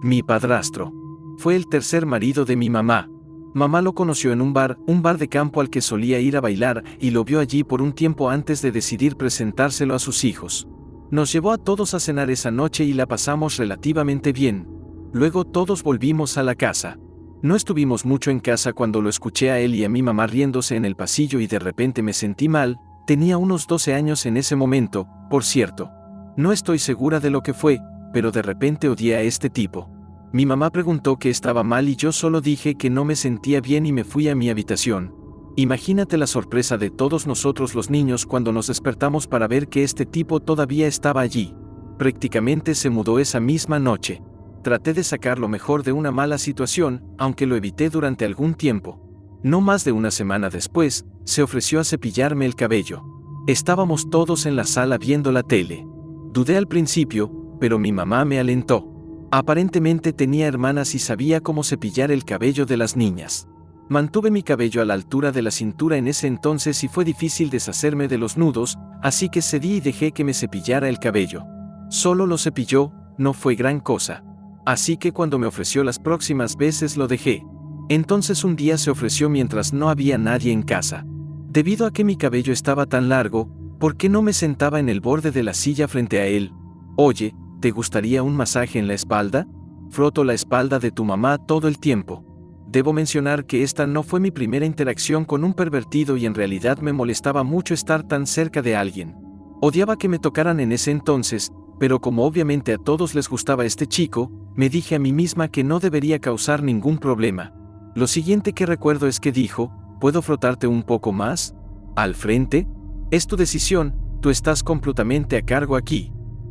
Mi 0.03 0.23
padrastro. 0.23 0.93
Fue 1.39 1.57
el 1.57 1.67
tercer 1.67 2.05
marido 2.05 2.45
de 2.45 2.55
mi 2.55 2.69
mamá, 2.69 3.09
Mamá 3.53 3.83
lo 3.83 3.95
conoció 3.95 4.33
en 4.33 4.41
un 4.41 4.53
bar, 4.53 4.79
un 4.87 5.03
bar 5.03 5.19
de 5.19 5.29
campo 5.29 5.61
al 5.61 5.71
que 5.71 5.81
solía 5.81 6.21
ir 6.21 6.37
a 6.37 6.41
bailar, 6.41 6.85
y 7.01 7.11
lo 7.11 7.25
vio 7.25 7.41
allí 7.41 7.65
por 7.65 7.83
un 7.83 7.93
tiempo 7.93 8.31
antes 8.31 8.63
de 8.63 8.71
decidir 8.71 9.17
presentárselo 9.17 9.95
a 9.95 9.99
sus 9.99 10.25
hijos. 10.25 10.69
Nos 11.11 11.33
llevó 11.33 11.51
a 11.51 11.59
todos 11.59 11.95
a 11.95 12.01
cenar 12.01 12.31
esa 12.31 12.53
noche 12.53 12.85
y 12.85 12.93
la 12.93 13.07
pasamos 13.07 13.57
relativamente 13.57 14.33
bien. 14.33 14.69
Luego 15.13 15.45
todos 15.45 15.83
volvimos 15.83 16.39
a 16.39 16.45
la 16.45 16.55
casa. 16.55 16.99
No 17.43 17.57
estuvimos 17.57 18.05
mucho 18.05 18.31
en 18.31 18.39
casa 18.39 18.73
cuando 18.73 19.01
lo 19.01 19.09
escuché 19.09 19.51
a 19.51 19.59
él 19.59 19.75
y 19.75 19.85
a 19.85 19.89
mi 19.89 20.03
mamá 20.03 20.29
riéndose 20.29 20.77
en 20.77 20.85
el 20.85 20.95
pasillo 20.95 21.41
y 21.41 21.49
de 21.49 21.59
repente 21.59 22.03
me 22.03 22.13
sentí 22.13 22.49
mal, 22.49 22.79
tenía 23.07 23.37
unos 23.37 23.67
12 23.67 23.95
años 23.95 24.27
en 24.27 24.37
ese 24.37 24.55
momento, 24.55 25.09
por 25.29 25.43
cierto. 25.43 25.91
No 26.37 26.53
estoy 26.53 26.79
segura 26.79 27.19
de 27.19 27.31
lo 27.31 27.43
que 27.43 27.55
fue, 27.55 27.81
pero 28.13 28.31
de 28.31 28.43
repente 28.43 28.89
odié 28.89 29.17
a 29.17 29.23
este 29.23 29.51
tipo. 29.51 29.91
Mi 30.33 30.47
mamá 30.47 30.71
preguntó 30.71 31.17
que 31.17 31.29
estaba 31.29 31.65
mal 31.65 31.89
y 31.89 31.97
yo 31.97 32.13
solo 32.13 32.41
dije 32.41 32.77
que 32.77 32.89
no 32.89 33.05
me 33.05 33.17
sentía 33.17 33.61
bien 33.61 33.85
y 33.85 33.93
me 33.93 34.05
fui 34.05 34.29
a 34.29 34.37
mi 34.37 34.49
habitación. 34.49 35.13
Imagínate 35.57 36.17
la 36.17 36.29
sorpresa 36.29 36.79
de 36.79 36.91
todos 36.91 37.27
nosotros 37.27 37.75
los 37.75 37.91
niños 37.91 38.27
cuando 38.27 38.53
nos 38.53 38.69
despertamos 38.69 39.27
para 39.27 39.49
ver 39.49 39.69
que 39.69 39.83
este 39.83 40.07
tipo 40.07 40.39
todavía 40.39 40.87
estaba 40.87 41.21
allí. 41.21 41.55
Prácticamente 41.99 42.77
se 42.77 42.91
mudó 42.91 43.19
esa 43.19 43.41
misma 43.41 43.81
noche. 43.81 44.23
Traté 44.63 44.93
de 44.95 45.03
sacar 45.03 45.41
lo 45.41 45.49
mejor 45.49 45.83
de 45.83 45.93
una 45.93 46.13
mala 46.13 46.39
situación, 46.39 47.03
aunque 47.19 47.47
lo 47.47 47.57
evité 47.57 47.91
durante 47.91 48.25
algún 48.25 48.55
tiempo. 48.55 49.01
No 49.43 49.61
más 49.61 49.85
de 49.85 49.93
una 49.93 50.13
semana 50.13 50.49
después, 50.49 51.07
se 51.25 51.43
ofreció 51.43 51.81
a 51.81 51.85
cepillarme 51.85 52.47
el 52.47 52.55
cabello. 52.55 53.03
Estábamos 53.49 54.11
todos 54.11 54.47
en 54.47 54.55
la 54.55 54.65
sala 54.65 54.97
viendo 54.97 55.33
la 55.33 55.43
tele. 55.43 55.85
Dudé 56.33 56.57
al 56.57 56.69
principio, 56.69 57.57
pero 57.59 57.79
mi 57.81 57.91
mamá 57.91 58.25
me 58.25 58.39
alentó. 58.39 59.00
Aparentemente 59.33 60.13
tenía 60.13 60.49
hermanas 60.49 60.95
y 60.97 60.99
sabía 60.99 61.41
cómo 61.41 61.63
cepillar 61.63 62.11
el 62.11 62.25
cabello 62.25 62.67
de 62.67 62.77
las 62.77 62.97
niñas. 62.97 63.47
Mantuve 63.89 64.31
mi 64.33 64.43
cabello 64.43 64.83
a 64.83 64.85
la 64.85 64.95
altura 64.95 65.31
de 65.31 65.43
la 65.43 65.53
cintura 65.53 65.97
en 65.97 66.09
ese 66.09 66.27
entonces 66.27 66.83
y 66.83 66.89
fue 66.89 67.05
difícil 67.05 67.49
deshacerme 67.49 68.09
de 68.09 68.19
los 68.19 68.37
nudos, 68.37 68.77
así 69.03 69.29
que 69.29 69.41
cedí 69.41 69.77
y 69.77 69.81
dejé 69.81 70.11
que 70.11 70.25
me 70.25 70.35
cepillara 70.35 70.89
el 70.89 70.99
cabello. 70.99 71.45
Solo 71.91 72.27
lo 72.27 72.39
cepilló, 72.39 72.93
no 73.19 73.33
fue 73.33 73.55
gran 73.55 73.79
cosa. 73.79 74.25
Así 74.67 74.97
que 74.97 75.13
cuando 75.13 75.39
me 75.39 75.47
ofreció 75.47 75.85
las 75.85 76.01
próximas 76.01 76.57
veces 76.57 76.97
lo 76.97 77.07
dejé. 77.07 77.45
Entonces 77.89 78.43
un 78.45 78.57
día 78.57 78.79
se 78.79 78.91
ofreció 78.91 79.29
mientras 79.29 79.73
no 79.73 79.91
había 79.91 80.19
nadie 80.19 80.53
en 80.53 80.63
casa. 80.63 81.05
Debido 81.49 81.87
a 81.87 81.93
que 81.93 82.05
mi 82.05 82.17
cabello 82.17 82.53
estaba 82.53 82.87
tan 82.87 83.09
largo, 83.09 83.49
¿por 83.79 83.97
qué 83.97 84.09
no 84.09 84.23
me 84.23 84.33
sentaba 84.33 84.81
en 84.81 84.89
el 84.89 85.01
borde 85.01 85.31
de 85.31 85.43
la 85.43 85.55
silla 85.55 85.89
frente 85.89 86.21
a 86.21 86.27
él? 86.27 86.53
Oye, 86.97 87.35
¿Te 87.61 87.73
gustaría 87.73 88.23
un 88.23 88.35
masaje 88.37 88.79
en 88.79 88.89
la 88.89 88.95
espalda? 88.95 89.47
Froto 89.91 90.25
la 90.25 90.33
espalda 90.33 90.79
de 90.79 90.91
tu 90.91 91.05
mamá 91.05 91.37
todo 91.37 91.69
el 91.69 91.79
tiempo. 91.79 92.25
Debo 92.67 92.95
mencionar 92.95 93.45
que 93.45 93.63
esta 93.63 93.87
no 93.87 94.03
fue 94.03 94.19
mi 94.19 94.31
primera 94.31 94.65
interacción 94.65 95.27
con 95.27 95.45
un 95.45 95.53
pervertido 95.53 96.17
y 96.17 96.25
en 96.25 96.35
realidad 96.35 96.79
me 96.79 96.95
molestaba 96.95 97.43
mucho 97.45 97.75
estar 97.75 98.03
tan 98.05 98.27
cerca 98.27 98.63
de 98.63 98.77
alguien. 98.77 99.15
Odiaba 99.61 99.99
que 99.99 100.09
me 100.09 100.19
tocaran 100.19 100.59
en 100.59 100.73
ese 100.73 100.91
entonces, 100.91 101.53
pero 101.79 102.01
como 102.01 102.25
obviamente 102.25 102.73
a 102.73 102.79
todos 102.79 103.15
les 103.15 103.29
gustaba 103.29 103.67
este 103.67 103.87
chico, 103.87 104.31
me 104.57 104.71
dije 104.71 104.95
a 104.95 104.99
mí 104.99 105.13
misma 105.13 105.49
que 105.49 105.63
no 105.63 105.81
debería 105.81 106.19
causar 106.19 106.63
ningún 106.63 106.97
problema. 106.97 107.53
Lo 107.95 108.07
siguiente 108.07 108.55
que 108.55 108.65
recuerdo 108.65 109.07
es 109.07 109.21
que 109.21 109.33
dijo, 109.33 109.71
¿puedo 110.01 110.23
frotarte 110.23 110.67
un 110.67 110.83
poco 110.83 111.13
más? 111.13 111.55
¿Al 111.95 112.15
frente? 112.15 112.67
Es 113.11 113.27
tu 113.27 113.37
decisión, 113.37 114.01
tú 114.23 114.31
estás 114.31 114.63
completamente 114.63 115.37
a 115.37 115.43
cargo 115.43 115.77
aquí. 115.77 116.11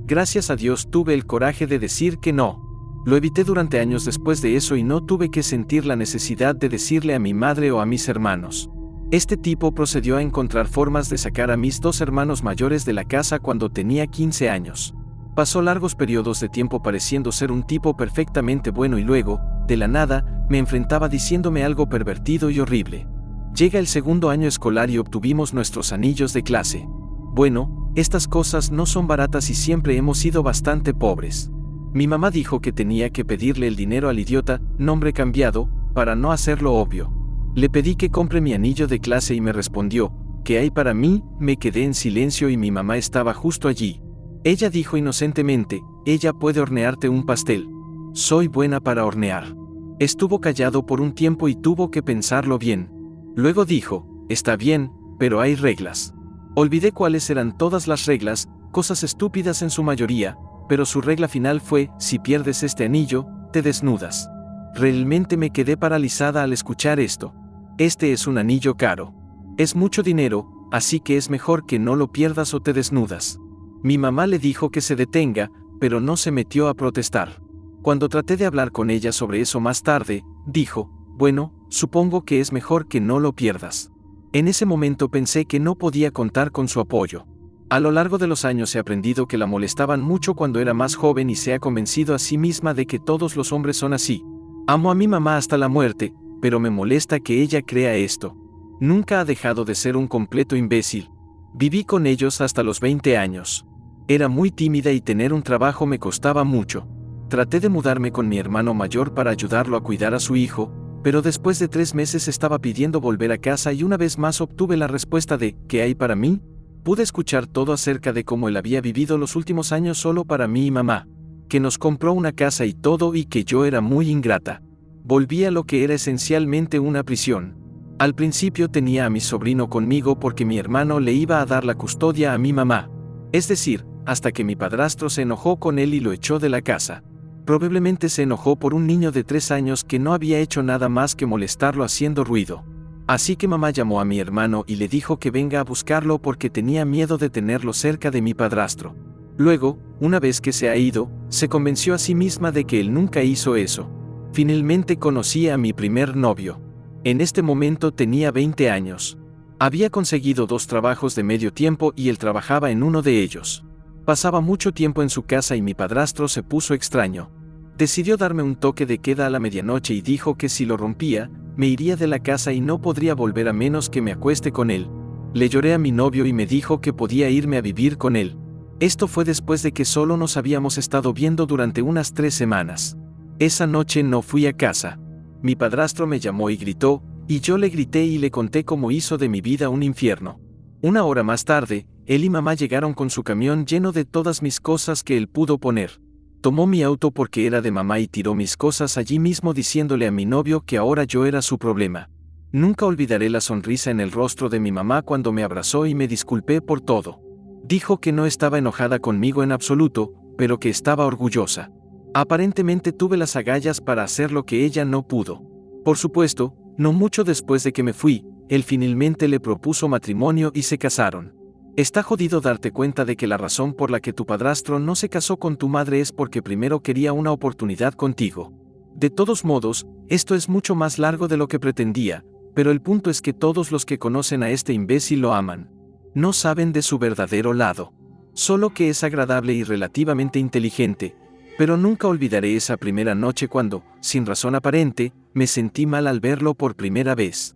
Gracias 0.09 0.49
a 0.49 0.55
Dios 0.55 0.89
tuve 0.89 1.13
el 1.13 1.27
coraje 1.27 1.67
de 1.67 1.77
decir 1.77 2.17
que 2.17 2.33
no. 2.33 3.03
Lo 3.05 3.15
evité 3.15 3.43
durante 3.43 3.79
años 3.79 4.05
después 4.05 4.41
de 4.41 4.55
eso 4.55 4.75
y 4.75 4.81
no 4.81 5.05
tuve 5.05 5.29
que 5.29 5.43
sentir 5.43 5.85
la 5.85 5.95
necesidad 5.95 6.55
de 6.55 6.67
decirle 6.67 7.13
a 7.13 7.19
mi 7.19 7.35
madre 7.35 7.71
o 7.71 7.79
a 7.79 7.85
mis 7.85 8.09
hermanos. 8.09 8.71
Este 9.11 9.37
tipo 9.37 9.71
procedió 9.71 10.17
a 10.17 10.23
encontrar 10.23 10.67
formas 10.67 11.11
de 11.11 11.19
sacar 11.19 11.51
a 11.51 11.57
mis 11.57 11.79
dos 11.79 12.01
hermanos 12.01 12.41
mayores 12.41 12.85
de 12.85 12.93
la 12.93 13.03
casa 13.03 13.37
cuando 13.37 13.69
tenía 13.69 14.07
15 14.07 14.49
años. 14.49 14.95
Pasó 15.35 15.61
largos 15.61 15.93
periodos 15.93 16.39
de 16.39 16.49
tiempo 16.49 16.81
pareciendo 16.81 17.31
ser 17.31 17.51
un 17.51 17.61
tipo 17.61 17.95
perfectamente 17.95 18.71
bueno 18.71 18.97
y 18.97 19.03
luego, 19.03 19.39
de 19.67 19.77
la 19.77 19.87
nada, 19.87 20.43
me 20.49 20.57
enfrentaba 20.57 21.07
diciéndome 21.07 21.63
algo 21.63 21.87
pervertido 21.87 22.49
y 22.49 22.59
horrible. 22.59 23.07
Llega 23.55 23.77
el 23.77 23.85
segundo 23.85 24.31
año 24.31 24.47
escolar 24.47 24.89
y 24.89 24.97
obtuvimos 24.97 25.53
nuestros 25.53 25.93
anillos 25.93 26.33
de 26.33 26.41
clase. 26.41 26.87
Bueno, 26.87 27.88
estas 27.99 28.27
cosas 28.27 28.71
no 28.71 28.85
son 28.85 29.07
baratas 29.07 29.49
y 29.49 29.55
siempre 29.55 29.95
hemos 29.97 30.17
sido 30.17 30.43
bastante 30.43 30.93
pobres. 30.93 31.51
Mi 31.93 32.07
mamá 32.07 32.29
dijo 32.31 32.62
que 32.62 32.71
tenía 32.71 33.09
que 33.09 33.25
pedirle 33.25 33.67
el 33.67 33.75
dinero 33.75 34.09
al 34.09 34.19
idiota, 34.19 34.62
nombre 34.77 35.12
cambiado, 35.12 35.69
para 35.93 36.15
no 36.15 36.31
hacerlo 36.31 36.75
obvio. 36.75 37.12
Le 37.55 37.69
pedí 37.69 37.95
que 37.95 38.12
compre 38.12 38.41
mi 38.41 38.53
anillo 38.53 38.88
de 38.88 38.99
clase 38.99 39.33
y 39.33 39.41
me 39.41 39.53
respondió, 39.53 40.13
¿qué 40.43 40.59
hay 40.59 40.69
para 40.69 40.93
mí? 40.93 41.23
Me 41.39 41.57
quedé 41.57 41.83
en 41.83 41.93
silencio 41.93 42.49
y 42.49 42.57
mi 42.57 42.69
mamá 42.69 42.97
estaba 42.97 43.33
justo 43.33 43.67
allí. 43.67 44.01
Ella 44.43 44.69
dijo 44.69 44.97
inocentemente, 44.97 45.81
ella 46.05 46.31
puede 46.31 46.62
hornearte 46.62 47.09
un 47.09 47.25
pastel. 47.25 47.67
Soy 48.13 48.47
buena 48.47 48.79
para 48.79 49.05
hornear. 49.05 49.55
Estuvo 49.99 50.39
callado 50.39 50.85
por 50.85 51.01
un 51.01 51.13
tiempo 51.13 51.49
y 51.49 51.55
tuvo 51.55 51.91
que 51.91 52.03
pensarlo 52.03 52.57
bien. 52.57 52.89
Luego 53.35 53.65
dijo, 53.65 54.07
está 54.29 54.55
bien, 54.55 54.91
pero 55.17 55.41
hay 55.41 55.55
reglas. 55.55 56.13
Olvidé 56.61 56.91
cuáles 56.91 57.29
eran 57.29 57.57
todas 57.57 57.87
las 57.87 58.05
reglas, 58.05 58.49
cosas 58.73 59.03
estúpidas 59.03 59.61
en 59.61 59.69
su 59.69 59.81
mayoría, 59.81 60.37
pero 60.67 60.85
su 60.85 60.99
regla 60.99 61.29
final 61.29 61.61
fue, 61.61 61.89
si 61.99 62.19
pierdes 62.19 62.63
este 62.63 62.83
anillo, 62.83 63.27
te 63.53 63.61
desnudas. 63.61 64.29
Realmente 64.75 65.37
me 65.37 65.51
quedé 65.51 65.77
paralizada 65.77 66.43
al 66.43 66.51
escuchar 66.51 66.99
esto. 66.99 67.33
Este 67.77 68.11
es 68.11 68.27
un 68.27 68.37
anillo 68.37 68.75
caro. 68.75 69.13
Es 69.57 69.73
mucho 69.73 70.03
dinero, 70.03 70.49
así 70.69 70.99
que 70.99 71.15
es 71.15 71.29
mejor 71.29 71.65
que 71.65 71.79
no 71.79 71.95
lo 71.95 72.11
pierdas 72.11 72.53
o 72.53 72.59
te 72.59 72.73
desnudas. 72.73 73.39
Mi 73.81 73.97
mamá 73.97 74.27
le 74.27 74.37
dijo 74.37 74.69
que 74.69 74.81
se 74.81 74.97
detenga, 74.97 75.49
pero 75.79 76.01
no 76.01 76.17
se 76.17 76.31
metió 76.31 76.67
a 76.67 76.73
protestar. 76.73 77.41
Cuando 77.81 78.09
traté 78.09 78.35
de 78.35 78.45
hablar 78.45 78.73
con 78.73 78.89
ella 78.89 79.13
sobre 79.13 79.39
eso 79.39 79.61
más 79.61 79.81
tarde, 79.81 80.25
dijo, 80.45 80.91
bueno, 81.07 81.53
supongo 81.69 82.25
que 82.25 82.41
es 82.41 82.51
mejor 82.51 82.89
que 82.89 82.99
no 82.99 83.21
lo 83.21 83.31
pierdas. 83.31 83.93
En 84.31 84.47
ese 84.47 84.67
momento 84.67 85.09
pensé 85.09 85.45
que 85.45 85.59
no 85.59 85.73
podía 85.73 86.11
contar 86.11 86.51
con 86.51 86.67
su 86.67 86.79
apoyo. 86.79 87.25
A 87.67 87.79
lo 87.79 87.89
largo 87.89 88.19
de 88.19 88.27
los 88.27 88.45
años 88.45 88.75
he 88.75 88.79
aprendido 88.79 89.27
que 89.27 89.39
la 89.39 89.47
molestaban 89.47 90.01
mucho 90.01 90.35
cuando 90.35 90.59
era 90.59 90.75
más 90.75 90.93
joven 90.93 91.31
y 91.31 91.35
se 91.35 91.55
ha 91.55 91.59
convencido 91.59 92.13
a 92.13 92.19
sí 92.19 92.37
misma 92.37 92.75
de 92.75 92.85
que 92.85 92.99
todos 92.99 93.35
los 93.35 93.51
hombres 93.51 93.77
son 93.77 93.91
así. 93.91 94.23
Amo 94.67 94.91
a 94.91 94.95
mi 94.95 95.07
mamá 95.07 95.35
hasta 95.35 95.57
la 95.57 95.67
muerte, 95.67 96.13
pero 96.41 96.59
me 96.59 96.69
molesta 96.69 97.19
que 97.19 97.41
ella 97.41 97.63
crea 97.63 97.95
esto. 97.95 98.35
Nunca 98.79 99.19
ha 99.19 99.25
dejado 99.25 99.65
de 99.65 99.73
ser 99.73 99.97
un 99.97 100.07
completo 100.07 100.55
imbécil. 100.55 101.09
Viví 101.55 101.83
con 101.83 102.05
ellos 102.05 102.39
hasta 102.39 102.61
los 102.61 102.79
20 102.79 103.17
años. 103.17 103.65
Era 104.07 104.27
muy 104.27 104.51
tímida 104.51 104.91
y 104.91 105.01
tener 105.01 105.33
un 105.33 105.41
trabajo 105.41 105.87
me 105.87 105.97
costaba 105.97 106.43
mucho. 106.43 106.87
Traté 107.29 107.59
de 107.59 107.69
mudarme 107.69 108.11
con 108.11 108.29
mi 108.29 108.37
hermano 108.37 108.75
mayor 108.75 109.15
para 109.15 109.31
ayudarlo 109.31 109.75
a 109.75 109.81
cuidar 109.81 110.13
a 110.13 110.19
su 110.19 110.35
hijo, 110.35 110.71
pero 111.03 111.21
después 111.21 111.59
de 111.59 111.67
tres 111.67 111.95
meses 111.95 112.27
estaba 112.27 112.59
pidiendo 112.59 112.99
volver 112.99 113.31
a 113.31 113.38
casa 113.38 113.71
y 113.73 113.83
una 113.83 113.97
vez 113.97 114.17
más 114.17 114.41
obtuve 114.41 114.77
la 114.77 114.88
respuesta 114.88 115.38
de 115.38 115.55
¿qué 115.67 115.81
hay 115.81 115.95
para 115.95 116.15
mí? 116.15 116.41
Pude 116.83 117.03
escuchar 117.03 117.47
todo 117.47 117.73
acerca 117.73 118.13
de 118.13 118.23
cómo 118.23 118.49
él 118.49 118.57
había 118.57 118.81
vivido 118.81 119.17
los 119.17 119.35
últimos 119.35 119.71
años 119.71 119.97
solo 119.97 120.25
para 120.25 120.47
mí 120.47 120.65
y 120.65 120.71
mamá, 120.71 121.07
que 121.47 121.59
nos 121.59 121.77
compró 121.77 122.13
una 122.13 122.31
casa 122.31 122.65
y 122.65 122.73
todo 122.73 123.15
y 123.15 123.25
que 123.25 123.43
yo 123.43 123.65
era 123.65 123.81
muy 123.81 124.09
ingrata. 124.09 124.62
Volví 125.03 125.45
a 125.45 125.51
lo 125.51 125.63
que 125.63 125.83
era 125.83 125.93
esencialmente 125.93 126.79
una 126.79 127.03
prisión. 127.03 127.57
Al 127.99 128.15
principio 128.15 128.69
tenía 128.69 129.05
a 129.05 129.09
mi 129.09 129.19
sobrino 129.19 129.69
conmigo 129.69 130.19
porque 130.19 130.45
mi 130.45 130.57
hermano 130.57 130.99
le 130.99 131.13
iba 131.13 131.41
a 131.41 131.45
dar 131.45 131.65
la 131.65 131.75
custodia 131.75 132.33
a 132.33 132.38
mi 132.38 132.53
mamá. 132.53 132.89
Es 133.31 133.47
decir, 133.47 133.85
hasta 134.05 134.31
que 134.31 134.43
mi 134.43 134.55
padrastro 134.55 135.09
se 135.09 135.23
enojó 135.23 135.59
con 135.59 135.79
él 135.79 135.93
y 135.93 135.99
lo 135.99 136.12
echó 136.12 136.39
de 136.39 136.49
la 136.49 136.62
casa. 136.62 137.03
Probablemente 137.49 138.09
se 138.09 138.21
enojó 138.21 138.57
por 138.57 138.75
un 138.75 138.85
niño 138.85 139.12
de 139.12 139.23
tres 139.23 139.49
años 139.49 139.83
que 139.83 139.97
no 139.97 140.13
había 140.13 140.38
hecho 140.38 140.62
nada 140.62 140.88
más 140.88 141.15
que 141.15 141.25
molestarlo 141.25 141.83
haciendo 141.83 142.23
ruido. 142.23 142.63
Así 143.07 143.35
que 143.38 143.47
mamá 143.47 143.71
llamó 143.71 143.99
a 143.99 144.05
mi 144.05 144.19
hermano 144.19 144.65
y 144.67 144.75
le 144.75 144.88
dijo 144.88 145.17
que 145.17 145.31
venga 145.31 145.59
a 145.59 145.63
buscarlo 145.63 146.21
porque 146.21 146.51
tenía 146.51 146.85
miedo 146.85 147.17
de 147.17 147.31
tenerlo 147.31 147.73
cerca 147.73 148.12
de 148.12 148.21
mi 148.21 148.35
padrastro. 148.35 148.95
Luego, 149.35 149.79
una 149.99 150.19
vez 150.19 150.41
que 150.41 150.53
se 150.53 150.69
ha 150.69 150.75
ido, 150.75 151.09
se 151.29 151.49
convenció 151.49 151.95
a 151.95 151.97
sí 151.97 152.13
misma 152.13 152.51
de 152.51 152.65
que 152.65 152.79
él 152.79 152.93
nunca 152.93 153.23
hizo 153.23 153.55
eso. 153.55 153.89
Finalmente 154.31 154.99
conocí 154.99 155.49
a 155.49 155.57
mi 155.57 155.73
primer 155.73 156.15
novio. 156.15 156.62
En 157.03 157.19
este 157.19 157.41
momento 157.41 157.91
tenía 157.91 158.29
20 158.29 158.69
años. 158.69 159.17
Había 159.57 159.89
conseguido 159.89 160.45
dos 160.45 160.67
trabajos 160.67 161.15
de 161.15 161.23
medio 161.23 161.51
tiempo 161.51 161.93
y 161.95 162.09
él 162.09 162.19
trabajaba 162.19 162.69
en 162.69 162.83
uno 162.83 163.01
de 163.01 163.23
ellos. 163.23 163.65
Pasaba 164.05 164.39
mucho 164.39 164.71
tiempo 164.71 165.01
en 165.01 165.09
su 165.09 165.23
casa 165.23 165.55
y 165.55 165.63
mi 165.63 165.73
padrastro 165.73 166.27
se 166.27 166.43
puso 166.43 166.75
extraño. 166.75 167.38
Decidió 167.79 168.17
darme 168.17 168.43
un 168.43 168.57
toque 168.57 168.85
de 168.85 168.97
queda 168.97 169.25
a 169.25 169.29
la 169.29 169.39
medianoche 169.39 169.93
y 169.93 170.01
dijo 170.01 170.35
que 170.35 170.49
si 170.49 170.65
lo 170.65 170.75
rompía, 170.75 171.31
me 171.55 171.67
iría 171.67 171.95
de 171.95 172.07
la 172.07 172.19
casa 172.19 172.51
y 172.51 172.59
no 172.59 172.81
podría 172.81 173.15
volver 173.15 173.47
a 173.47 173.53
menos 173.53 173.89
que 173.89 174.01
me 174.01 174.11
acueste 174.11 174.51
con 174.51 174.69
él. 174.69 174.89
Le 175.33 175.47
lloré 175.47 175.73
a 175.73 175.77
mi 175.77 175.93
novio 175.93 176.25
y 176.25 176.33
me 176.33 176.45
dijo 176.45 176.81
que 176.81 176.91
podía 176.91 177.29
irme 177.29 177.55
a 177.55 177.61
vivir 177.61 177.97
con 177.97 178.17
él. 178.17 178.35
Esto 178.81 179.07
fue 179.07 179.23
después 179.23 179.63
de 179.63 179.71
que 179.71 179.85
solo 179.85 180.17
nos 180.17 180.35
habíamos 180.35 180.77
estado 180.77 181.13
viendo 181.13 181.45
durante 181.45 181.81
unas 181.81 182.13
tres 182.13 182.33
semanas. 182.33 182.97
Esa 183.39 183.65
noche 183.65 184.03
no 184.03 184.23
fui 184.23 184.45
a 184.45 184.51
casa. 184.51 184.99
Mi 185.41 185.55
padrastro 185.55 186.05
me 186.05 186.19
llamó 186.19 186.49
y 186.49 186.57
gritó, 186.57 187.01
y 187.29 187.39
yo 187.39 187.57
le 187.57 187.69
grité 187.69 188.03
y 188.03 188.17
le 188.17 188.29
conté 188.29 188.65
cómo 188.65 188.91
hizo 188.91 189.17
de 189.17 189.29
mi 189.29 189.39
vida 189.39 189.69
un 189.69 189.83
infierno. 189.83 190.41
Una 190.81 191.05
hora 191.05 191.23
más 191.23 191.45
tarde, 191.45 191.87
él 192.05 192.25
y 192.25 192.29
mamá 192.29 192.55
llegaron 192.55 192.93
con 192.93 193.09
su 193.09 193.23
camión 193.23 193.65
lleno 193.65 193.93
de 193.93 194.03
todas 194.03 194.41
mis 194.41 194.59
cosas 194.59 195.01
que 195.01 195.15
él 195.15 195.29
pudo 195.29 195.59
poner. 195.59 196.01
Tomó 196.41 196.67
mi 196.67 196.84
auto 196.84 197.12
porque 197.12 197.45
era 197.45 197.60
de 197.62 197.69
mamá 197.69 197.99
y 197.99 198.08
tiró 198.08 198.34
mis 198.34 198.56
cosas 198.56 198.97
allí 198.97 199.19
mismo 199.19 199.54
diciéndole 199.54 200.08
a 200.08 200.12
mi 200.12 200.25
novio 200.25 200.62
que 200.62 200.78
ahora 200.78 201.04
yo 201.04 201.25
era 201.25 201.41
su 201.41 201.58
problema. 201.58 202.10
Nunca 202.54 202.86
olvidaré 202.86 203.30
la 203.30 203.41
sonrisa 203.41 203.91
en 203.91 203.99
el 203.99 204.12
rostro 204.12 204.47
de 204.47 204.62
mi 204.62 204.71
mamá 204.71 205.02
cuando 205.02 205.34
me 205.34 205.43
abrazó 205.43 205.86
y 205.86 205.95
me 205.95 206.08
disculpé 206.08 206.62
por 206.62 206.80
todo. 206.80 207.21
Dijo 207.65 207.99
que 207.99 208.13
no 208.13 208.25
estaba 208.25 208.58
enojada 208.58 208.99
conmigo 208.99 209.43
en 209.43 209.52
absoluto, 209.52 210.13
pero 210.38 210.60
que 210.60 210.69
estaba 210.69 211.06
orgullosa. 211.06 211.71
Aparentemente 212.13 212.93
tuve 212.93 213.17
las 213.17 213.36
agallas 213.36 213.82
para 213.82 214.04
hacer 214.04 214.32
lo 214.32 214.45
que 214.45 214.63
ella 214.63 214.86
no 214.86 215.06
pudo. 215.06 215.43
Por 215.84 215.97
supuesto, 215.97 216.56
no 216.78 216.93
mucho 216.93 217.25
después 217.25 217.63
de 217.65 217.73
que 217.73 217.84
me 217.84 217.93
fui, 217.93 218.25
él 218.47 218.63
finalmente 218.63 219.28
le 219.28 219.41
propuso 219.41 219.89
matrimonio 219.89 220.52
y 220.56 220.63
se 220.63 220.78
casaron. 220.78 221.38
Está 221.75 222.03
jodido 222.03 222.41
darte 222.41 222.71
cuenta 222.71 223.05
de 223.05 223.15
que 223.15 223.27
la 223.27 223.38
razón 223.38 223.73
por 223.73 223.89
la 223.89 223.99
que 223.99 224.12
tu 224.12 224.25
padrastro 224.25 224.79
no 224.79 224.95
se 224.95 225.10
casó 225.10 225.38
con 225.38 225.55
tu 225.55 225.69
madre 225.69 226.01
es 226.01 226.12
porque 226.12 226.41
primero 226.41 226.82
quería 226.82 227.13
una 227.13 227.32
oportunidad 227.32 227.93
contigo. 227.93 228.51
De 228.95 229.10
todos 229.10 229.45
modos, 229.45 229.88
esto 230.10 230.36
es 230.36 230.49
mucho 230.49 230.75
más 230.75 230.99
largo 230.99 231.27
de 231.27 231.38
lo 231.38 231.47
que 231.47 231.60
pretendía, 231.60 232.25
pero 232.53 232.71
el 232.71 232.82
punto 232.82 233.10
es 233.10 233.21
que 233.21 233.34
todos 233.34 233.71
los 233.71 233.86
que 233.86 233.99
conocen 233.99 234.43
a 234.43 234.49
este 234.49 234.73
imbécil 234.73 235.21
lo 235.21 235.34
aman. 235.34 235.71
No 236.13 236.34
saben 236.34 236.73
de 236.73 236.82
su 236.82 236.97
verdadero 236.97 237.53
lado. 237.53 237.93
Solo 238.34 238.71
que 238.71 238.89
es 238.89 239.03
agradable 239.03 239.53
y 239.53 239.63
relativamente 239.63 240.39
inteligente, 240.39 241.15
pero 241.58 241.77
nunca 241.77 242.08
olvidaré 242.08 242.55
esa 242.55 242.77
primera 242.77 243.15
noche 243.15 243.47
cuando, 243.47 243.84
sin 244.01 244.25
razón 244.25 244.55
aparente, 244.55 245.13
me 245.34 245.45
sentí 245.45 245.86
mal 245.86 246.08
al 246.08 246.19
verlo 246.19 246.55
por 246.55 246.75
primera 246.75 247.15
vez. 247.15 247.55